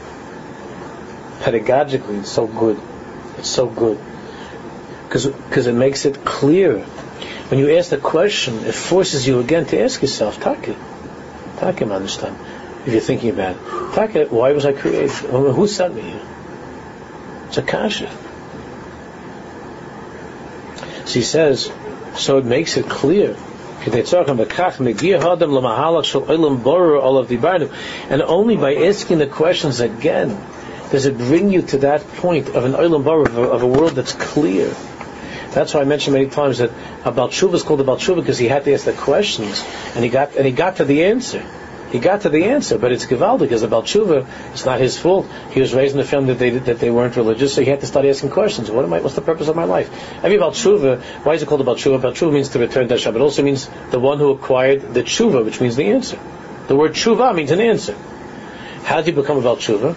pedagogically 1.42 2.20
it's 2.20 2.32
so 2.32 2.48
good. 2.48 2.80
It's 3.38 3.50
so 3.50 3.68
good. 3.68 4.00
Because 5.08 5.68
it 5.68 5.74
makes 5.74 6.06
it 6.06 6.24
clear. 6.24 6.80
When 7.50 7.60
you 7.60 7.76
ask 7.78 7.90
the 7.90 7.98
question, 7.98 8.64
it 8.64 8.74
forces 8.74 9.28
you 9.28 9.40
again 9.40 9.66
to 9.68 9.82
ask 9.82 10.02
yourself, 10.02 10.40
Taka, 10.40 10.76
Taka, 11.58 11.86
understand? 11.94 12.38
If 12.86 12.94
you're 12.94 13.02
thinking 13.02 13.32
about 13.32 13.58
it. 13.58 13.62
Taka, 13.94 14.26
why 14.26 14.54
was 14.54 14.66
I 14.66 14.72
created? 14.74 15.12
Who 15.12 15.68
sent 15.68 15.96
me 15.96 16.02
here? 16.02 16.22
It's 17.48 17.58
a 17.58 17.62
kasha. 17.62 18.10
So 21.06 21.14
he 21.14 21.22
says, 21.24 21.70
so 22.16 22.38
it 22.38 22.46
makes 22.46 22.78
it 22.78 22.88
clear. 22.88 23.36
And 23.84 23.96
only 28.22 28.56
by 28.56 28.76
asking 28.76 29.18
the 29.18 29.28
questions 29.28 29.80
again 29.80 30.38
does 30.92 31.06
it 31.06 31.18
bring 31.18 31.50
you 31.50 31.62
to 31.62 31.78
that 31.80 32.06
point 32.18 32.50
of 32.50 32.66
an 32.66 32.74
olam 32.74 33.04
bar 33.06 33.22
of, 33.22 33.38
of 33.38 33.62
a, 33.64 33.68
world 33.68 33.94
that's 33.94 34.14
clear. 34.14 34.76
That's 35.52 35.74
why 35.74 35.82
I 35.82 35.86
mentioned 35.86 36.14
many 36.14 36.28
times 36.28 36.60
that 36.60 36.70
Abal 37.04 37.30
Tshuva 37.30 37.56
is 37.56 37.64
called 37.64 37.80
Abal 37.80 37.98
Tshuva 37.98 38.18
because 38.18 38.38
he 38.38 38.48
had 38.48 38.66
to 38.66 38.74
ask 38.74 38.86
the 38.86 38.94
questions 38.94 39.66
and 39.96 40.04
he 40.04 40.10
got 40.10 40.36
and 40.36 40.46
he 40.46 40.52
got 40.52 40.78
to 40.78 40.86
the 40.86 41.06
answer. 41.06 41.44
He 41.92 42.00
got 42.00 42.22
to 42.22 42.30
the 42.30 42.46
answer, 42.46 42.78
but 42.78 42.94
it's 42.94 43.06
Givaldi 43.06 43.40
because 43.40 43.64
Abal 43.64 43.84
Tshuva, 43.84 44.26
it's 44.54 44.66
not 44.66 44.80
his 44.80 44.98
fault. 44.98 45.28
He 45.52 45.60
was 45.60 45.74
raised 45.74 45.94
in 45.94 46.00
a 46.00 46.06
family 46.06 46.34
that 46.34 46.40
they 46.40 46.50
that 46.52 46.80
they 46.80 46.90
weren't 46.90 47.16
religious, 47.16 47.54
so 47.54 47.62
he 47.62 47.70
had 47.70 47.82
to 47.82 47.86
start 47.86 48.06
asking 48.06 48.30
questions. 48.30 48.72
What 48.72 48.86
am 48.86 48.94
I? 48.94 49.00
What's 49.00 49.16
the 49.16 49.22
purpose 49.22 49.48
of 49.48 49.56
my 49.56 49.66
life? 49.66 49.90
Every 50.24 50.38
Abal 50.38 50.52
Tshuva, 50.52 51.02
why 51.26 51.34
is 51.34 51.42
it 51.42 51.48
called 51.48 51.62
Abal 51.62 51.76
Tshuva? 51.76 52.00
Abal 52.00 52.14
Tshuva 52.14 52.34
means 52.34 52.50
to 52.50 52.60
return 52.60 52.88
to 52.90 52.96
Hashem. 52.96 53.16
It 53.16 53.22
also 53.22 53.44
means 53.44 53.70
the 53.92 54.00
one 54.00 54.20
who 54.20 54.32
acquired 54.32 54.94
the 54.94 55.04
Tshuva, 55.04 55.44
which 55.44 55.60
means 55.60 55.76
the 55.76 55.88
answer. 55.88 56.20
The 56.68 56.76
word 56.76 56.94
Tshuva 56.94 57.36
means 57.36 57.52
an 57.52 57.60
answer. 57.60 57.96
How 58.84 58.98
did 58.98 59.08
he 59.08 59.12
become 59.12 59.42
Abal 59.42 59.58
Tshuva? 59.58 59.96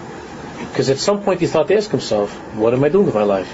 Because 0.57 0.89
at 0.89 0.97
some 0.97 1.23
point 1.23 1.41
he 1.41 1.47
thought 1.47 1.67
to 1.67 1.77
ask 1.77 1.89
himself, 1.89 2.33
what 2.55 2.73
am 2.73 2.83
I 2.83 2.89
doing 2.89 3.05
with 3.05 3.15
my 3.15 3.23
life? 3.23 3.51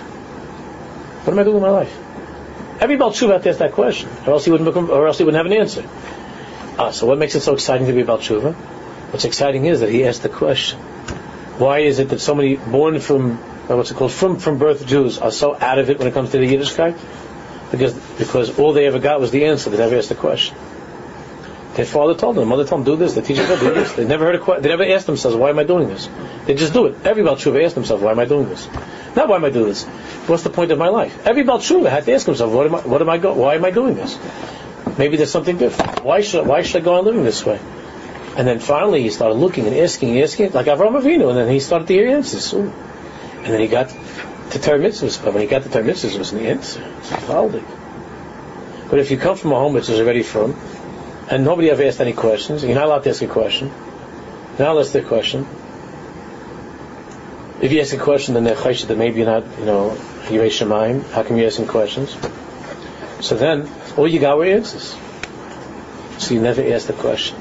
What 1.23 1.33
am 1.33 1.39
I 1.39 1.43
doing 1.43 1.55
with 1.55 1.63
my 1.63 1.69
life? 1.69 1.97
Every 2.79 2.97
Baal 2.97 3.11
Tshuva 3.11 3.33
had 3.33 3.43
to 3.43 3.49
ask 3.49 3.59
that 3.59 3.73
question, 3.73 4.09
or 4.25 4.33
else 4.33 4.45
he 4.45 4.51
wouldn't 4.51 4.67
become, 4.67 4.89
or 4.89 5.05
else 5.07 5.19
he 5.19 5.23
wouldn't 5.23 5.37
have 5.37 5.51
an 5.51 5.59
answer. 5.59 5.87
Ah, 6.79 6.91
so 6.91 7.05
what 7.05 7.17
makes 7.17 7.35
it 7.35 7.41
so 7.41 7.53
exciting 7.53 7.87
to 7.87 7.93
be 7.93 8.01
Baal 8.03 8.17
Tshuva? 8.17 8.53
What's 8.53 9.25
exciting 9.25 9.65
is 9.65 9.81
that 9.81 9.89
he 9.89 10.05
asked 10.05 10.23
the 10.23 10.29
question. 10.29 10.79
Why 11.59 11.79
is 11.79 11.99
it 11.99 12.09
that 12.09 12.19
so 12.19 12.33
many 12.33 12.55
born 12.55 12.99
from, 12.99 13.33
uh, 13.69 13.75
what's 13.75 13.91
it 13.91 13.97
called, 13.97 14.11
from, 14.11 14.39
from 14.39 14.57
birth 14.57 14.87
Jews 14.87 15.19
are 15.19 15.31
so 15.31 15.55
out 15.55 15.77
of 15.79 15.89
it 15.89 15.99
when 15.99 16.07
it 16.07 16.13
comes 16.13 16.31
to 16.31 16.39
the 16.39 16.47
Yiddishkeit? 16.47 16.97
Because, 17.71 17.93
because 17.93 18.57
all 18.57 18.73
they 18.73 18.87
ever 18.87 18.99
got 18.99 19.19
was 19.19 19.31
the 19.31 19.45
answer. 19.45 19.69
They 19.69 19.77
never 19.77 19.97
asked 19.97 20.09
the 20.09 20.15
question. 20.15 20.57
Their 21.81 21.87
father 21.87 22.13
told 22.13 22.35
them, 22.35 22.47
mother 22.47 22.63
told 22.63 22.85
them, 22.85 22.93
do 22.93 22.95
this. 22.95 23.15
The 23.15 23.23
teacher 23.23 23.43
told 23.43 23.59
them, 23.59 23.69
do 23.69 23.73
this. 23.73 23.93
They 23.93 24.05
never 24.05 24.25
heard 24.25 24.35
a 24.35 24.37
question. 24.37 24.61
They 24.61 24.69
never 24.69 24.85
asked 24.85 25.07
themselves, 25.07 25.35
why 25.35 25.49
am 25.49 25.57
I 25.57 25.63
doing 25.63 25.87
this? 25.87 26.07
They 26.45 26.53
just 26.53 26.73
do 26.73 26.85
it. 26.85 26.95
Every 27.03 27.23
Baal 27.23 27.37
Tshuva 27.37 27.65
asked 27.65 27.73
themselves, 27.73 28.03
why 28.03 28.11
am 28.11 28.19
I 28.19 28.25
doing 28.25 28.47
this? 28.47 28.69
Not 29.15 29.27
why 29.27 29.37
am 29.37 29.45
I 29.45 29.49
doing 29.49 29.69
this? 29.69 29.85
What's 30.27 30.43
the 30.43 30.51
point 30.51 30.71
of 30.71 30.77
my 30.77 30.89
life? 30.89 31.25
Every 31.25 31.41
Baal 31.41 31.57
Tshuva 31.57 31.89
had 31.89 32.05
to 32.05 32.13
ask 32.13 32.27
himself, 32.27 32.53
what 32.53 32.67
am 32.67 32.75
I, 32.75 32.81
what 32.81 33.01
am 33.01 33.09
I 33.09 33.17
go, 33.17 33.33
why 33.33 33.55
am 33.55 33.65
I 33.65 33.71
doing 33.71 33.95
this? 33.95 34.15
Maybe 34.99 35.17
there's 35.17 35.31
something 35.31 35.57
different. 35.57 36.03
Why 36.03 36.21
should, 36.21 36.45
why 36.45 36.61
should 36.61 36.83
I 36.83 36.85
go 36.85 36.99
on 36.99 37.05
living 37.05 37.23
this 37.23 37.43
way? 37.43 37.59
And 38.37 38.47
then 38.47 38.59
finally 38.59 39.01
he 39.01 39.09
started 39.09 39.39
looking 39.39 39.65
and 39.65 39.75
asking 39.75 40.21
asking, 40.21 40.51
like 40.51 40.67
Avraham 40.67 41.01
Avinu, 41.01 41.29
and 41.29 41.37
then 41.39 41.49
he 41.49 41.59
started 41.59 41.87
to 41.87 41.93
hear 41.95 42.15
answers. 42.15 42.53
Ooh. 42.53 42.71
And 43.37 43.47
then 43.47 43.59
he 43.59 43.67
got 43.67 43.89
to 44.51 44.59
Torah 44.59 44.77
but 44.77 45.33
when 45.33 45.41
he 45.41 45.47
got 45.47 45.63
to 45.63 45.69
Torah 45.69 45.85
it 45.85 45.87
wasn't 45.87 46.43
the 46.43 46.47
answer. 46.47 46.83
It's 46.99 47.11
a 47.11 47.63
But 48.87 48.99
if 48.99 49.09
you 49.09 49.17
come 49.17 49.35
from 49.35 49.51
a 49.51 49.55
home 49.55 49.73
which 49.73 49.89
is 49.89 49.99
already 49.99 50.21
from, 50.21 50.55
and 51.31 51.45
nobody 51.45 51.69
ever 51.69 51.83
asked 51.83 52.01
any 52.01 52.11
questions, 52.11 52.61
you're 52.61 52.75
not 52.75 52.85
allowed 52.85 53.03
to 53.05 53.09
ask 53.09 53.21
a 53.21 53.27
question. 53.27 53.71
Now 54.59 54.73
let's 54.73 54.89
ask 54.89 55.05
a 55.05 55.07
question. 55.07 55.47
If 57.61 57.71
you 57.71 57.79
ask 57.79 57.93
a 57.93 57.97
question, 57.97 58.33
then 58.33 58.43
they're 58.43 58.55
that 58.55 58.97
maybe 58.97 59.19
you're 59.19 59.27
not, 59.27 59.45
you 59.57 59.65
know, 59.65 59.91
Yirei 60.25 60.49
Shemaim. 60.49 61.09
How 61.11 61.23
come 61.23 61.37
you're 61.37 61.47
asking 61.47 61.67
questions? 61.67 62.17
So 63.21 63.37
then, 63.37 63.69
all 63.95 64.07
you 64.07 64.19
got 64.19 64.37
were 64.37 64.45
answers. 64.45 64.95
So 66.17 66.33
you 66.33 66.41
never 66.41 66.61
asked 66.73 66.87
the 66.87 66.93
question. 66.93 67.37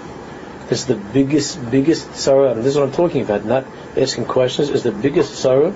This 0.68 0.82
is 0.82 0.86
the 0.86 0.97
biggest, 0.97 1.70
biggest 1.70 2.14
sorrow, 2.14 2.53
and 2.53 2.61
this 2.61 2.74
is 2.74 2.76
what 2.76 2.84
I'm 2.84 2.93
talking 2.93 3.22
about, 3.22 3.45
not 3.45 3.66
asking 3.97 4.26
questions, 4.26 4.70
is 4.70 4.84
the 4.84 4.93
biggest 4.93 5.34
sorrow 5.34 5.74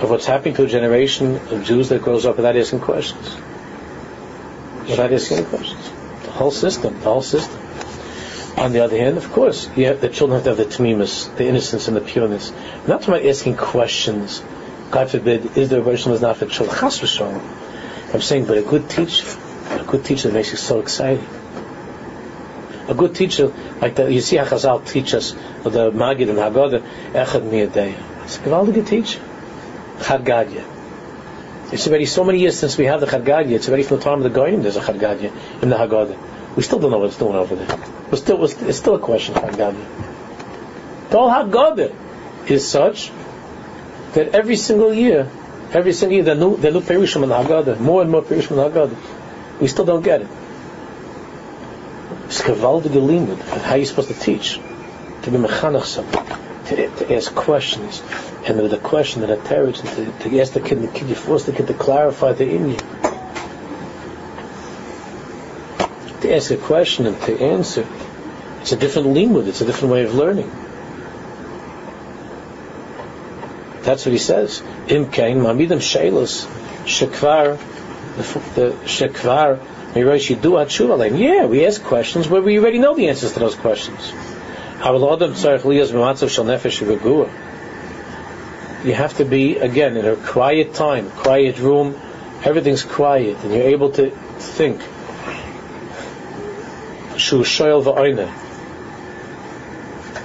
of 0.00 0.08
what's 0.08 0.24
happening 0.24 0.54
to 0.54 0.64
a 0.64 0.68
generation 0.68 1.36
of 1.36 1.62
Jews 1.62 1.90
that 1.90 2.00
grows 2.00 2.24
up 2.24 2.36
without 2.36 2.56
asking 2.56 2.80
questions. 2.80 3.36
Without 4.88 5.12
asking 5.12 5.44
questions. 5.44 5.97
Whole 6.38 6.50
system, 6.50 6.94
the 7.00 7.04
whole 7.04 7.22
system. 7.22 7.60
On 8.56 8.72
the 8.72 8.80
other 8.84 8.96
hand, 8.96 9.16
of 9.16 9.30
course, 9.32 9.66
the 9.66 10.10
children 10.12 10.40
have 10.40 10.44
to 10.44 10.50
have 10.50 10.56
the 10.56 10.64
tamimus, 10.64 11.34
the 11.36 11.46
innocence 11.46 11.88
and 11.88 11.96
the 11.96 12.00
pureness. 12.00 12.52
Not 12.86 13.02
talking 13.02 13.14
about 13.14 13.26
asking 13.26 13.56
questions. 13.56 14.42
God 14.90 15.10
forbid, 15.10 15.56
is 15.56 15.68
there 15.68 15.80
a 15.80 15.82
version 15.82 16.12
that's 16.12 16.22
not 16.22 16.36
for 16.36 16.46
children? 16.46 16.76
I'm 18.14 18.20
saying, 18.20 18.46
but 18.46 18.56
a 18.56 18.62
good 18.62 18.88
teacher, 18.88 19.26
a 19.70 19.84
good 19.84 20.04
teacher 20.04 20.30
makes 20.32 20.50
you 20.50 20.56
so 20.56 20.80
excited 20.80 21.24
a 22.88 22.94
good 22.94 23.14
teacher, 23.14 23.52
like 23.82 23.94
the, 23.96 24.10
you 24.10 24.20
see 24.20 24.36
how 24.36 24.44
Chazal 24.44 24.86
teach 24.86 25.12
us, 25.12 25.32
the 25.62 25.90
Magid 25.92 26.30
and 26.30 26.38
Haggadah, 26.38 27.12
Echad 27.12 27.44
Mi 27.44 27.66
Yodea. 27.66 28.24
It's 28.24 28.38
a 28.38 28.40
gewaldige 28.40 28.86
teacher. 28.86 29.20
Chad 30.02 30.24
Gadya. 30.24 30.77
It's 31.70 31.86
already 31.86 32.06
so 32.06 32.24
many 32.24 32.38
years 32.38 32.58
since 32.58 32.78
we 32.78 32.86
have 32.86 33.00
the 33.00 33.06
Chad 33.06 33.24
Gadya. 33.24 33.52
It's 33.52 33.68
already 33.68 33.82
from 33.82 33.98
the 33.98 34.04
time 34.04 34.18
of 34.18 34.24
the 34.24 34.30
Goyim 34.30 34.62
there's 34.62 34.76
a 34.76 34.80
Chad 34.80 34.96
Gadya 34.96 35.62
in 35.62 35.68
the 35.68 35.76
Haggadah. 35.76 36.56
We 36.56 36.62
still 36.62 36.78
don't 36.78 36.90
know 36.90 36.98
what 36.98 37.08
it's 37.08 37.18
doing 37.18 37.34
over 37.34 37.54
there. 37.54 37.78
We're 38.10 38.16
still, 38.16 38.38
we're, 38.38 38.68
it's 38.68 38.78
still 38.78 38.94
a 38.94 38.98
question, 38.98 39.34
Chad 39.34 39.52
Gadya. 39.52 41.10
The 41.10 41.18
whole 41.18 41.30
Haggadah 41.30 42.50
is 42.50 42.66
such 42.66 43.10
that 44.14 44.34
every 44.34 44.56
single 44.56 44.94
year, 44.94 45.30
every 45.72 45.92
single 45.92 46.14
year, 46.16 46.24
the 46.24 46.34
new, 46.34 46.56
the 46.56 46.70
new 46.70 46.80
Perushim 46.80 47.22
in 47.22 47.28
the 47.28 47.34
Haggadah, 47.34 47.78
more 47.80 48.00
and 48.00 48.10
more 48.10 48.22
Perushim 48.22 48.52
in 48.52 48.56
the 48.56 48.70
Haggadah, 48.70 49.60
we 49.60 49.66
still 49.66 49.84
don't 49.84 50.02
get 50.02 50.22
it. 50.22 50.28
It's 52.26 52.40
gewaldige 52.42 53.00
limud 53.00 53.40
and 53.52 53.62
how 53.62 53.74
you're 53.74 53.86
supposed 53.86 54.08
to 54.08 54.14
teach, 54.14 54.60
to 55.22 55.30
be 55.30 55.36
mechanach 55.36 55.96
to, 56.68 56.76
to 56.76 57.14
ask 57.14 57.34
questions, 57.34 58.00
and 58.46 58.60
with 58.60 58.72
a 58.72 58.78
question 58.78 59.20
that 59.22 59.30
encourages 59.30 59.82
to, 59.82 60.12
to 60.20 60.40
ask 60.40 60.52
the 60.52 60.60
kid, 60.60 60.82
the 60.82 60.88
kid, 60.88 61.08
you 61.08 61.14
force 61.14 61.44
the 61.44 61.52
kid 61.52 61.66
to 61.66 61.74
clarify 61.74 62.32
the 62.32 62.44
inyan. 62.44 62.80
To 66.22 66.34
ask 66.34 66.50
a 66.50 66.56
question 66.56 67.06
and 67.06 67.20
to 67.22 67.38
answer, 67.38 67.86
it's 68.60 68.72
a 68.72 68.76
different 68.76 69.08
limud, 69.08 69.46
it's 69.46 69.60
a 69.60 69.64
different 69.66 69.92
way 69.92 70.04
of 70.04 70.14
learning. 70.14 70.50
That's 73.82 74.04
what 74.04 74.12
he 74.12 74.18
says. 74.18 74.62
Im 74.88 75.10
kain 75.10 75.38
mamidim 75.38 75.78
sheilos 75.78 76.46
shekvar 76.84 77.58
the 78.54 78.72
shekvar 78.84 79.60
yeah, 79.94 81.46
we 81.46 81.64
ask 81.66 81.82
questions 81.82 82.28
where 82.28 82.42
we 82.42 82.58
already 82.58 82.78
know 82.78 82.94
the 82.94 83.08
answers 83.08 83.32
to 83.32 83.40
those 83.40 83.54
questions. 83.54 84.12
You 88.84 88.94
have 88.94 89.16
to 89.16 89.24
be, 89.24 89.56
again, 89.56 89.96
in 89.96 90.06
a 90.06 90.16
quiet 90.16 90.74
time, 90.74 91.10
quiet 91.10 91.58
room, 91.58 91.98
everything's 92.44 92.84
quiet, 92.84 93.36
and 93.42 93.52
you're 93.52 93.68
able 93.68 93.90
to 93.92 94.10
think. 94.38 94.80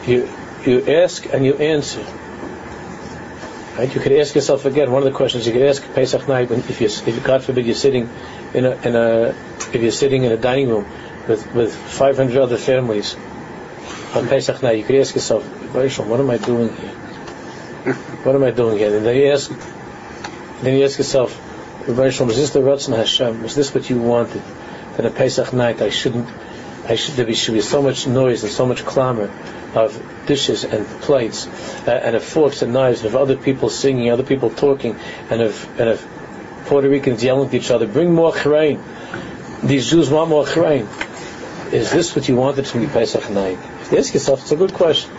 You, 0.05 0.29
you 0.65 0.85
ask 0.87 1.25
and 1.33 1.43
you 1.45 1.55
answer. 1.55 2.05
Right? 3.77 3.93
You 3.93 3.99
could 3.99 4.11
ask 4.11 4.35
yourself 4.35 4.65
again. 4.65 4.91
One 4.91 5.01
of 5.01 5.11
the 5.11 5.17
questions 5.17 5.47
you 5.47 5.53
could 5.53 5.63
ask 5.63 5.81
Pesach 5.95 6.27
night, 6.27 6.51
when 6.51 6.59
if 6.59 6.79
you, 6.79 6.87
if 6.87 7.23
God 7.23 7.43
forbid, 7.43 7.65
you're 7.65 7.73
sitting 7.73 8.07
in 8.53 8.65
a, 8.65 8.71
in 8.87 8.95
a, 8.95 9.35
if 9.73 9.81
you're 9.81 9.91
sitting 9.91 10.23
in 10.23 10.31
a 10.31 10.37
dining 10.37 10.69
room 10.69 10.85
with 11.27 11.51
with 11.55 11.75
500 11.75 12.37
other 12.37 12.57
families 12.57 13.15
on 14.13 14.27
Pesach 14.27 14.61
night, 14.61 14.77
you 14.77 14.83
could 14.83 14.97
ask 14.97 15.15
yourself, 15.15 15.43
what 15.73 16.19
am 16.19 16.29
I 16.29 16.37
doing 16.37 16.75
here? 16.75 17.95
What 18.23 18.35
am 18.35 18.43
I 18.43 18.51
doing 18.51 18.77
here? 18.77 18.95
And 18.95 19.05
then 19.05 19.17
you 19.17 19.31
ask, 19.31 19.51
then 20.61 20.77
you 20.77 20.85
ask 20.85 20.97
yourself, 20.97 21.37
is 21.87 21.97
this 21.97 22.51
the 22.51 22.59
Ratzon 22.61 22.95
Hashem? 22.95 23.43
Is 23.43 23.53
this 23.53 23.73
what 23.75 23.89
you 23.89 23.99
wanted? 23.99 24.41
That 24.95 25.05
on 25.05 25.13
Pesach 25.13 25.51
night 25.51 25.81
I 25.81 25.89
shouldn't, 25.89 26.29
I 26.87 26.95
should 26.95 27.15
there 27.15 27.33
should 27.33 27.53
be 27.53 27.61
so 27.61 27.81
much 27.81 28.07
noise 28.07 28.43
and 28.43 28.51
so 28.51 28.65
much 28.65 28.85
clamor 28.85 29.29
of 29.75 30.01
dishes 30.25 30.63
and 30.63 30.85
plates 31.01 31.47
uh, 31.85 31.91
and 31.91 32.15
of 32.15 32.23
forks 32.23 32.61
and 32.61 32.71
knives 32.71 32.99
and 32.99 33.07
of 33.07 33.17
other 33.17 33.35
people 33.35 33.69
singing, 33.69 34.09
other 34.09 34.23
people 34.23 34.49
talking, 34.49 34.97
and 35.29 35.41
of 35.41 35.79
and 35.79 35.89
of 35.89 36.07
Puerto 36.67 36.87
Ricans 36.87 37.21
yelling 37.23 37.49
at 37.49 37.53
each 37.53 37.71
other, 37.71 37.87
"Bring 37.87 38.13
more 38.13 38.31
chrein." 38.31 38.79
These 39.63 39.89
Jews 39.89 40.09
want 40.09 40.29
more 40.29 40.45
chrein. 40.45 40.87
Is 41.73 41.91
this 41.91 42.15
what 42.15 42.29
you 42.29 42.37
wanted 42.37 42.65
to 42.65 42.79
be 42.79 42.87
Pesach 42.87 43.29
night? 43.31 43.57
If 43.81 43.91
you 43.91 43.97
ask 43.97 44.13
yourself, 44.13 44.41
it's 44.43 44.51
a 44.51 44.55
good 44.55 44.73
question. 44.73 45.11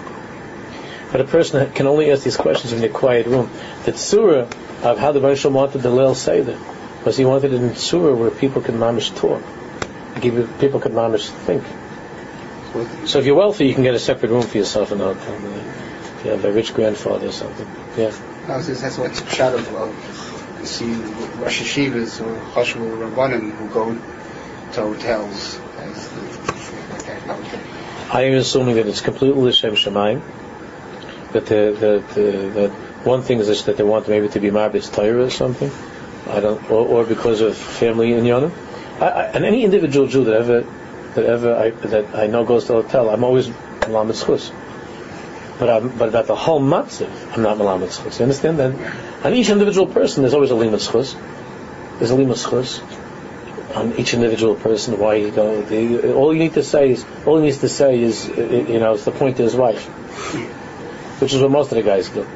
But 1.15 1.21
a 1.21 1.25
person 1.27 1.71
can 1.75 1.87
only 1.87 2.11
ask 2.11 2.25
these 2.25 2.37
questions 2.37 2.73
in 2.73 2.83
a 2.83 2.89
quiet 2.89 3.29
room. 3.29 3.49
The 3.85 3.93
tzura 3.93 4.53
of 4.83 4.99
how 4.99 5.13
the 5.13 5.21
Rosh 5.21 5.45
wanted 5.45 5.81
the 5.83 5.89
Leil 5.89 6.17
Seder 6.17 6.59
was 7.05 7.17
he 7.17 7.25
wanted 7.25 7.53
it 7.53 7.63
in 7.63 7.71
tzura 7.71 8.19
where 8.19 8.33
people 8.33 8.63
could 8.63 8.75
mamish 8.75 9.15
talk, 9.15 9.41
people 10.59 10.81
could 10.81 10.91
mamish 10.91 11.31
think. 11.31 11.63
So 13.07 13.21
if 13.21 13.27
you're 13.27 13.37
wealthy, 13.37 13.69
you 13.69 13.75
can 13.75 13.85
get 13.85 13.95
a 13.95 14.01
separate 14.01 14.33
room 14.33 14.43
for 14.43 14.59
yourself 14.59 14.91
in 14.91 14.99
the 14.99 15.15
hotel. 15.15 15.37
If 16.19 16.25
you 16.25 16.31
have 16.33 16.45
a 16.45 16.51
rich 16.51 16.75
grandfather 16.75 17.29
or 17.29 17.31
something. 17.31 17.69
Yeah. 17.97 18.11
No, 18.49 18.61
that's 18.61 18.99
what's 18.99 19.21
a 19.21 19.31
shadow 19.31 19.59
of 19.59 19.73
uh, 19.73 20.59
you 20.59 20.67
see 20.67 20.95
Rosh 21.39 21.63
Hashivas 21.63 22.27
or 22.27 22.41
Chashvu 22.55 22.99
Rabbanim 22.99 23.53
who 23.53 23.69
go 23.69 23.95
to 23.95 24.81
hotels. 24.81 25.61
I 28.11 28.23
am 28.23 28.35
assuming 28.35 28.75
that 28.75 28.89
it's 28.89 29.01
completely 29.01 29.41
L'Shem 29.41 29.75
Shemaim. 29.77 30.21
That 31.35 31.47
the, 31.47 31.77
the, 31.79 32.15
the, 32.15 32.31
that 32.55 32.71
one 33.05 33.23
thing 33.23 33.41
is 33.41 33.65
that 33.65 33.77
they 33.77 33.83
want 33.83 34.09
maybe 34.09 34.29
to 34.29 34.41
be 34.41 34.51
Marbis 34.51 34.93
Torah 34.93 35.25
or 35.25 35.31
something. 35.31 35.71
I 36.29 36.41
don't, 36.41 36.71
or, 36.71 36.87
or 36.87 37.05
because 37.05 37.41
of 37.41 37.57
family 37.57 38.13
in 38.13 38.25
Yonah. 38.25 38.53
and 39.01 39.45
any 39.45 39.65
individual 39.65 40.07
Jew 40.07 40.25
that 40.25 40.35
ever 40.35 40.61
that 41.15 41.25
ever 41.25 41.55
I, 41.55 41.71
that 41.71 42.15
I 42.15 42.27
know 42.29 42.45
goes 42.45 42.67
to 42.67 42.77
a 42.77 42.83
hotel, 42.83 43.11
I'm 43.11 43.25
always 43.25 43.49
Malamed 43.49 44.15
Schus. 44.15 44.53
But, 45.59 45.69
I'm, 45.71 45.97
but 45.97 46.09
about 46.09 46.27
the 46.27 46.35
whole 46.35 46.61
matzav, 46.61 47.11
I'm 47.35 47.43
not 47.43 47.59
Malamed 47.59 47.89
Schus. 47.89 48.19
You 48.19 48.25
understand 48.25 48.59
that? 48.59 49.25
On 49.25 49.35
each 49.35 49.51
individual 49.51 49.87
person, 49.87 50.23
there's 50.23 50.35
always 50.35 50.51
a 50.51 50.57
Limit 50.57 50.81
Schus. 50.81 51.15
There's 51.99 52.11
a 52.11 52.17
Limit 52.17 52.37
Schus 52.37 52.81
on 53.75 53.97
each 53.99 54.15
individual 54.15 54.55
person 54.55 54.99
why 54.99 55.17
you 55.17 55.31
go. 55.31 56.15
All 56.15 56.33
you 56.33 56.39
need 56.39 56.55
to 56.55 56.63
say 56.63 56.93
is 56.93 57.05
all 57.27 57.39
he 57.39 57.45
needs 57.45 57.59
to 57.59 57.69
say 57.69 58.01
is 58.01 58.29
you 58.29 58.79
know 58.79 58.95
it's 58.95 59.05
the 59.05 59.11
point 59.11 59.37
to 59.39 59.43
his 59.43 59.57
wife, 59.57 59.89
which 61.21 61.33
is 61.33 61.41
what 61.41 61.51
most 61.51 61.73
of 61.73 61.77
the 61.77 61.83
guys 61.83 62.09
do. 62.09 62.27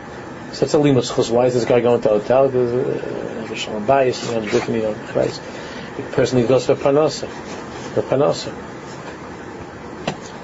So 0.53 0.65
it's 0.65 0.75
a 0.75 0.79
limit 0.79 1.05
schus. 1.05 1.31
Why 1.31 1.47
is 1.47 1.55
this 1.55 1.65
guy 1.65 1.81
going 1.81 2.01
to 2.03 2.11
a 2.11 2.19
hotel? 2.21 2.47
Because 2.47 2.73
uh, 2.73 3.55
shalom 3.55 3.87
bayis, 3.87 4.27
you 4.27 4.41
know, 4.41 4.77
you 4.77 4.83
know, 4.83 4.95
Christ. 5.09 5.43
The 5.97 6.03
person 6.15 6.39
who 6.39 6.47
goes 6.47 6.67
for 6.67 6.75
parnasa, 6.75 7.29
for 7.29 8.03
parnasa 8.03 8.55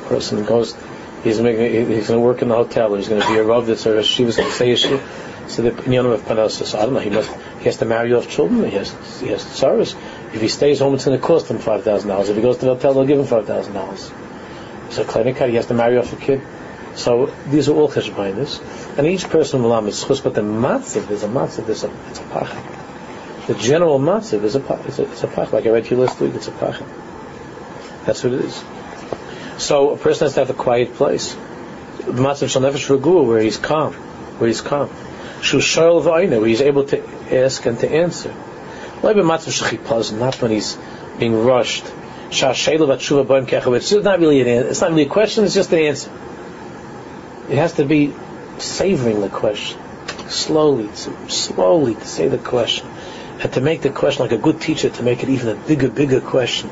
person 0.08 0.44
goes, 0.44 0.76
he's 1.22 1.40
making, 1.40 1.88
he's 1.88 2.08
going 2.08 2.20
to 2.20 2.24
work 2.24 2.42
in 2.42 2.48
the 2.48 2.54
hotel, 2.54 2.94
or 2.94 2.98
he's 2.98 3.08
going 3.08 3.20
to 3.20 3.28
be 3.28 3.38
a 3.38 3.44
rav 3.44 3.66
that's 3.66 3.86
a 3.86 3.90
shivas 3.90 4.36
to 4.36 4.50
say 4.50 4.72
yeshiva. 4.72 5.00
So 5.48 5.62
the 5.62 5.72
opinion 5.76 6.06
of 6.06 6.22
Parnasa, 6.22 6.64
so 6.64 6.78
I 6.78 6.82
don't 6.82 6.94
know, 6.94 7.00
he 7.00 7.10
must, 7.10 7.30
he 7.58 7.64
has 7.64 7.76
to 7.78 7.84
marry 7.84 8.14
off 8.14 8.28
children, 8.28 8.64
he 8.64 8.76
has, 8.76 9.20
he 9.20 9.28
has 9.28 9.42
service, 9.42 9.94
If 10.32 10.40
he 10.40 10.48
stays 10.48 10.78
home, 10.78 10.94
it's 10.94 11.04
going 11.04 11.18
to 11.18 11.24
cost 11.24 11.50
him 11.50 11.58
five 11.58 11.84
thousand 11.84 12.08
dollars. 12.08 12.30
If 12.30 12.36
he 12.36 12.42
goes 12.42 12.58
to 12.58 12.64
the 12.64 12.74
hotel, 12.74 12.94
they'll 12.94 13.04
give 13.04 13.18
him 13.18 13.26
five 13.26 13.46
thousand 13.46 13.74
dollars. 13.74 14.10
So 14.90 15.02
a 15.02 15.04
clinic 15.04 15.36
he 15.36 15.54
has 15.56 15.66
to 15.66 15.74
marry 15.74 15.98
off 15.98 16.12
a 16.12 16.16
kid. 16.16 16.40
So 16.96 17.26
these 17.48 17.68
are 17.68 17.74
all 17.74 17.88
cheshbainis, 17.88 18.98
and 18.98 19.06
each 19.06 19.28
person 19.28 19.62
will 19.62 19.74
have 19.74 19.84
mitzvahs. 19.84 20.22
But 20.22 20.34
the 20.34 20.42
matzav 20.42 21.10
is 21.10 21.22
a 21.24 21.28
matzav. 21.28 21.68
It's 21.68 21.82
a 21.82 21.90
it's 22.10 22.20
a 22.20 22.24
pachet. 22.24 22.62
The 23.46 23.54
general 23.54 23.98
matzav 23.98 24.42
is 24.44 24.54
a 24.56 24.60
it's 24.86 24.98
a, 24.98 25.10
it's 25.10 25.22
a 25.22 25.26
pach. 25.26 25.52
Like 25.52 25.66
I 25.66 25.70
read 25.70 25.90
you 25.90 25.96
last 25.98 26.20
week, 26.20 26.34
it's 26.34 26.48
a 26.48 26.52
pach. 26.52 26.80
That's 28.06 28.22
what 28.22 28.32
it 28.32 28.40
is. 28.40 28.62
So 29.58 29.90
a 29.90 29.96
person 29.96 30.26
has 30.26 30.34
to 30.34 30.40
have 30.40 30.50
a 30.50 30.54
quiet 30.54 30.94
place. 30.94 31.34
The 31.98 32.12
matzav 32.12 32.48
shall 32.48 32.62
nefesh 32.62 32.96
regua, 32.96 33.26
where 33.26 33.40
he's 33.40 33.58
calm, 33.58 33.92
where 34.38 34.48
he's 34.48 34.60
calm. 34.60 34.88
Shushail 35.40 36.02
v'ayna, 36.02 36.38
where 36.38 36.48
he's 36.48 36.60
able 36.60 36.84
to 36.84 37.02
ask 37.34 37.66
and 37.66 37.78
to 37.80 37.90
answer. 37.90 38.32
Maybe 39.02 39.20
matziv 39.20 39.52
shechipaz, 39.52 40.16
not 40.16 40.40
when 40.40 40.52
he's 40.52 40.78
being 41.18 41.44
rushed. 41.44 41.84
It's 42.30 42.42
not 43.92 44.18
really 44.20 44.40
an. 44.40 44.48
It's 44.48 44.80
not 44.80 44.90
really 44.90 45.02
a 45.02 45.08
question. 45.08 45.44
It's 45.44 45.54
just 45.54 45.72
an 45.72 45.78
answer. 45.80 46.10
It 47.48 47.58
has 47.58 47.74
to 47.74 47.84
be 47.84 48.14
savoring 48.58 49.20
the 49.20 49.28
question, 49.28 49.78
slowly, 50.28 50.88
slowly 51.28 51.94
to 51.94 52.06
say 52.06 52.28
the 52.28 52.38
question, 52.38 52.88
and 53.40 53.52
to 53.52 53.60
make 53.60 53.82
the 53.82 53.90
question 53.90 54.22
like 54.22 54.32
a 54.32 54.38
good 54.38 54.60
teacher, 54.60 54.88
to 54.88 55.02
make 55.02 55.22
it 55.22 55.28
even 55.28 55.48
a 55.48 55.54
bigger, 55.54 55.88
bigger 55.88 56.20
question, 56.20 56.70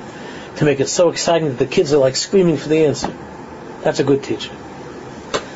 to 0.57 0.64
make 0.64 0.81
it 0.81 0.89
so 0.89 1.11
exciting 1.11 1.49
that 1.49 1.59
the 1.59 1.66
kids 1.66 1.93
are 1.93 1.99
like 1.99 2.16
screaming 2.16 2.57
for 2.57 2.68
the 2.68 2.87
answer. 2.87 3.12
That's 3.83 4.01
a 4.01 4.05
good 4.05 4.23
teacher. 4.23 4.53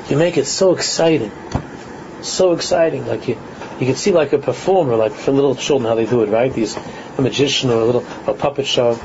You 0.09 0.17
make 0.17 0.37
it 0.37 0.47
so 0.47 0.75
exciting, 0.75 1.33
so 2.21 2.53
exciting, 2.53 3.07
like 3.07 3.29
you, 3.29 3.39
you 3.81 3.87
can 3.87 3.97
see 3.97 4.13
like 4.13 4.33
a 4.33 4.39
performer, 4.39 4.97
like 4.97 5.13
for 5.13 5.33
little 5.33 5.55
children 5.55 5.89
how 5.89 5.95
they 5.95 6.07
do 6.07 6.23
it, 6.23 6.29
right? 6.29 6.53
These 6.53 6.77
a 7.19 7.23
magician 7.23 7.71
or 7.71 7.81
a 7.81 7.85
little 7.85 8.07
a 8.27 8.35
puppet 8.35 8.67
show 8.67 8.99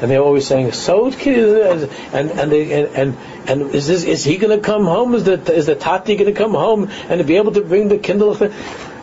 and 0.00 0.10
they're 0.10 0.22
always 0.22 0.46
saying, 0.46 0.72
"So 0.72 1.06
and 1.06 2.30
and 2.30 2.52
they, 2.52 2.72
and, 2.72 2.96
and 2.96 3.16
and 3.46 3.74
is 3.74 3.86
this 3.86 4.04
is 4.04 4.24
he 4.24 4.38
going 4.38 4.58
to 4.58 4.64
come 4.64 4.84
home? 4.84 5.14
Is 5.14 5.24
the 5.24 5.52
is 5.52 5.66
the 5.66 5.74
tati 5.74 6.16
going 6.16 6.32
to 6.32 6.38
come 6.38 6.52
home 6.52 6.90
and 7.08 7.26
be 7.26 7.36
able 7.36 7.52
to 7.52 7.60
bring 7.60 7.88
the 7.88 7.98
kindle? 7.98 8.36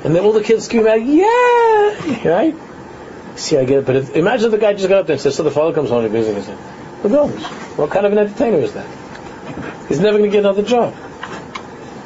And 0.03 0.15
then 0.15 0.23
all 0.23 0.33
the 0.33 0.43
kids 0.43 0.65
scream 0.65 0.87
out, 0.87 1.01
"Yeah!" 1.01 2.29
Right? 2.29 2.55
See, 3.35 3.57
I 3.57 3.65
get 3.65 3.79
it. 3.79 3.85
But 3.85 3.95
if, 3.97 4.15
imagine 4.15 4.49
the 4.49 4.57
guy 4.57 4.73
just 4.73 4.89
got 4.89 4.99
up 4.99 5.07
there 5.07 5.13
and 5.13 5.21
says, 5.21 5.35
"So 5.35 5.43
the 5.43 5.51
father 5.51 5.73
comes 5.73 5.89
home 5.89 6.03
and 6.03 6.11
visits 6.11 6.47
him." 6.47 6.57
Who 7.03 7.09
knows? 7.09 7.43
What 7.77 7.91
kind 7.91 8.05
of 8.05 8.11
an 8.11 8.17
entertainer 8.17 8.57
is 8.57 8.73
that? 8.73 8.87
He's 9.87 9.99
never 9.99 10.17
going 10.17 10.31
to 10.31 10.35
get 10.35 10.39
another 10.39 10.63
job. 10.63 10.95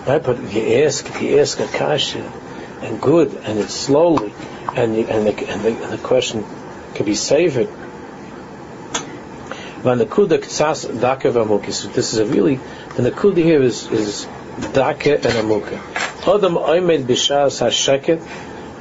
Right? 0.06 0.22
But 0.22 0.40
if 0.40 0.54
you 0.54 0.84
ask, 0.84 1.06
if 1.08 1.22
you 1.22 1.40
ask 1.40 1.60
a 1.60 1.68
kasha, 1.68 2.20
and 2.82 3.00
good, 3.00 3.34
and 3.46 3.60
it's 3.60 3.74
slowly, 3.74 4.34
and 4.76 4.98
you, 4.98 5.06
and, 5.06 5.28
the, 5.28 5.50
and, 5.50 5.62
the, 5.62 5.70
and 5.70 5.94
the 5.94 5.98
question 5.98 6.44
can 6.96 7.06
be 7.06 7.16
savored 7.16 7.70
This 9.84 9.90
is 12.14 12.20
a 12.20 12.26
really 12.28 12.56
the 12.96 13.10
nakuda 13.10 13.38
here 13.38 13.64
is 13.64 13.92
is 13.92 14.28
daka 14.74 15.16
and 15.16 15.24
amuka. 15.24 15.80
Adam 16.22 16.54
oimed 16.54 17.06
b'shas 17.06 17.60
hasheket. 17.62 18.22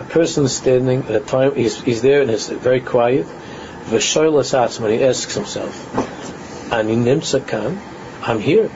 A 0.01 0.05
person 0.05 0.47
standing 0.49 1.05
at 1.05 1.11
a 1.11 1.21
time 1.21 1.55
he's, 1.55 1.81
he's 1.81 2.03
there 2.03 2.21
and 2.21 2.31
it's 2.31 2.49
very 2.51 2.83
quiet. 2.83 3.25
V'shoylas. 3.87 4.91
He 4.91 5.03
asks 5.03 5.35
himself, 5.35 5.75
"Ani 6.71 6.97
nimsa 6.97 7.47
kan? 7.47 7.81
I'm 8.23 8.39
here." 8.41 8.69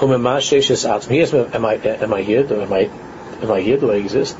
He 0.00 0.06
asks, 0.12 0.86
"Am 1.54 1.64
I 1.64 1.74
am 1.74 2.14
I 2.14 2.22
here? 2.22 2.42
Do 2.42 2.62
I 2.62 2.90
am 3.42 3.52
I 3.52 3.60
here? 3.60 3.76
Do 3.76 3.92
I 3.92 3.96
exist?" 3.96 4.36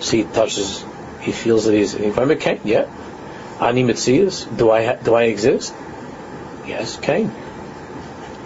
So 0.00 0.16
he 0.16 0.24
touches. 0.24 0.84
He 1.20 1.30
feels 1.30 1.66
that 1.66 1.74
he's. 1.74 1.94
If 1.94 2.18
I'm 2.18 2.32
a 2.32 2.36
king, 2.36 2.60
yeah. 2.64 2.86
Ani 3.60 3.84
mitzias. 3.84 4.44
Do 4.56 4.72
I 4.72 4.96
do 4.96 5.14
I 5.14 5.24
exist? 5.24 5.72
Yes, 6.66 6.96
came. 6.96 7.30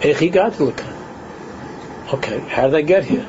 Echi 0.01 0.31
got 0.31 0.59
look 0.59 0.81
Okay, 2.13 2.39
how 2.39 2.65
did 2.65 2.75
I 2.75 2.81
get 2.81 3.03
here? 3.03 3.25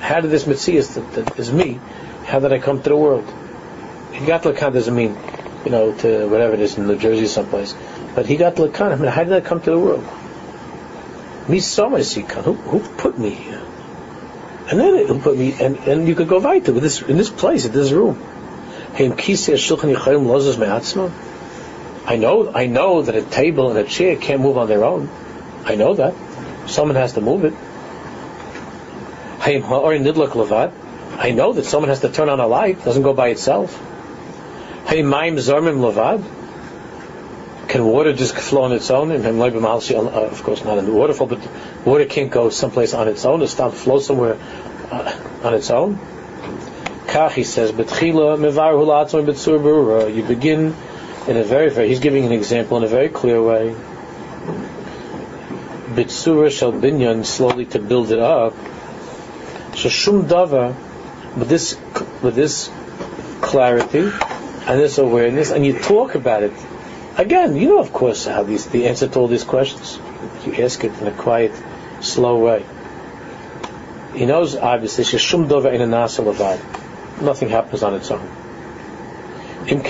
How 0.00 0.20
did 0.20 0.32
this 0.32 0.44
Metzias 0.44 0.94
that, 0.94 1.12
that 1.12 1.38
is 1.38 1.52
me, 1.52 1.78
how 2.24 2.40
did 2.40 2.52
I 2.52 2.58
come 2.58 2.82
to 2.82 2.88
the 2.88 2.96
world? 2.96 3.32
He 4.12 4.26
got 4.26 4.42
Lakan 4.42 4.72
doesn't 4.72 4.94
mean, 4.94 5.16
you 5.64 5.70
know, 5.70 5.92
to 5.92 6.28
whatever 6.28 6.54
it 6.54 6.60
is 6.60 6.76
in 6.76 6.88
New 6.88 6.98
Jersey 6.98 7.28
someplace. 7.28 7.74
But 8.16 8.26
he 8.26 8.36
got 8.36 8.56
Lakan. 8.56 8.92
I 8.92 8.96
mean, 8.96 9.06
how 9.06 9.22
did 9.22 9.32
I 9.32 9.40
come 9.40 9.60
to 9.60 9.70
the 9.70 9.78
world? 9.78 10.04
Me 11.48 11.60
saw 11.60 11.88
my 11.88 12.00
Sikan. 12.00 12.42
Who, 12.42 12.54
who 12.54 12.80
put 12.96 13.16
me 13.16 13.30
here? 13.30 13.62
And 14.68 14.80
then 14.80 15.06
who 15.06 15.20
put 15.20 15.38
me, 15.38 15.54
and, 15.60 15.76
and 15.76 16.08
you 16.08 16.16
could 16.16 16.28
go 16.28 16.40
right 16.40 16.64
to 16.64 16.72
this, 16.72 17.02
in 17.02 17.16
this 17.16 17.30
place, 17.30 17.66
in 17.66 17.72
this 17.72 17.92
room. 17.92 18.20
I 22.04 22.16
know, 22.16 22.52
I 22.52 22.66
know 22.66 23.02
that 23.02 23.14
a 23.14 23.22
table 23.22 23.70
and 23.70 23.78
a 23.78 23.84
chair 23.84 24.16
can't 24.16 24.40
move 24.40 24.58
on 24.58 24.68
their 24.68 24.84
own. 24.84 25.08
I 25.64 25.76
know 25.76 25.94
that. 25.94 26.14
Someone 26.66 26.96
has 26.96 27.12
to 27.14 27.20
move 27.20 27.44
it. 27.44 27.54
I 31.18 31.30
know 31.30 31.52
that 31.52 31.64
someone 31.64 31.88
has 31.88 32.00
to 32.00 32.08
turn 32.08 32.28
on 32.28 32.40
a 32.40 32.46
light. 32.46 32.78
It 32.78 32.84
doesn't 32.84 33.02
go 33.02 33.12
by 33.12 33.28
itself. 33.28 33.78
Can 37.68 37.86
water 37.86 38.12
just 38.12 38.34
flow 38.34 38.62
on 38.62 38.72
its 38.72 38.90
own? 38.90 39.10
Uh, 39.12 39.16
of 39.16 40.42
course, 40.42 40.64
not 40.64 40.78
in 40.78 40.84
the 40.84 40.92
waterfall, 40.92 41.26
but 41.28 41.40
water 41.84 42.04
can't 42.04 42.30
go 42.30 42.50
someplace 42.50 42.94
on 42.94 43.08
its 43.08 43.24
own. 43.24 43.42
It 43.42 43.48
stop 43.48 43.72
flow 43.72 43.98
somewhere 44.00 44.36
uh, 44.90 45.14
on 45.44 45.54
its 45.54 45.70
own. 45.70 45.98
Kach, 47.06 47.32
he 47.32 47.44
says, 47.44 47.70
You 50.08 50.22
begin 50.22 50.74
in 51.28 51.36
a 51.36 51.44
very, 51.44 51.70
very, 51.70 51.88
he's 51.88 52.00
giving 52.00 52.24
an 52.24 52.32
example 52.32 52.76
in 52.76 52.84
a 52.84 52.88
very 52.88 53.08
clear 53.08 53.42
way. 53.42 53.74
Bitsura 55.94 56.50
shall 56.50 56.72
binyan, 56.72 57.24
slowly 57.24 57.66
to 57.66 57.78
build 57.78 58.10
it 58.10 58.18
up. 58.18 58.54
Shashum 59.72 60.24
dava, 60.24 60.74
with 61.36 61.48
this, 61.48 61.78
with 62.22 62.34
this 62.34 62.70
clarity 63.40 64.10
and 64.66 64.80
this 64.80 64.98
awareness, 64.98 65.50
and 65.50 65.64
you 65.64 65.78
talk 65.78 66.14
about 66.14 66.42
it. 66.42 66.52
Again, 67.16 67.56
you 67.56 67.68
know, 67.68 67.78
of 67.78 67.92
course, 67.92 68.26
how 68.26 68.42
these, 68.42 68.66
the 68.66 68.88
answer 68.88 69.06
to 69.06 69.18
all 69.18 69.28
these 69.28 69.44
questions. 69.44 69.98
You 70.46 70.54
ask 70.64 70.82
it 70.82 70.92
in 70.98 71.06
a 71.06 71.12
quiet, 71.12 71.52
slow 72.00 72.38
way. 72.38 72.64
He 74.14 74.26
knows, 74.26 74.56
obviously, 74.56 75.04
shashum 75.04 75.46
dava 75.48 75.72
in 75.72 75.82
a 75.82 75.86
nasa 75.86 76.22
Nothing 77.20 77.50
happens 77.50 77.82
on 77.82 77.94
its 77.94 78.10
own. 78.10 78.41
Then 79.62 79.82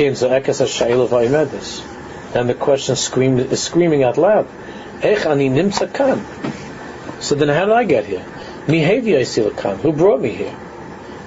the 2.46 2.56
question 2.58 2.96
scream, 2.96 3.38
is 3.38 3.62
screaming 3.62 4.02
out 4.02 4.18
loud. 4.18 4.46
So 7.20 7.34
then 7.34 7.48
how 7.48 7.64
did 7.64 7.74
I 7.74 7.84
get 7.84 8.04
here? 8.04 8.20
Who 8.20 9.92
brought 9.92 10.20
me 10.20 10.30
here? 10.30 10.54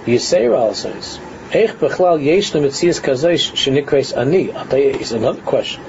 Yisrael 0.06 0.76
says. 0.76 1.20
Ech 1.52 1.72
bechlal 1.72 2.20
yeshna 2.22 2.62
mitzias 2.62 3.02
kazesh 3.02 3.52
shenikres 3.54 4.16
ani. 4.16 4.52
Is 5.02 5.12
another 5.12 5.42
question. 5.42 5.84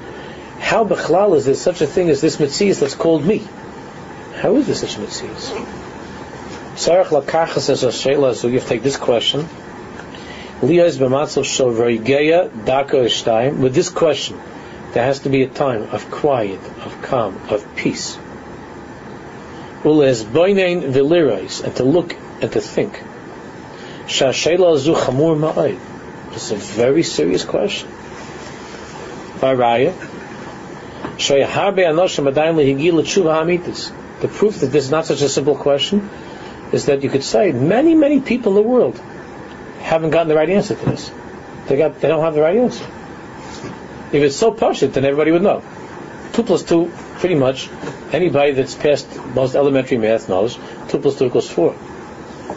How 0.59 0.83
bechlal 0.83 1.35
is 1.35 1.45
there 1.45 1.53
such 1.53 1.81
a 1.81 1.87
thing 1.87 2.09
as 2.09 2.21
this 2.21 2.37
mitzias 2.37 2.79
that's 2.79 2.95
called 2.95 3.23
me? 3.23 3.47
How 4.35 4.55
is 4.55 4.65
there 4.65 4.75
such 4.75 4.97
a 4.97 4.99
mitzias? 4.99 5.51
Sarach 6.75 7.09
lakachas 7.09 7.61
says 7.61 7.83
a 7.83 7.91
so 7.91 8.47
you 8.47 8.55
have 8.55 8.63
to 8.63 8.69
take 8.69 8.81
this 8.83 8.97
question 8.97 9.47
with 13.61 13.75
this 13.75 13.89
question, 13.89 14.39
there 14.93 15.03
has 15.03 15.19
to 15.19 15.29
be 15.29 15.43
a 15.43 15.47
time 15.47 15.83
of 15.83 16.09
quiet, 16.09 16.59
of 16.83 16.99
calm, 17.03 17.39
of 17.49 17.75
peace. 17.75 18.17
And 19.83 19.97
to 21.75 21.83
look 21.83 22.15
and 22.41 22.51
to 22.51 22.59
think. 22.59 22.99
It's 26.33 26.51
a 26.51 26.55
very 26.55 27.03
serious 27.03 27.45
question. 27.45 27.89
The 29.39 29.55
proof 34.27 34.61
that 34.61 34.71
this 34.71 34.85
is 34.85 34.91
not 34.91 35.05
such 35.05 35.21
a 35.21 35.29
simple 35.29 35.55
question 35.55 36.09
is 36.71 36.87
that 36.87 37.03
you 37.03 37.09
could 37.09 37.23
say 37.23 37.51
many, 37.51 37.93
many 37.93 38.19
people 38.19 38.57
in 38.57 38.63
the 38.63 38.67
world 38.67 38.99
haven't 39.87 40.09
gotten 40.09 40.27
the 40.27 40.35
right 40.35 40.49
answer 40.49 40.75
to 40.75 40.85
this. 40.85 41.11
They 41.67 41.77
got 41.77 42.01
they 42.01 42.09
don't 42.09 42.21
have 42.21 42.35
the 42.35 42.41
right 42.41 42.57
answer. 42.57 42.85
If 44.11 44.21
it's 44.21 44.35
so 44.35 44.51
partial, 44.51 44.89
then 44.89 45.05
everybody 45.05 45.31
would 45.31 45.41
know. 45.41 45.63
Two 46.33 46.43
plus 46.43 46.63
two, 46.63 46.91
pretty 47.19 47.35
much, 47.35 47.69
anybody 48.11 48.51
that's 48.51 48.75
passed 48.75 49.07
most 49.33 49.55
elementary 49.55 49.97
math 49.97 50.27
knows 50.29 50.57
two 50.89 50.99
plus 50.99 51.17
two 51.17 51.25
equals 51.25 51.49
four. 51.49 51.75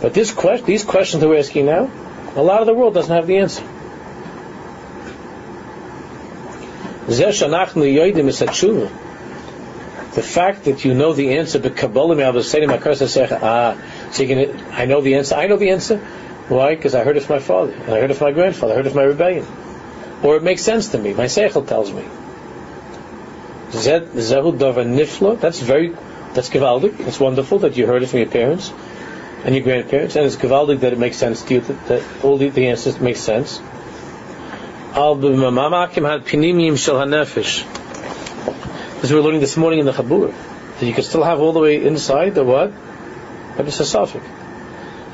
But 0.02 0.12
this 0.12 0.32
question, 0.32 0.66
these 0.66 0.84
questions 0.84 1.20
that 1.20 1.28
we're 1.28 1.38
asking 1.38 1.66
now, 1.66 1.90
a 2.34 2.42
lot 2.42 2.60
of 2.60 2.66
the 2.66 2.74
world 2.74 2.94
doesn't 2.94 3.14
have 3.14 3.26
the 3.26 3.38
answer. 3.38 3.62
The 10.14 10.22
fact 10.22 10.64
that 10.64 10.84
you 10.84 10.94
know 10.94 11.12
the 11.12 11.38
answer, 11.38 11.58
but 11.60 11.76
Kabbalah 11.76 12.16
ah, 13.42 13.76
so 14.10 14.22
you 14.22 14.28
can, 14.28 14.72
I 14.72 14.84
know 14.84 15.00
the 15.00 15.14
answer. 15.14 15.36
I 15.36 15.46
know 15.46 15.56
the 15.56 15.70
answer. 15.70 16.00
Why? 16.50 16.74
Because 16.74 16.96
I 16.96 17.04
heard 17.04 17.16
it 17.16 17.22
from 17.22 17.36
my 17.36 17.40
father, 17.40 17.72
and 17.72 17.94
I 17.94 18.00
heard 18.00 18.10
it 18.10 18.14
from 18.14 18.26
my 18.26 18.32
grandfather, 18.32 18.72
I 18.72 18.76
heard 18.76 18.86
it 18.86 18.90
from 18.90 19.02
my 19.02 19.06
rebellion. 19.06 19.46
or 20.22 20.36
it 20.36 20.42
makes 20.42 20.62
sense 20.62 20.88
to 20.88 20.98
me. 20.98 21.14
My 21.14 21.26
seichel 21.26 21.66
tells 21.66 21.92
me. 21.92 22.04
Zehu. 23.70 25.40
That's 25.40 25.60
very, 25.60 25.94
that's 26.34 26.50
gewaldig. 26.50 26.98
It's 27.06 27.20
wonderful 27.20 27.60
that 27.60 27.76
you 27.76 27.86
heard 27.86 28.02
it 28.02 28.08
from 28.08 28.18
your 28.18 28.28
parents 28.28 28.72
and 29.44 29.54
your 29.54 29.64
grandparents, 29.64 30.16
and 30.16 30.26
it's 30.26 30.36
gewaldig 30.36 30.80
that 30.80 30.92
it 30.92 30.98
makes 30.98 31.16
sense 31.16 31.42
to 31.42 31.54
you 31.54 31.60
that, 31.60 31.86
that 31.86 32.02
all 32.24 32.36
the, 32.36 32.48
the 32.48 32.66
answers 32.66 33.00
make 33.00 33.16
sense. 33.16 33.60
As 34.92 35.16
we 39.10 39.16
were 39.16 39.22
learning 39.22 39.40
this 39.40 39.56
morning 39.56 39.78
in 39.78 39.86
the 39.86 39.92
Chabur, 39.92 40.34
that 40.80 40.86
you 40.86 40.92
can 40.92 41.04
still 41.04 41.22
have 41.22 41.40
all 41.40 41.52
the 41.52 41.60
way 41.60 41.86
inside 41.86 42.34
the 42.34 42.42
what? 42.44 42.72
Maybe 43.56 43.68
it's 43.68 43.80
a. 43.80 44.20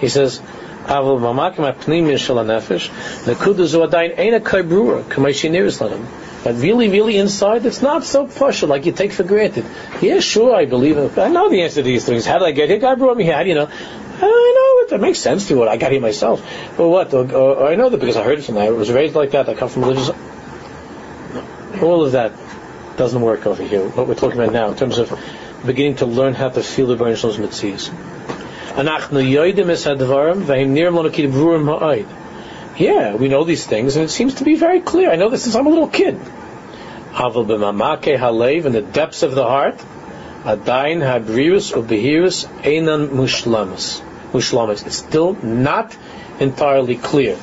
He 0.00 0.08
says, 0.08 0.40
"Avol 0.86 1.20
mamakim 1.20 1.72
apnim 1.72 2.16
shel 2.18 2.36
nefesh 2.36 2.88
nekuda 3.24 3.66
zu 3.66 3.80
adayin 3.80 4.18
ein 4.18 4.34
a 4.34 4.40
kaibrura 4.40 5.02
kamay 5.02 5.32
shiniris 5.32 5.80
ladim." 5.80 6.06
But 6.46 6.60
really, 6.62 6.88
really 6.88 7.16
inside, 7.16 7.66
it's 7.66 7.82
not 7.82 8.04
so 8.04 8.28
partial 8.28 8.68
like 8.68 8.86
you 8.86 8.92
take 8.92 9.10
for 9.10 9.24
granted. 9.24 9.64
Yeah, 10.00 10.20
sure, 10.20 10.54
I 10.54 10.64
believe 10.64 10.96
it. 10.96 11.18
I 11.18 11.26
know 11.26 11.48
the 11.48 11.62
answer 11.62 11.80
to 11.80 11.82
these 11.82 12.04
things. 12.04 12.24
How 12.24 12.38
did 12.38 12.46
I 12.46 12.52
get 12.52 12.68
here? 12.68 12.78
God 12.78 13.00
brought 13.00 13.16
me 13.16 13.24
here. 13.24 13.34
How 13.34 13.42
do 13.42 13.48
you 13.48 13.56
know? 13.56 13.68
I 13.68 14.52
know 14.56 14.84
it. 14.84 14.90
That 14.90 15.00
makes 15.00 15.18
sense 15.18 15.48
to 15.48 15.56
what 15.56 15.66
I 15.66 15.76
got 15.76 15.90
here 15.90 16.00
myself. 16.00 16.40
But 16.76 16.88
what? 16.88 17.12
Or, 17.12 17.32
or, 17.34 17.66
I 17.66 17.74
know 17.74 17.88
that 17.88 17.98
because 17.98 18.16
I 18.16 18.22
heard 18.22 18.38
it 18.38 18.44
from 18.44 18.54
that. 18.54 18.68
I 18.68 18.70
was 18.70 18.92
raised 18.92 19.16
like 19.16 19.32
that. 19.32 19.48
I 19.48 19.54
come 19.54 19.68
from 19.68 19.82
religious. 19.82 20.10
All 21.82 22.04
of 22.04 22.12
that 22.12 22.30
doesn't 22.96 23.20
work 23.20 23.44
over 23.44 23.64
here. 23.64 23.86
What 23.88 24.06
we're 24.06 24.14
talking 24.14 24.40
about 24.40 24.52
now, 24.52 24.68
in 24.68 24.76
terms 24.76 24.98
of 24.98 25.18
beginning 25.66 25.96
to 25.96 26.06
learn 26.06 26.34
how 26.34 26.48
to 26.48 26.62
feel 26.62 26.86
the 26.86 26.94
Baruch 26.94 27.24
Shalom's 28.76 29.08
mitzias. 31.08 32.06
Yeah, 32.78 33.16
we 33.16 33.28
know 33.28 33.44
these 33.44 33.64
things, 33.64 33.96
and 33.96 34.04
it 34.04 34.10
seems 34.10 34.34
to 34.34 34.44
be 34.44 34.54
very 34.54 34.80
clear. 34.80 35.10
I 35.10 35.16
know 35.16 35.30
this 35.30 35.44
since 35.44 35.54
I'm 35.54 35.66
a 35.66 35.70
little 35.70 35.88
kid. 35.88 36.18
halev, 37.14 38.66
in 38.66 38.72
the 38.72 38.82
depths 38.82 39.22
of 39.22 39.34
the 39.34 39.44
heart, 39.44 39.78
adain 40.44 41.00
habrirus 41.00 41.72
ubehirus 41.72 42.46
einan 42.62 43.08
mushlamas. 43.08 44.02
Mushlamas. 44.32 44.86
It's 44.86 44.96
still 44.96 45.32
not 45.42 45.96
entirely 46.38 46.96
clear. 46.96 47.38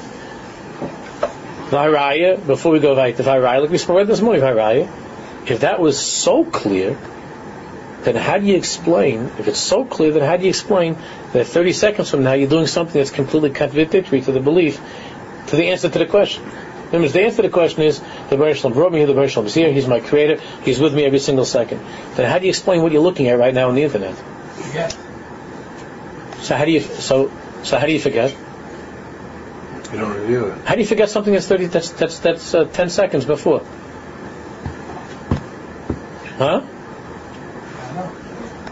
Vairaya, 1.72 2.46
before 2.46 2.72
we 2.72 2.80
go 2.80 2.96
back 2.96 3.16
to 3.16 3.24
Vairaya, 3.24 3.62
like 3.62 3.72
we 3.72 3.80
spoke 3.80 3.96
about 3.96 4.08
this 4.08 4.22
morning, 4.22 4.44
Vairaya, 4.44 4.88
if 5.50 5.62
that 5.62 5.80
was 5.80 6.00
so 6.00 6.46
clear, 6.46 6.96
then 8.04 8.16
how 8.16 8.38
do 8.38 8.46
you 8.46 8.56
explain, 8.56 9.32
if 9.40 9.48
it's 9.48 9.60
so 9.60 9.86
clear, 9.86 10.12
then 10.12 10.24
how 10.24 10.38
do 10.38 10.44
you 10.44 10.50
explain 10.50 10.98
that 11.34 11.48
30 11.48 11.74
seconds 11.74 12.10
from 12.10 12.24
now 12.24 12.34
you're 12.34 12.50
doing 12.50 12.68
something 12.68 13.00
that's 13.00 13.12
completely 13.12 13.52
contradictory 13.52 14.22
to 14.22 14.32
the 14.32 14.40
belief, 14.40 14.82
to 15.48 15.56
the 15.56 15.70
answer 15.70 15.90
to 15.90 16.00
the 16.00 16.06
question? 16.06 16.44
Remember, 16.92 17.08
the 17.08 17.24
answer 17.24 17.38
to 17.38 17.42
the 17.44 17.50
question 17.50 17.82
is, 17.82 18.02
the 18.30 18.38
Baruch 18.38 18.58
Shalom 18.58 18.74
brought 18.74 18.92
me 18.92 19.00
here, 19.00 19.08
the 19.08 19.14
Baruch 19.14 19.32
Shalom 19.32 19.48
is 19.48 19.54
here, 19.54 19.72
he's 19.72 19.88
my 19.88 20.00
creator, 20.00 20.40
he's 20.64 20.80
with 20.80 20.94
me 20.94 21.06
every 21.06 21.20
single 21.20 21.46
second. 21.46 21.82
Then 22.16 22.30
how 22.30 22.38
do 22.38 22.46
you 22.46 22.50
explain 22.50 22.82
what 22.84 22.92
you're 22.92 23.02
looking 23.02 23.30
at 23.30 23.40
right 23.40 23.54
now 23.54 23.70
on 23.70 23.76
the 23.76 23.84
internet? 23.84 24.16
Yeah. 24.74 24.90
So 26.42 26.56
how 26.56 26.66
do 26.66 26.72
you, 26.72 26.82
so, 26.82 27.32
so 27.64 27.80
how 27.80 27.86
do 27.86 27.94
you 27.94 28.00
forget? 28.00 28.36
You 29.92 30.00
don't 30.00 30.20
review 30.20 30.48
it. 30.48 30.66
How 30.66 30.76
do 30.76 30.82
you 30.82 30.88
forget 30.88 31.10
something 31.10 31.34
that's 31.34 31.48
30, 31.48 31.66
that's, 31.68 31.90
that's, 31.92 32.20
that's 32.20 32.54
uh, 32.54 32.66
10 32.66 32.90
seconds 32.90 33.26
before? 33.26 33.64
Huh? 36.38 36.62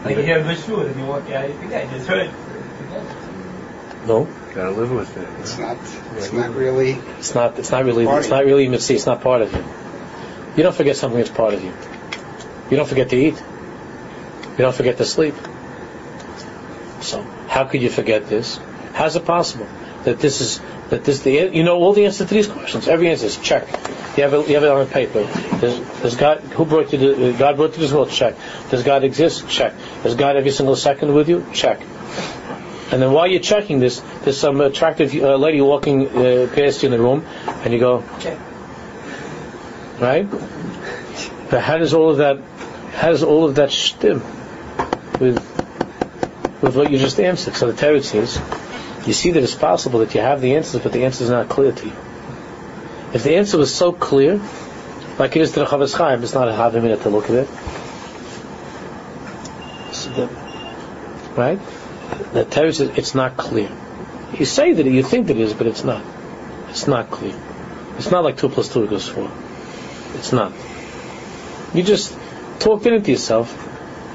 I 0.04 0.10
don't. 0.10 0.18
Like 0.18 0.18
you 0.18 0.24
hear 0.24 0.39
a 0.39 0.43
good 0.43 0.58
shul 0.58 0.82
and 0.82 0.99
you 0.99 1.06
walk 1.06 1.30
out, 1.30 1.47
you 1.47 1.56
forget. 1.56 1.91
You 1.91 1.97
just 1.97 2.08
heard. 2.08 2.32
No. 4.08 4.28
Gotta 4.54 4.72
live 4.72 4.91
with 4.91 5.16
it. 5.18 5.30
It's 5.39 5.58
not. 5.58 5.78
It's 6.18 6.34
not 6.34 6.56
really. 6.56 6.91
It's 7.20 7.36
not. 7.36 7.60
It's 7.60 7.72
not 7.72 7.86
really. 7.86 8.06
It's 8.06 8.30
not 8.30 8.45
really 8.45 8.68
mitzvah. 8.68 8.93
It's 8.95 9.06
not 9.06 9.22
part 9.22 9.41
of 9.41 9.54
you. 9.54 9.64
You 10.58 10.64
don't 10.64 10.76
forget 10.76 10.97
something 10.97 11.20
that's 11.20 11.30
part 11.30 11.54
of 11.54 11.64
you. 11.64 11.74
You 12.70 12.78
don't 12.78 12.89
forget 12.89 13.10
to 13.10 13.16
eat. 13.16 13.41
You 14.52 14.58
don't 14.58 14.76
forget 14.76 14.97
to 14.97 15.06
sleep. 15.06 15.36
So 17.02 17.22
how 17.47 17.66
could 17.66 17.82
you 17.82 17.89
forget 17.89 18.28
this? 18.28 18.60
How's 18.93 19.16
it 19.16 19.26
possible 19.26 19.68
that 20.04 20.20
this 20.20 20.41
is 20.41 20.60
that 20.89 21.04
this 21.06 21.20
the 21.22 21.32
you 21.32 21.64
know 21.64 21.78
all 21.78 21.93
the 21.93 22.06
answers 22.06 22.28
to 22.28 22.34
these 22.34 22.47
questions? 22.47 22.88
Every 22.88 23.10
answer 23.10 23.26
is 23.28 23.38
check. 23.38 23.68
You 24.18 24.24
have 24.24 24.34
it. 24.34 24.47
You 24.49 24.56
have 24.56 24.64
it 24.64 24.70
on 24.70 24.88
paper. 24.88 25.24
Does, 25.60 25.80
does 26.02 26.16
God 26.16 26.39
who 26.39 26.66
brought 26.66 26.91
you? 26.91 26.99
To, 26.99 27.34
God 27.38 27.56
brought 27.56 27.70
you 27.70 27.76
to 27.76 27.80
this 27.82 27.91
world? 27.91 28.10
Check. 28.10 28.36
Does 28.70 28.84
God 28.84 29.04
exist? 29.04 29.47
Check. 29.47 29.74
Is 30.04 30.16
God 30.16 30.36
every 30.36 30.52
single 30.52 30.76
second 30.76 31.14
with 31.14 31.30
you? 31.30 31.45
Check. 31.54 31.80
And 32.91 33.02
then 33.02 33.14
while 33.14 33.26
you're 33.26 33.39
checking 33.39 33.80
this, 33.80 34.02
there's 34.24 34.38
some 34.38 34.60
attractive 34.60 35.16
uh, 35.16 35.38
lady 35.38 35.62
walking 35.62 36.10
uh, 36.10 36.49
past 36.54 36.84
you 36.84 36.88
in 36.88 36.91
the 36.91 36.99
room, 36.99 37.26
and 37.64 37.72
you 37.72 37.80
go, 37.80 38.04
Check. 38.20 38.38
right? 40.02 40.30
But 41.49 41.62
how 41.62 41.78
does 41.78 41.93
all 41.93 42.10
of 42.10 42.18
that, 42.18 42.38
how 42.95 43.12
does 43.12 43.24
all 43.24 43.45
of 43.45 43.56
that 43.56 43.72
stem 43.72 44.22
with 45.22 45.39
with 46.62 46.76
what 46.76 46.91
you 46.91 46.97
just 46.97 47.18
answered? 47.20 47.56
So 47.56 47.72
the 47.72 47.78
Torah 47.82 48.04
says, 48.04 48.38
you 49.06 49.14
see 49.14 49.32
that 49.32 49.41
it's 49.41 49.56
possible 49.56 49.99
that 49.99 50.14
you 50.14 50.22
have 50.22 50.41
the 50.41 50.56
answers, 50.56 50.82
but 50.82 50.91
the 50.91 51.06
answer 51.06 51.24
is 51.24 51.30
not 51.30 51.49
clear 51.49 51.72
to 51.72 51.86
you. 51.86 51.95
If 53.14 53.24
the 53.24 53.36
answer 53.36 53.58
was 53.58 53.74
so 53.74 53.91
clear, 53.91 54.39
like 55.18 55.36
it 55.36 55.41
is 55.41 55.52
to 55.54 55.60
the 55.60 55.66
Chofetz 55.66 55.95
Chaim, 55.95 56.24
it's 56.24 56.34
not 56.34 56.47
a 56.47 56.54
half 56.54 56.74
a 56.76 56.82
minute 56.82 57.02
to 57.02 57.10
look 57.10 57.26
at 57.26 57.32
it. 57.32 57.47
So 59.93 60.10
the, 60.12 60.28
right? 61.36 61.60
The 62.34 62.45
Torah 62.45 62.74
says 62.74 62.97
it's 62.97 63.16
not 63.16 63.38
clear. 63.38 63.70
You 64.38 64.45
say 64.45 64.74
that 64.74 64.86
you 64.86 65.04
think 65.04 65.28
that 65.28 65.38
it 65.38 65.41
is, 65.41 65.54
but 65.54 65.68
it's 65.68 65.84
not. 65.84 66.04
It's 66.70 66.88
not 66.88 67.12
clear. 67.12 67.36
It's 67.97 68.12
not 68.12 68.24
like 68.24 68.38
two 68.38 68.49
plus 68.49 68.72
two 68.72 68.86
equals 68.86 69.08
four. 69.08 69.30
It's 70.16 70.32
not. 70.32 70.54
You 71.74 71.84
just 71.84 72.18
talked 72.60 72.86
it 72.86 72.93
into 72.93 73.12
yourself, 73.12 73.52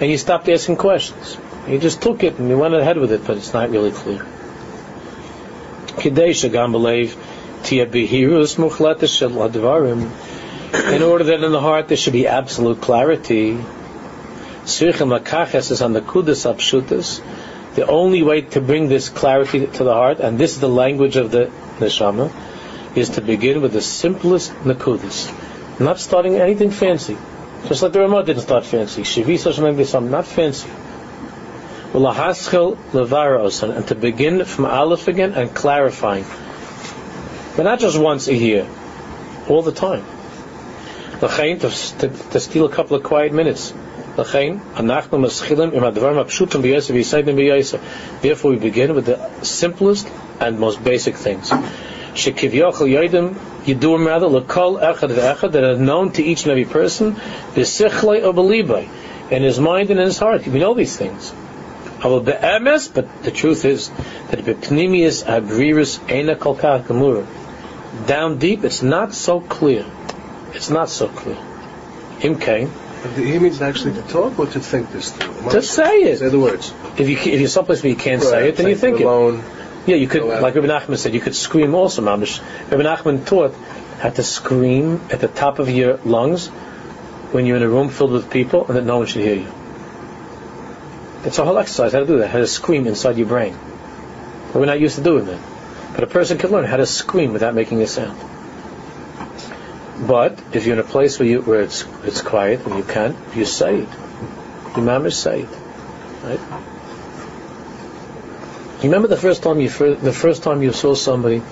and 0.00 0.10
you 0.10 0.16
stopped 0.16 0.48
asking 0.48 0.76
questions. 0.76 1.36
You 1.68 1.78
just 1.78 2.00
took 2.00 2.22
it 2.22 2.38
and 2.38 2.48
you 2.48 2.56
went 2.56 2.74
ahead 2.74 2.96
with 2.96 3.12
it, 3.12 3.26
but 3.26 3.36
it's 3.36 3.52
not 3.52 3.70
really 3.70 3.90
clear. 3.90 4.24
In 10.90 11.02
order 11.02 11.24
that 11.24 11.42
in 11.42 11.52
the 11.52 11.60
heart 11.60 11.88
there 11.88 11.96
should 11.96 12.12
be 12.12 12.26
absolute 12.26 12.80
clarity. 12.80 13.58
Sirchem 14.64 15.18
lakaches 15.18 15.70
is 15.70 15.82
on 15.82 15.92
the 15.92 16.00
kudas 16.00 16.44
apshutas. 16.52 17.20
The 17.74 17.86
only 17.86 18.22
way 18.22 18.40
to 18.40 18.60
bring 18.60 18.88
this 18.88 19.08
clarity 19.08 19.66
to 19.66 19.84
the 19.84 19.92
heart, 19.92 20.20
and 20.20 20.38
this 20.38 20.52
is 20.52 20.60
the 20.60 20.68
language 20.68 21.16
of 21.16 21.30
the 21.30 21.50
neshama, 21.78 22.30
is 22.96 23.10
to 23.10 23.20
begin 23.20 23.60
with 23.62 23.72
the 23.72 23.82
simplest 23.82 24.52
nakudas, 24.64 25.30
not 25.80 25.98
starting 25.98 26.36
anything 26.36 26.70
fancy. 26.70 27.16
Just 27.66 27.82
like 27.82 27.92
the 27.92 28.00
Ramah 28.00 28.24
didn't 28.24 28.42
start 28.42 28.64
fancy. 28.64 29.02
Shivi 29.02 29.34
Sashem 29.34 30.08
not 30.08 30.26
fancy. 30.26 30.68
And 31.96 33.88
to 33.88 33.94
begin 33.98 34.44
from 34.44 34.66
Aleph 34.66 35.08
again 35.08 35.32
and 35.32 35.54
clarifying. 35.54 36.26
But 37.56 37.62
not 37.62 37.80
just 37.80 37.98
once 37.98 38.28
a 38.28 38.34
year, 38.34 38.68
all 39.48 39.62
the 39.62 39.72
time. 39.72 40.04
To, 41.20 41.28
to, 41.28 42.08
to 42.32 42.38
steal 42.38 42.66
a 42.66 42.68
couple 42.70 42.98
of 42.98 43.02
quiet 43.02 43.32
minutes. 43.32 43.72
Therefore 44.14 44.50
we 48.50 48.56
begin 48.58 48.94
with 48.94 49.06
the 49.06 49.42
simplest 49.42 50.06
and 50.38 50.60
most 50.60 50.84
basic 50.84 51.16
things. 51.16 51.48
Shekivyochel 51.48 52.88
yoidim 52.92 53.34
yidurim 53.64 54.06
rather 54.06 54.28
that 55.48 55.64
are 55.64 55.76
known 55.78 56.12
to 56.12 56.22
each 56.22 56.42
and 56.42 56.50
every 56.50 56.66
person 56.66 57.16
in 59.30 59.42
his 59.42 59.58
mind 59.58 59.90
and 59.90 59.98
in 59.98 60.06
his 60.06 60.18
heart. 60.18 60.46
We 60.46 60.58
know 60.58 60.74
these 60.74 60.94
things. 60.94 61.32
Aval 62.00 62.24
be'emes, 62.24 62.88
but 62.92 63.22
the 63.22 63.30
truth 63.30 63.64
is 63.64 63.88
that 64.30 64.40
b'pnimius 64.40 65.24
agrirus 65.24 65.98
ena 66.10 66.36
kolkar 66.36 66.82
gemura. 66.84 67.26
Down 68.06 68.38
deep, 68.38 68.64
it's 68.64 68.82
not 68.82 69.14
so 69.14 69.40
clear. 69.40 69.86
It's 70.52 70.70
not 70.70 70.88
so 70.88 71.08
clear. 71.08 71.38
The 72.20 73.22
he 73.22 73.38
means 73.38 73.60
actually 73.62 73.94
to 73.94 74.02
talk 74.02 74.38
or 74.38 74.46
to 74.46 74.60
think 74.60 74.90
this 74.90 75.12
through. 75.12 75.50
to 75.50 75.62
say 75.62 76.02
it. 76.02 76.18
Say 76.18 76.28
the 76.28 76.40
words. 76.40 76.72
If 76.98 77.08
you 77.08 77.16
if 77.16 77.40
you're 77.40 77.48
someplace 77.48 77.82
where 77.82 77.90
you 77.90 77.96
can't 77.96 78.22
say 78.22 78.48
it, 78.48 78.56
then 78.56 78.68
you 78.68 78.76
think 78.76 79.00
it. 79.00 79.04
alone. 79.04 79.44
Yeah, 79.86 79.94
you 79.96 80.08
could, 80.08 80.24
like 80.24 80.56
Rabbi 80.56 80.66
Nachman 80.66 80.98
said, 80.98 81.14
you 81.14 81.20
could 81.20 81.36
scream 81.36 81.76
also, 81.76 82.02
mamish. 82.02 82.40
Rabbi 82.70 82.82
Nachman 82.82 83.24
taught 83.24 83.54
how 84.00 84.10
to 84.10 84.22
scream 84.24 85.00
at 85.12 85.20
the 85.20 85.28
top 85.28 85.60
of 85.60 85.70
your 85.70 85.98
lungs 85.98 86.48
when 87.30 87.46
you're 87.46 87.56
in 87.56 87.62
a 87.62 87.68
room 87.68 87.88
filled 87.88 88.10
with 88.10 88.28
people 88.30 88.66
and 88.66 88.76
that 88.76 88.84
no 88.84 88.98
one 88.98 89.06
should 89.06 89.22
hear 89.22 89.36
you. 89.36 89.52
It's 91.24 91.38
a 91.38 91.44
whole 91.44 91.58
exercise 91.58 91.92
how 91.92 92.00
to 92.00 92.06
do 92.06 92.18
that, 92.18 92.28
how 92.28 92.38
to 92.38 92.46
scream 92.46 92.86
inside 92.86 93.16
your 93.16 93.26
brain. 93.26 93.56
We're 94.54 94.66
not 94.66 94.80
used 94.80 94.96
to 94.96 95.02
doing 95.02 95.26
that. 95.26 95.40
But 95.94 96.04
a 96.04 96.06
person 96.06 96.38
can 96.38 96.50
learn 96.50 96.64
how 96.64 96.76
to 96.76 96.86
scream 96.86 97.32
without 97.32 97.54
making 97.54 97.82
a 97.82 97.86
sound. 97.86 98.18
But 100.06 100.38
if 100.52 100.66
you're 100.66 100.74
in 100.74 100.80
a 100.80 100.84
place 100.84 101.18
where 101.18 101.28
you 101.28 101.40
where 101.40 101.62
it's 101.62 101.84
it's 102.04 102.20
quiet 102.20 102.66
and 102.66 102.76
you 102.76 102.84
can't, 102.84 103.16
you 103.34 103.46
say 103.46 103.78
it. 103.78 103.88
You 104.76 104.82
mamish 104.82 105.14
say 105.14 105.42
it, 105.42 105.48
right? 106.22 106.40
You 108.82 108.90
remember 108.90 109.08
the 109.08 109.16
first 109.16 109.42
time 109.42 109.58
you 109.58 109.70
the 109.70 110.12
first 110.12 110.42
time 110.42 110.62
you 110.62 110.72
saw 110.72 110.94
somebody 110.94 111.42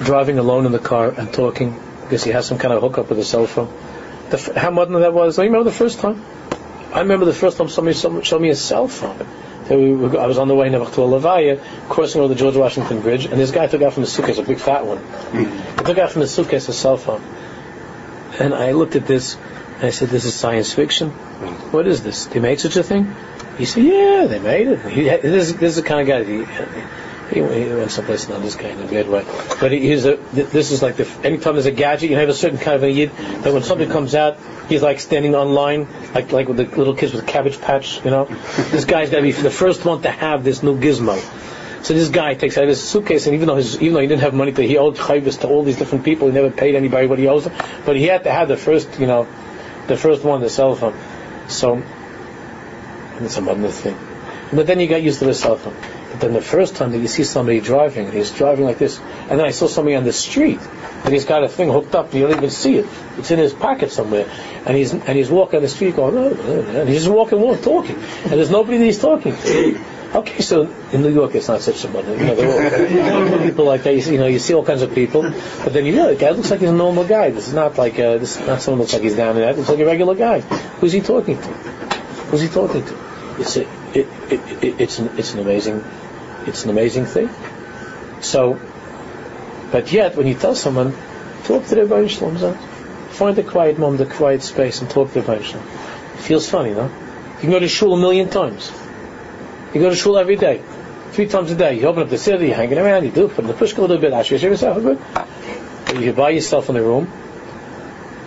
driving 0.00 0.38
alone 0.38 0.66
in 0.66 0.72
the 0.72 0.78
car 0.78 1.10
and 1.10 1.32
talking 1.32 1.78
because 2.02 2.22
he 2.22 2.30
has 2.30 2.46
some 2.46 2.58
kind 2.58 2.72
of 2.72 2.80
hookup 2.80 3.08
with 3.08 3.18
a 3.18 3.24
cell 3.24 3.46
phone. 3.46 3.72
The, 4.30 4.52
how 4.56 4.70
modern 4.70 5.00
that 5.00 5.12
was? 5.12 5.38
I 5.38 5.44
remember 5.44 5.64
the 5.64 5.76
first 5.76 5.98
time. 5.98 6.24
I 6.94 7.00
remember 7.00 7.26
the 7.26 7.34
first 7.34 7.58
time 7.58 7.68
somebody 7.68 7.96
some- 7.96 8.22
showed 8.22 8.40
me 8.40 8.50
a 8.50 8.56
cell 8.56 8.86
phone. 8.88 9.26
So 9.66 9.78
we 9.78 9.94
were, 9.94 10.20
I 10.20 10.26
was 10.26 10.38
on 10.38 10.46
the 10.48 10.54
way 10.54 10.68
never 10.68 10.84
to 10.84 11.02
a 11.02 11.06
Levaya, 11.06 11.58
crossing 11.88 12.20
over 12.20 12.32
the 12.32 12.38
George 12.38 12.56
Washington 12.56 13.00
Bridge, 13.00 13.24
and 13.24 13.40
this 13.40 13.50
guy 13.50 13.66
took 13.66 13.82
out 13.82 13.94
from 13.94 14.02
his 14.02 14.12
suitcase, 14.12 14.38
a 14.38 14.42
big 14.42 14.58
fat 14.58 14.86
one. 14.86 14.98
Hmm. 14.98 15.78
He 15.78 15.84
took 15.84 15.98
out 15.98 16.10
from 16.10 16.20
his 16.20 16.32
suitcase 16.32 16.68
a 16.68 16.72
cell 16.72 16.96
phone. 16.96 17.22
And 18.38 18.54
I 18.54 18.72
looked 18.72 18.94
at 18.94 19.06
this, 19.06 19.36
and 19.76 19.84
I 19.84 19.90
said, 19.90 20.08
this 20.08 20.24
is 20.24 20.34
science 20.34 20.72
fiction? 20.72 21.10
Hmm. 21.10 21.72
What 21.72 21.86
is 21.88 22.02
this? 22.02 22.26
They 22.26 22.40
made 22.40 22.60
such 22.60 22.76
a 22.76 22.82
thing? 22.82 23.14
He 23.58 23.64
said, 23.64 23.84
yeah, 23.84 24.26
they 24.28 24.38
made 24.38 24.68
it. 24.68 24.80
He, 24.86 25.04
this, 25.04 25.52
this 25.52 25.70
is 25.70 25.76
the 25.76 25.82
kind 25.82 26.00
of 26.02 26.06
guy, 26.06 26.24
he, 26.24 26.44
he, 27.30 27.36
he 27.36 27.72
went 27.74 27.90
someplace, 27.90 28.28
not 28.28 28.42
this 28.42 28.56
guy 28.56 28.68
in 28.68 28.80
a 28.80 28.86
bad 28.86 29.08
way. 29.08 29.24
But 29.60 29.72
he, 29.72 29.80
he's 29.80 30.04
a, 30.04 30.16
this 30.32 30.70
is 30.70 30.82
like 30.82 30.96
the, 30.96 31.08
anytime 31.24 31.54
there's 31.54 31.66
a 31.66 31.72
gadget, 31.72 32.10
you 32.10 32.16
have 32.16 32.28
a 32.28 32.34
certain 32.34 32.58
kind 32.58 32.76
of 32.76 32.82
a 32.82 32.90
yid, 32.90 33.10
that 33.16 33.52
when 33.52 33.62
something 33.62 33.88
comes 33.88 34.14
out, 34.14 34.38
he's 34.68 34.82
like 34.82 35.00
standing 35.00 35.34
online, 35.34 35.88
like, 36.14 36.32
like 36.32 36.48
with 36.48 36.58
the 36.58 36.64
little 36.64 36.94
kids 36.94 37.12
with 37.12 37.26
cabbage 37.26 37.60
patch, 37.60 38.04
you 38.04 38.10
know? 38.10 38.26
This 38.70 38.84
guy's 38.84 39.10
gotta 39.10 39.22
be 39.22 39.32
the 39.32 39.50
first 39.50 39.84
one 39.84 40.02
to 40.02 40.10
have 40.10 40.44
this 40.44 40.62
new 40.62 40.78
gizmo. 40.78 41.18
So 41.84 41.92
this 41.92 42.08
guy 42.08 42.34
takes 42.34 42.56
out 42.56 42.66
his 42.66 42.82
suitcase, 42.82 43.26
and 43.26 43.34
even 43.34 43.46
though 43.46 43.56
his, 43.56 43.80
even 43.80 43.92
though 43.92 44.00
he 44.00 44.06
didn't 44.06 44.22
have 44.22 44.32
money 44.32 44.52
to, 44.52 44.62
he 44.62 44.78
owed 44.78 44.96
chayvus 44.96 45.40
to 45.40 45.48
all 45.48 45.62
these 45.62 45.76
different 45.76 46.04
people. 46.04 46.28
He 46.28 46.32
never 46.32 46.50
paid 46.50 46.74
anybody 46.74 47.06
what 47.06 47.18
he 47.18 47.26
owes 47.28 47.44
them, 47.44 47.52
but 47.84 47.96
he 47.96 48.04
had 48.04 48.24
to 48.24 48.32
have 48.32 48.48
the 48.48 48.56
first, 48.56 48.98
you 48.98 49.06
know, 49.06 49.26
the 49.86 49.96
first 49.96 50.24
one, 50.24 50.40
the 50.40 50.48
cell 50.48 50.74
phone. 50.76 50.94
So 51.48 51.82
it's 53.20 53.36
a 53.36 53.42
modern 53.42 53.68
thing. 53.70 53.98
But 54.50 54.66
then 54.66 54.80
you 54.80 54.88
got 54.88 55.02
used 55.02 55.18
to 55.18 55.26
the 55.26 55.34
cell 55.34 55.56
phone. 55.56 55.76
Then 56.20 56.32
the 56.32 56.42
first 56.42 56.76
time 56.76 56.92
that 56.92 56.98
you 56.98 57.08
see 57.08 57.24
somebody 57.24 57.60
driving, 57.60 58.06
and 58.06 58.14
he's 58.14 58.30
driving 58.30 58.64
like 58.64 58.78
this, 58.78 58.98
and 58.98 59.38
then 59.38 59.46
I 59.46 59.50
saw 59.50 59.66
somebody 59.66 59.96
on 59.96 60.04
the 60.04 60.12
street, 60.12 60.60
and 61.04 61.12
he's 61.12 61.24
got 61.24 61.42
a 61.44 61.48
thing 61.48 61.70
hooked 61.70 61.94
up, 61.94 62.06
and 62.06 62.14
you 62.14 62.26
don't 62.28 62.36
even 62.36 62.50
see 62.50 62.76
it. 62.76 62.86
It's 63.18 63.30
in 63.30 63.38
his 63.38 63.52
pocket 63.52 63.90
somewhere, 63.90 64.28
and 64.64 64.76
he's 64.76 64.92
and 64.92 65.18
he's 65.18 65.30
walking 65.30 65.56
on 65.56 65.62
the 65.62 65.68
street 65.68 65.96
going, 65.96 66.16
oh, 66.16 66.36
oh, 66.38 66.80
and 66.80 66.88
he's 66.88 67.04
just 67.04 67.12
walking, 67.12 67.40
walking, 67.40 67.62
talking, 67.62 67.96
and 67.96 68.32
there's 68.32 68.50
nobody 68.50 68.78
that 68.78 68.84
he's 68.84 69.00
talking 69.00 69.36
to. 69.36 69.84
Okay, 70.14 70.42
so 70.42 70.62
in 70.92 71.02
New 71.02 71.12
York 71.12 71.34
it's 71.34 71.48
not 71.48 71.60
such 71.60 71.84
a 71.84 71.88
modern. 71.88 72.16
You 72.16 72.26
know, 72.26 72.34
there 72.36 73.34
are 73.34 73.42
people 73.44 73.64
like 73.64 73.82
that. 73.82 73.94
You, 73.94 74.00
see, 74.00 74.12
you 74.12 74.18
know, 74.18 74.28
you 74.28 74.38
see 74.38 74.54
all 74.54 74.64
kinds 74.64 74.82
of 74.82 74.94
people, 74.94 75.22
but 75.22 75.72
then 75.72 75.84
you 75.86 75.96
know, 75.96 76.06
the 76.06 76.14
guy 76.14 76.30
looks 76.30 76.52
like 76.52 76.60
he's 76.60 76.68
a 76.68 76.72
normal 76.72 77.04
guy. 77.04 77.30
This 77.30 77.48
is 77.48 77.54
not 77.54 77.76
like 77.76 77.98
uh, 77.98 78.18
this 78.18 78.40
is 78.40 78.46
not 78.46 78.62
someone 78.62 78.78
looks 78.78 78.92
like 78.92 79.02
he's 79.02 79.16
down 79.16 79.34
in 79.36 79.42
that. 79.42 79.58
It's 79.58 79.68
like 79.68 79.80
a 79.80 79.84
regular 79.84 80.14
guy. 80.14 80.40
Who's 80.78 80.92
he 80.92 81.00
talking 81.00 81.36
to? 81.36 81.48
Who's 82.30 82.42
he 82.42 82.48
talking 82.48 82.84
to? 82.84 83.40
It's 83.40 83.56
a, 83.56 83.62
it, 83.98 84.06
it, 84.30 84.64
it, 84.64 84.80
it's 84.80 85.00
an, 85.00 85.18
it's 85.18 85.34
an 85.34 85.40
amazing 85.40 85.82
it's 86.46 86.64
an 86.64 86.70
amazing 86.70 87.06
thing. 87.06 87.28
So, 88.20 88.60
but 89.70 89.92
yet 89.92 90.16
when 90.16 90.26
you 90.26 90.34
tell 90.34 90.54
someone, 90.54 90.94
talk 91.44 91.64
to 91.66 91.74
the 91.74 91.82
Ribbono 91.82 92.08
Shel 92.08 92.30
Olam, 92.30 92.56
find 93.10 93.38
a 93.38 93.42
quiet 93.42 93.78
moment, 93.78 94.00
a 94.00 94.06
quiet 94.06 94.42
space, 94.42 94.80
and 94.80 94.90
talk 94.90 95.12
to 95.12 95.20
the 95.20 95.26
Ribbono 95.26 95.42
Shel 95.42 95.60
Olam. 95.60 96.14
It 96.14 96.20
feels 96.20 96.48
funny, 96.48 96.70
no? 96.70 96.84
You 96.84 97.40
can 97.40 97.50
go 97.50 97.58
to 97.58 97.68
shul 97.68 97.94
a 97.94 97.98
million 97.98 98.30
times. 98.30 98.72
You 99.74 99.80
go 99.80 99.90
to 99.90 99.96
shul 99.96 100.16
every 100.16 100.36
day, 100.36 100.62
three 101.10 101.26
times 101.26 101.50
a 101.50 101.56
day. 101.56 101.78
You 101.78 101.86
open 101.88 102.04
up 102.04 102.08
the 102.08 102.18
city, 102.18 102.46
you're 102.46 102.56
hanging 102.56 102.78
around, 102.78 103.04
you 103.04 103.10
do 103.10 103.28
put 103.28 103.40
in 103.40 103.46
the 103.48 103.54
pushka 103.54 103.78
a 103.78 103.80
little 103.82 103.98
bit, 103.98 104.12
ashwish 104.12 104.42
yourself 104.42 104.78
a 104.78 104.94
bit. 104.94 106.02
You 106.02 106.12
by 106.12 106.30
yourself 106.30 106.68
in 106.68 106.76
the 106.76 106.82
room, 106.82 107.10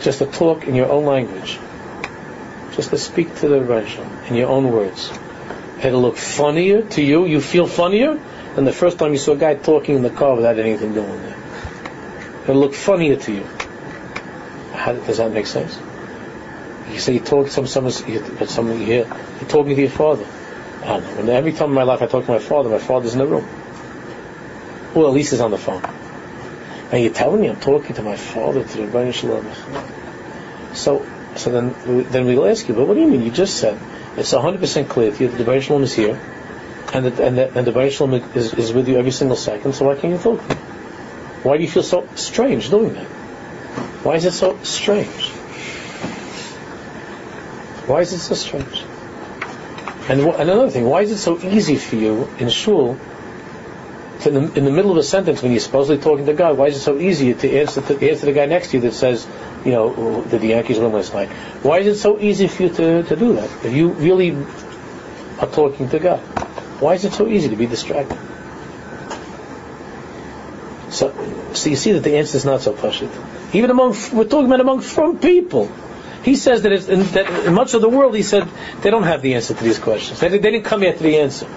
just 0.01 0.19
to 0.19 0.25
talk 0.25 0.67
in 0.67 0.75
your 0.75 0.89
own 0.89 1.05
language, 1.05 1.57
just 2.75 2.91
to 2.91 2.97
speak 2.97 3.33
to 3.37 3.47
the 3.47 3.61
Rebbe 3.61 4.27
in 4.27 4.35
your 4.35 4.49
own 4.49 4.71
words. 4.71 5.11
It'll 5.83 6.01
look 6.01 6.17
funnier 6.17 6.81
to 6.81 7.01
you. 7.01 7.25
You 7.25 7.39
feel 7.39 7.67
funnier 7.67 8.19
than 8.55 8.65
the 8.65 8.73
first 8.73 8.97
time 8.97 9.11
you 9.11 9.19
saw 9.19 9.33
a 9.33 9.37
guy 9.37 9.55
talking 9.55 9.95
in 9.95 10.01
the 10.01 10.09
car 10.09 10.35
without 10.35 10.57
anything 10.57 10.93
going 10.93 11.21
there. 11.21 11.37
It'll 12.43 12.55
look 12.55 12.73
funnier 12.73 13.15
to 13.17 13.31
you. 13.31 13.43
How, 14.73 14.93
does 14.93 15.17
that 15.17 15.31
make 15.31 15.45
sense? 15.45 15.77
You 16.91 16.99
say 16.99 17.13
you 17.13 17.19
talk 17.19 17.47
to 17.47 17.51
some, 17.51 17.67
someone 17.67 18.79
hear, 18.79 19.05
you're 19.05 19.49
talking 19.49 19.75
to 19.75 19.81
your 19.81 19.91
father. 19.91 20.25
I 20.83 20.99
don't 20.99 21.25
know. 21.25 21.33
Every 21.33 21.53
time 21.53 21.69
in 21.69 21.75
my 21.75 21.83
life 21.83 22.01
I 22.01 22.07
talk 22.07 22.25
to 22.25 22.31
my 22.31 22.39
father, 22.39 22.69
my 22.69 22.79
father's 22.79 23.13
in 23.13 23.19
the 23.19 23.27
room. 23.27 23.47
Well, 24.95 25.07
at 25.07 25.13
least 25.13 25.31
he's 25.31 25.41
on 25.41 25.51
the 25.51 25.57
phone. 25.57 25.83
And 26.91 27.03
you're 27.03 27.13
telling 27.13 27.41
me 27.41 27.49
I'm 27.49 27.59
talking 27.59 27.95
to 27.95 28.01
my 28.01 28.15
father, 28.15 28.63
to 28.63 28.77
the 28.77 28.83
Ribbono 28.83 29.13
Shel 29.13 29.41
Olam. 29.41 30.75
So, 30.75 31.05
so 31.35 31.51
then, 31.51 32.09
then 32.09 32.25
we'll 32.25 32.47
ask 32.47 32.67
you, 32.67 32.73
but 32.73 32.87
what 32.87 32.93
do 32.95 33.01
you 33.01 33.07
mean? 33.07 33.21
You 33.21 33.31
just 33.31 33.57
said 33.57 33.77
it's 34.17 34.33
100% 34.33 34.89
clear 34.89 35.11
to 35.11 35.23
you 35.23 35.29
that 35.29 35.37
the 35.37 35.43
Ribbono 35.43 35.61
Shel 35.61 35.79
Olam 35.79 35.83
is 35.83 35.93
here, 35.93 36.19
and 36.93 37.05
that, 37.05 37.19
and, 37.19 37.39
and 37.39 37.67
the 37.67 37.71
Ribbono 37.71 37.91
Shel 37.91 38.07
Olam 38.07 38.35
is, 38.35 38.53
is 38.53 38.73
with 38.73 38.87
you 38.89 38.97
every 38.97 39.11
single 39.11 39.37
second. 39.37 39.73
So 39.73 39.85
why 39.85 39.95
can't 39.95 40.13
you 40.13 40.19
talk? 40.19 40.41
Why 41.43 41.57
do 41.57 41.63
you 41.63 41.69
feel 41.69 41.83
so 41.83 42.07
strange 42.15 42.69
doing 42.69 42.93
that? 42.93 43.05
Why 44.03 44.15
is 44.15 44.25
it 44.25 44.33
so 44.33 44.57
strange? 44.63 45.29
Why 47.87 48.01
is 48.01 48.11
it 48.11 48.19
so 48.19 48.35
strange? 48.35 48.83
And 50.09 50.21
wh- 50.21 50.39
and 50.39 50.49
another 50.49 50.69
thing, 50.69 50.85
why 50.85 51.01
is 51.01 51.11
it 51.11 51.17
so 51.17 51.39
easy 51.39 51.75
for 51.75 51.95
you 51.95 52.29
in 52.39 52.49
shul 52.49 52.99
to, 54.21 54.29
in, 54.29 54.33
the, 54.33 54.57
in 54.57 54.65
the 54.65 54.71
middle 54.71 54.91
of 54.91 54.97
a 54.97 55.03
sentence 55.03 55.41
when 55.41 55.51
you're 55.51 55.61
supposedly 55.61 56.01
talking 56.01 56.25
to 56.25 56.33
God, 56.33 56.57
why 56.57 56.67
is 56.67 56.77
it 56.77 56.79
so 56.79 56.97
easy 56.97 57.33
to 57.33 57.59
answer 57.59 57.81
to 57.81 58.09
answer 58.09 58.25
the 58.25 58.33
guy 58.33 58.45
next 58.45 58.71
to 58.71 58.77
you 58.77 58.81
that 58.81 58.93
says, 58.93 59.27
you 59.65 59.71
know, 59.71 60.23
did 60.29 60.41
the 60.41 60.47
Yankees 60.47 60.79
win 60.79 60.91
last 60.91 61.13
night? 61.13 61.29
Why 61.63 61.79
is 61.79 61.87
it 61.87 61.95
so 61.99 62.19
easy 62.19 62.47
for 62.47 62.63
you 62.63 62.69
to, 62.69 63.03
to 63.03 63.15
do 63.15 63.33
that? 63.33 63.65
If 63.65 63.73
you 63.73 63.89
really 63.89 64.31
are 65.39 65.47
talking 65.47 65.89
to 65.89 65.99
God, 65.99 66.19
why 66.79 66.93
is 66.93 67.05
it 67.05 67.13
so 67.13 67.27
easy 67.27 67.49
to 67.49 67.55
be 67.55 67.65
distracted? 67.65 68.17
So, 70.89 71.13
so 71.53 71.69
you 71.69 71.75
see 71.75 71.91
that 71.93 72.03
the 72.03 72.17
answer 72.17 72.37
is 72.37 72.45
not 72.45 72.61
so 72.61 72.73
pashut. 72.73 73.11
Even 73.53 73.71
among 73.71 73.95
we're 74.13 74.25
talking 74.25 74.45
about 74.45 74.61
among 74.61 74.81
from 74.81 75.19
people. 75.19 75.71
He 76.23 76.35
says 76.35 76.63
that, 76.63 76.71
in, 76.71 77.03
that 77.13 77.45
in 77.45 77.53
much 77.53 77.73
of 77.73 77.81
the 77.81 77.89
world, 77.89 78.15
he 78.15 78.23
said 78.23 78.47
they 78.81 78.89
don't 78.89 79.03
have 79.03 79.21
the 79.21 79.35
answer 79.35 79.53
to 79.53 79.63
these 79.63 79.79
questions. 79.79 80.19
They, 80.19 80.29
they 80.29 80.39
didn't 80.39 80.63
come 80.63 80.83
yet 80.83 80.97
to 80.97 81.03
the 81.03 81.19
answer. 81.19 81.47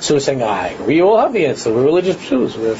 So 0.00 0.14
we're 0.14 0.20
saying, 0.20 0.42
ah, 0.42 0.74
we 0.86 1.02
all 1.02 1.18
have 1.18 1.32
the 1.32 1.46
answer. 1.46 1.72
We're 1.72 1.84
religious 1.84 2.16
Jews. 2.28 2.56
We're, 2.56 2.76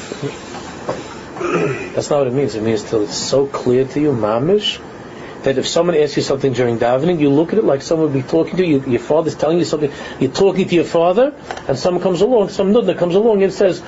that's 1.97 2.11
not 2.11 2.19
what 2.19 2.27
it 2.27 2.33
means. 2.33 2.53
It 2.53 2.61
means 2.61 2.83
till 2.83 3.01
it's 3.01 3.17
so 3.17 3.47
clear 3.47 3.83
to 3.83 3.99
you, 3.99 4.11
mamish, 4.11 4.79
that 5.41 5.57
if 5.57 5.67
someone 5.67 5.95
asks 5.95 6.15
you 6.15 6.21
something 6.21 6.53
during 6.53 6.77
davening, 6.77 7.19
you 7.19 7.31
look 7.31 7.53
at 7.53 7.57
it 7.57 7.63
like 7.63 7.81
someone 7.81 8.13
would 8.13 8.23
be 8.23 8.29
talking 8.29 8.55
to 8.57 8.63
you. 8.63 8.83
Your 8.85 8.99
father's 8.99 9.33
telling 9.33 9.57
you 9.57 9.65
something. 9.65 9.91
You're 10.19 10.31
talking 10.31 10.67
to 10.67 10.75
your 10.75 10.83
father, 10.83 11.33
and 11.67 11.75
someone 11.75 12.03
comes 12.03 12.21
along, 12.21 12.49
some 12.49 12.71
nudna 12.71 12.95
comes 12.95 13.15
along 13.15 13.41
and 13.41 13.51
says, 13.51 13.81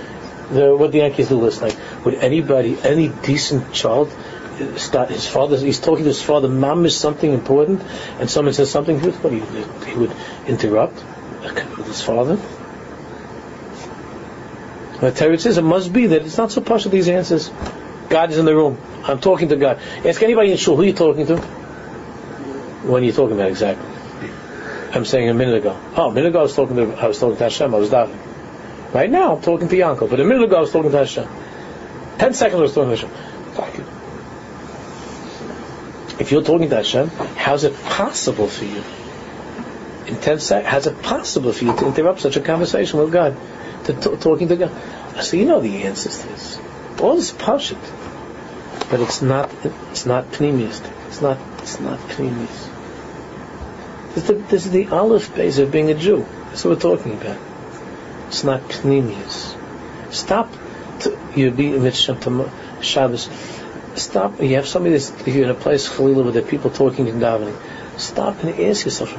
the, 0.50 0.76
what 0.76 0.92
the 0.92 0.98
Yankees 0.98 1.30
do 1.30 1.40
last 1.40 1.62
night. 1.62 1.78
Would 2.04 2.16
anybody, 2.16 2.80
any 2.82 3.10
decent 3.10 3.74
child, 3.74 4.12
start 4.78 5.12
his 5.12 5.28
father? 5.28 5.60
He's 5.60 5.80
talking 5.80 6.04
to 6.06 6.10
his 6.10 6.24
father. 6.24 6.50
Mom 6.50 6.88
is 6.88 6.98
something 6.98 7.32
important, 7.32 7.84
and 8.20 8.28
someone 8.28 8.56
says 8.56 8.72
something. 8.72 9.00
What 9.02 9.32
he, 9.32 9.92
he 9.92 9.96
would 9.96 10.16
interrupt 10.48 10.96
with 11.44 11.86
his 11.86 12.02
father. 12.02 12.38
The 15.00 15.12
Torah 15.12 15.38
says 15.38 15.60
it 15.60 15.62
must 15.62 15.94
be 15.94 16.08
that 16.08 16.24
it's 16.24 16.38
not 16.38 16.52
so 16.52 16.62
partial 16.62 16.90
these 16.90 17.08
answers. 17.08 17.52
God 18.10 18.32
is 18.32 18.38
in 18.38 18.46
the 18.46 18.56
room. 18.56 18.78
I'm 19.04 19.20
talking 19.20 19.50
to 19.50 19.56
God. 19.56 19.80
Ask 20.06 20.22
anybody 20.22 20.52
in 20.52 20.58
shul 20.58 20.76
who 20.76 20.82
are 20.82 20.86
you 20.86 20.94
talking 20.94 21.26
to. 21.28 21.38
When 21.38 23.04
are 23.04 23.06
you 23.06 23.12
talking 23.12 23.36
about 23.36 23.50
exactly? 23.50 23.88
I'm 24.92 25.06
saying 25.06 25.30
a 25.30 25.34
minute 25.34 25.56
ago. 25.56 25.80
Oh, 25.96 26.10
a 26.10 26.14
minute 26.14 26.30
ago 26.30 26.40
I 26.40 26.44
was 26.44 26.56
talking 26.56 26.76
to 26.78 26.94
I 26.96 27.08
was 27.08 27.20
talking 27.20 27.38
to 27.38 27.44
Hashem. 27.44 27.74
I 27.74 27.78
was 27.78 27.90
davening. 27.90 28.18
Right 28.94 29.10
now 29.10 29.36
I'm 29.36 29.42
talking 29.42 29.68
to 29.68 29.76
Yankel, 29.76 30.10
but 30.10 30.20
a 30.20 30.24
minute 30.24 30.44
ago 30.44 30.58
I 30.58 30.62
was 30.62 30.72
talking 30.72 30.92
to 30.92 30.98
Hashem. 30.98 31.28
Ten 32.18 32.34
seconds 32.34 32.60
I 32.60 32.64
was 32.64 32.74
talking 32.74 32.96
to 32.96 33.08
Hashem. 33.08 33.30
If 36.20 36.32
you're 36.32 36.44
talking 36.44 36.70
to 36.70 36.76
Hashem, 36.76 37.10
how's 37.10 37.64
it 37.64 37.76
possible 37.84 38.48
for 38.48 38.66
you? 38.66 38.84
In 40.08 40.20
ten 40.20 40.40
seconds, 40.40 40.70
how's 40.70 40.88
it 40.88 41.02
possible 41.02 41.54
for 41.54 41.66
you 41.66 41.76
to 41.78 41.88
interrupt 41.88 42.22
such 42.22 42.36
a 42.36 42.42
conversation 42.42 43.00
with 43.00 43.12
God? 43.14 43.38
To 43.86 43.94
t- 43.94 44.18
talking 44.18 44.48
to 44.50 44.56
God? 44.56 44.72
I 45.16 45.22
so 45.22 45.38
you 45.38 45.46
know 45.46 45.62
the 45.62 45.84
answers 45.84 46.20
to 46.22 46.28
this. 46.28 46.59
All 47.02 47.16
this 47.16 47.32
pashut, 47.32 47.80
but 48.90 49.00
it's 49.00 49.22
not. 49.22 49.50
It's 49.92 50.06
not 50.06 50.32
pnimius. 50.32 50.82
It's 51.08 51.22
not. 51.22 51.38
It's 51.60 51.80
not 51.80 52.00
pnimius. 52.00 52.70
This 54.16 54.24
is 54.24 54.28
the, 54.28 54.34
this 54.34 54.66
is 54.66 54.72
the 54.72 54.88
olive 54.88 55.34
base 55.36 55.60
of 55.60 55.72
being 55.72 55.92
a 55.92 55.94
Jew. 55.94 56.26
That's 56.46 56.66
what 56.66 56.76
we're 56.76 56.98
talking 56.98 57.14
about. 57.14 57.38
It's 58.28 58.44
not 58.44 58.62
pnimius. 58.62 59.56
Stop. 60.12 60.52
To, 61.02 61.18
you 61.36 61.52
be 61.52 61.70
mitzvah 61.78 62.52
Shabbos. 62.82 63.30
Stop. 63.96 64.42
You 64.42 64.56
have 64.56 64.68
somebody 64.68 64.98
that's 64.98 65.28
you're 65.28 65.46
in 65.46 65.52
a 65.52 65.54
place 65.54 65.88
Chalila 65.88 66.24
where 66.24 66.32
there 66.34 66.44
are 66.44 66.48
people 66.48 66.70
talking 66.70 67.08
and 67.08 67.22
davening. 67.22 67.56
Stop 67.98 68.44
and 68.44 68.60
ask 68.60 68.86
yourself. 68.86 69.12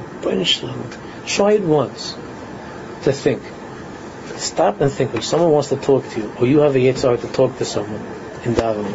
Try 1.26 1.52
it 1.52 1.62
once 1.62 2.14
to 3.04 3.12
think. 3.12 3.42
Stop 4.40 4.80
and 4.80 4.90
think. 4.90 5.12
When 5.12 5.20
someone 5.20 5.50
wants 5.50 5.68
to 5.68 5.76
talk 5.76 6.08
to 6.08 6.20
you, 6.20 6.32
or 6.38 6.46
you 6.46 6.60
have 6.60 6.74
a 6.74 6.78
yitzhar 6.78 7.20
to 7.20 7.28
talk 7.28 7.58
to 7.58 7.66
someone 7.66 8.00
in 8.42 8.54
davening, 8.54 8.94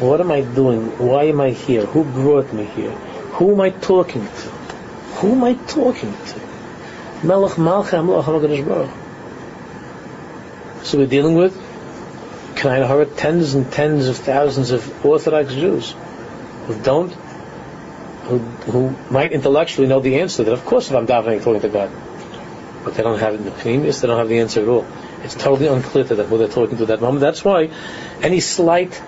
what 0.00 0.20
am 0.20 0.32
I 0.32 0.40
doing? 0.40 0.98
Why 0.98 1.24
am 1.24 1.40
I 1.40 1.50
here? 1.50 1.86
Who 1.86 2.02
brought 2.02 2.52
me 2.52 2.64
here? 2.64 2.90
Who 3.38 3.52
am 3.52 3.60
I 3.60 3.70
talking 3.70 4.26
to? 4.26 4.48
Who 5.20 5.32
am 5.32 5.44
I 5.44 5.54
talking 5.54 6.12
to? 6.12 7.26
Melech 7.26 7.52
Malcha. 7.52 8.90
So 10.82 10.98
we're 10.98 11.06
dealing 11.06 11.36
with 11.36 11.54
Knine 12.56 12.86
Hara, 12.86 13.06
tens 13.06 13.54
and 13.54 13.70
tens 13.72 14.08
of 14.08 14.16
thousands 14.16 14.72
of 14.72 15.06
Orthodox 15.06 15.54
Jews 15.54 15.94
who 16.66 16.74
don't, 16.82 17.12
who, 18.24 18.38
who 18.38 18.96
might 19.10 19.30
intellectually 19.30 19.86
know 19.86 20.00
the 20.00 20.18
answer 20.18 20.42
that 20.42 20.52
of 20.52 20.64
course 20.64 20.90
if 20.90 20.96
I'm 20.96 21.06
davening 21.06 21.44
talking 21.44 21.60
to 21.60 21.68
God, 21.68 21.90
but 22.86 22.94
they 22.94 23.02
don't 23.02 23.18
have 23.18 23.34
it 23.34 23.40
in 23.40 23.44
the 23.44 23.50
pnimius, 23.50 24.00
they 24.00 24.06
don't 24.06 24.16
have 24.16 24.28
the 24.28 24.38
answer 24.38 24.62
at 24.62 24.68
all. 24.68 24.86
It's 25.24 25.34
totally 25.34 25.66
unclear 25.66 26.04
to 26.04 26.14
them 26.14 26.28
who 26.28 26.38
they're 26.38 26.46
talking 26.46 26.76
to 26.76 26.84
at 26.84 26.88
that 26.88 27.00
moment. 27.00 27.18
That's 27.18 27.44
why 27.44 27.68
any 28.22 28.38
slight 28.38 29.02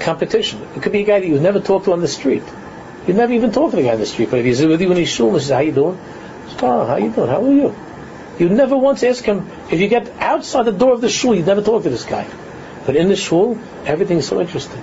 competition, 0.00 0.60
it 0.74 0.82
could 0.82 0.90
be 0.90 1.02
a 1.02 1.04
guy 1.04 1.20
that 1.20 1.26
you've 1.28 1.40
never 1.40 1.60
talked 1.60 1.84
to 1.84 1.92
on 1.92 2.00
the 2.00 2.08
street. 2.08 2.42
You've 3.06 3.16
never 3.16 3.32
even 3.32 3.52
talked 3.52 3.70
to 3.70 3.76
the 3.76 3.84
guy 3.84 3.92
on 3.92 4.00
the 4.00 4.06
street, 4.06 4.30
but 4.32 4.40
if 4.40 4.46
he's 4.46 4.66
with 4.66 4.80
you 4.80 4.90
in 4.90 4.96
his 4.96 5.08
shul 5.08 5.30
and 5.30 5.40
says, 5.40 5.50
how 5.50 5.60
you 5.60 5.70
doing? 5.70 5.96
Says, 6.48 6.56
oh, 6.62 6.86
how 6.86 6.96
you 6.96 7.12
doing? 7.12 7.28
How 7.28 7.44
are 7.44 7.52
you? 7.52 7.76
You 8.40 8.48
never 8.48 8.76
once 8.76 9.04
ask 9.04 9.22
him, 9.22 9.48
if 9.70 9.78
you 9.78 9.86
get 9.86 10.10
outside 10.18 10.64
the 10.64 10.72
door 10.72 10.94
of 10.94 11.00
the 11.00 11.08
shul, 11.08 11.36
you 11.36 11.44
never 11.44 11.62
talk 11.62 11.84
to 11.84 11.90
this 11.90 12.04
guy. 12.04 12.26
But 12.84 12.96
in 12.96 13.08
the 13.08 13.16
shul, 13.16 13.60
everything's 13.84 14.26
so 14.26 14.40
interesting. 14.40 14.82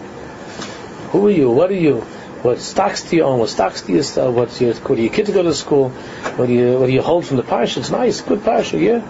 Who 1.11 1.27
are 1.27 1.31
you? 1.31 1.51
What 1.51 1.69
are 1.69 1.81
you? 1.89 2.05
What 2.41 2.59
stocks 2.59 3.03
do 3.03 3.15
you 3.15 3.23
own? 3.23 3.39
What 3.39 3.49
stocks 3.49 3.83
do 3.83 3.93
you 3.93 4.01
sell? 4.01 4.33
What's 4.33 4.59
your, 4.59 4.73
where 4.73 4.95
do 4.95 5.01
your 5.03 5.13
kids 5.13 5.29
go 5.29 5.43
to 5.43 5.53
school? 5.53 5.89
What 5.89 6.47
do 6.47 6.53
you, 6.53 6.79
what 6.79 6.87
do 6.87 6.91
you 6.91 7.01
hold 7.01 7.25
from 7.25 7.37
the 7.37 7.43
parsha? 7.43 7.77
It's 7.77 7.91
nice, 7.91 8.21
good 8.21 8.39
parsha, 8.39 8.81
yeah? 8.81 9.07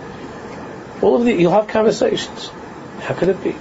All 1.02 1.16
of 1.16 1.24
the, 1.24 1.34
you'll 1.34 1.54
have 1.54 1.68
conversations. 1.68 2.52
How 3.00 3.14
could 3.14 3.30
it 3.30 3.42
be? 3.42 3.56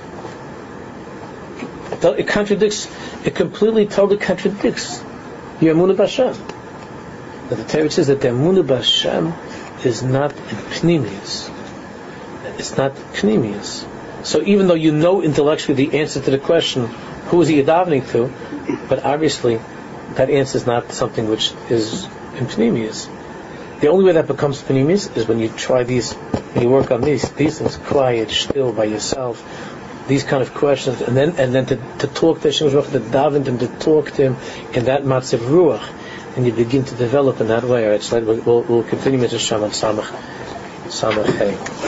It, 2.03 2.29
contradicts, 2.29 2.89
it 3.25 3.35
completely, 3.35 3.87
totally 3.87 4.19
contradicts 4.19 5.03
your 5.61 5.75
Emunah 5.75 5.97
B'Hashem. 5.97 6.37
That 7.49 7.57
the 7.57 7.65
Torah 7.65 7.91
says 7.91 8.09
that 8.09 8.21
the 8.21 8.29
Emunah 8.29 8.65
B'Hashem 8.65 9.85
is 9.85 10.03
not 10.03 10.33
Pnimius. 10.33 11.51
It's 12.59 12.77
not 12.77 12.95
Pnimius. 12.95 13.87
So 14.25 14.43
even 14.43 14.67
though 14.67 14.75
you 14.75 14.93
know 14.93 15.23
intellectually 15.23 15.87
the 15.87 15.99
answer 16.01 16.21
to 16.21 16.31
the 16.31 16.39
question, 16.39 16.89
who 17.31 17.41
is 17.43 17.49
he 17.49 17.63
davening 17.63 18.09
to, 18.11 18.33
but 18.89 19.05
obviously 19.05 19.61
that 20.15 20.31
answer 20.31 20.59
is 20.59 20.67
not 20.67 20.93
something 20.93 21.29
which 21.29 21.53
is 21.71 22.05
in 22.37 22.47
Pnimius. 22.47 23.09
The 23.81 23.89
only 23.89 24.05
way 24.05 24.13
that 24.13 24.27
becomes 24.27 24.61
Pnimius 24.61 25.17
is 25.17 25.27
when 25.29 25.39
you 25.39 25.49
try 25.49 25.85
these, 25.85 26.13
when 26.13 26.65
you 26.65 26.71
work 26.71 26.91
on 26.91 27.01
these, 27.03 27.31
these 27.33 27.59
things, 27.59 27.77
quiet, 27.77 28.31
still, 28.31 28.73
by 28.73 28.85
yourself, 28.85 29.43
these 30.09 30.25
kind 30.25 30.43
of 30.43 30.53
questions, 30.55 31.01
and 31.03 31.17
then 31.17 31.37
and 31.37 31.55
then 31.55 31.67
to, 31.67 31.77
to 32.01 32.09
talk 32.09 32.41
to 32.41 32.49
Hashem, 32.49 32.71
to 32.71 33.01
daven 33.01 33.47
and 33.47 33.61
to 33.61 33.69
talk 33.69 34.11
to 34.13 34.23
Him 34.23 34.37
in 34.75 34.87
that 34.87 35.05
matzav 35.05 35.39
ruach, 35.39 36.37
and 36.37 36.45
you 36.45 36.53
begin 36.53 36.85
to 36.85 36.95
develop 36.97 37.41
in 37.41 37.47
that 37.49 37.63
way. 37.63 37.85
All 37.85 37.93
right, 37.93 38.03
so 38.03 38.21
we'll, 38.21 38.63
we'll 38.63 38.83
continue 38.83 39.21
with 39.21 39.31
Hashem 39.33 39.63
on 39.63 39.71
Samach, 39.71 40.11
Samach 40.89 41.27
Hey. 41.39 41.81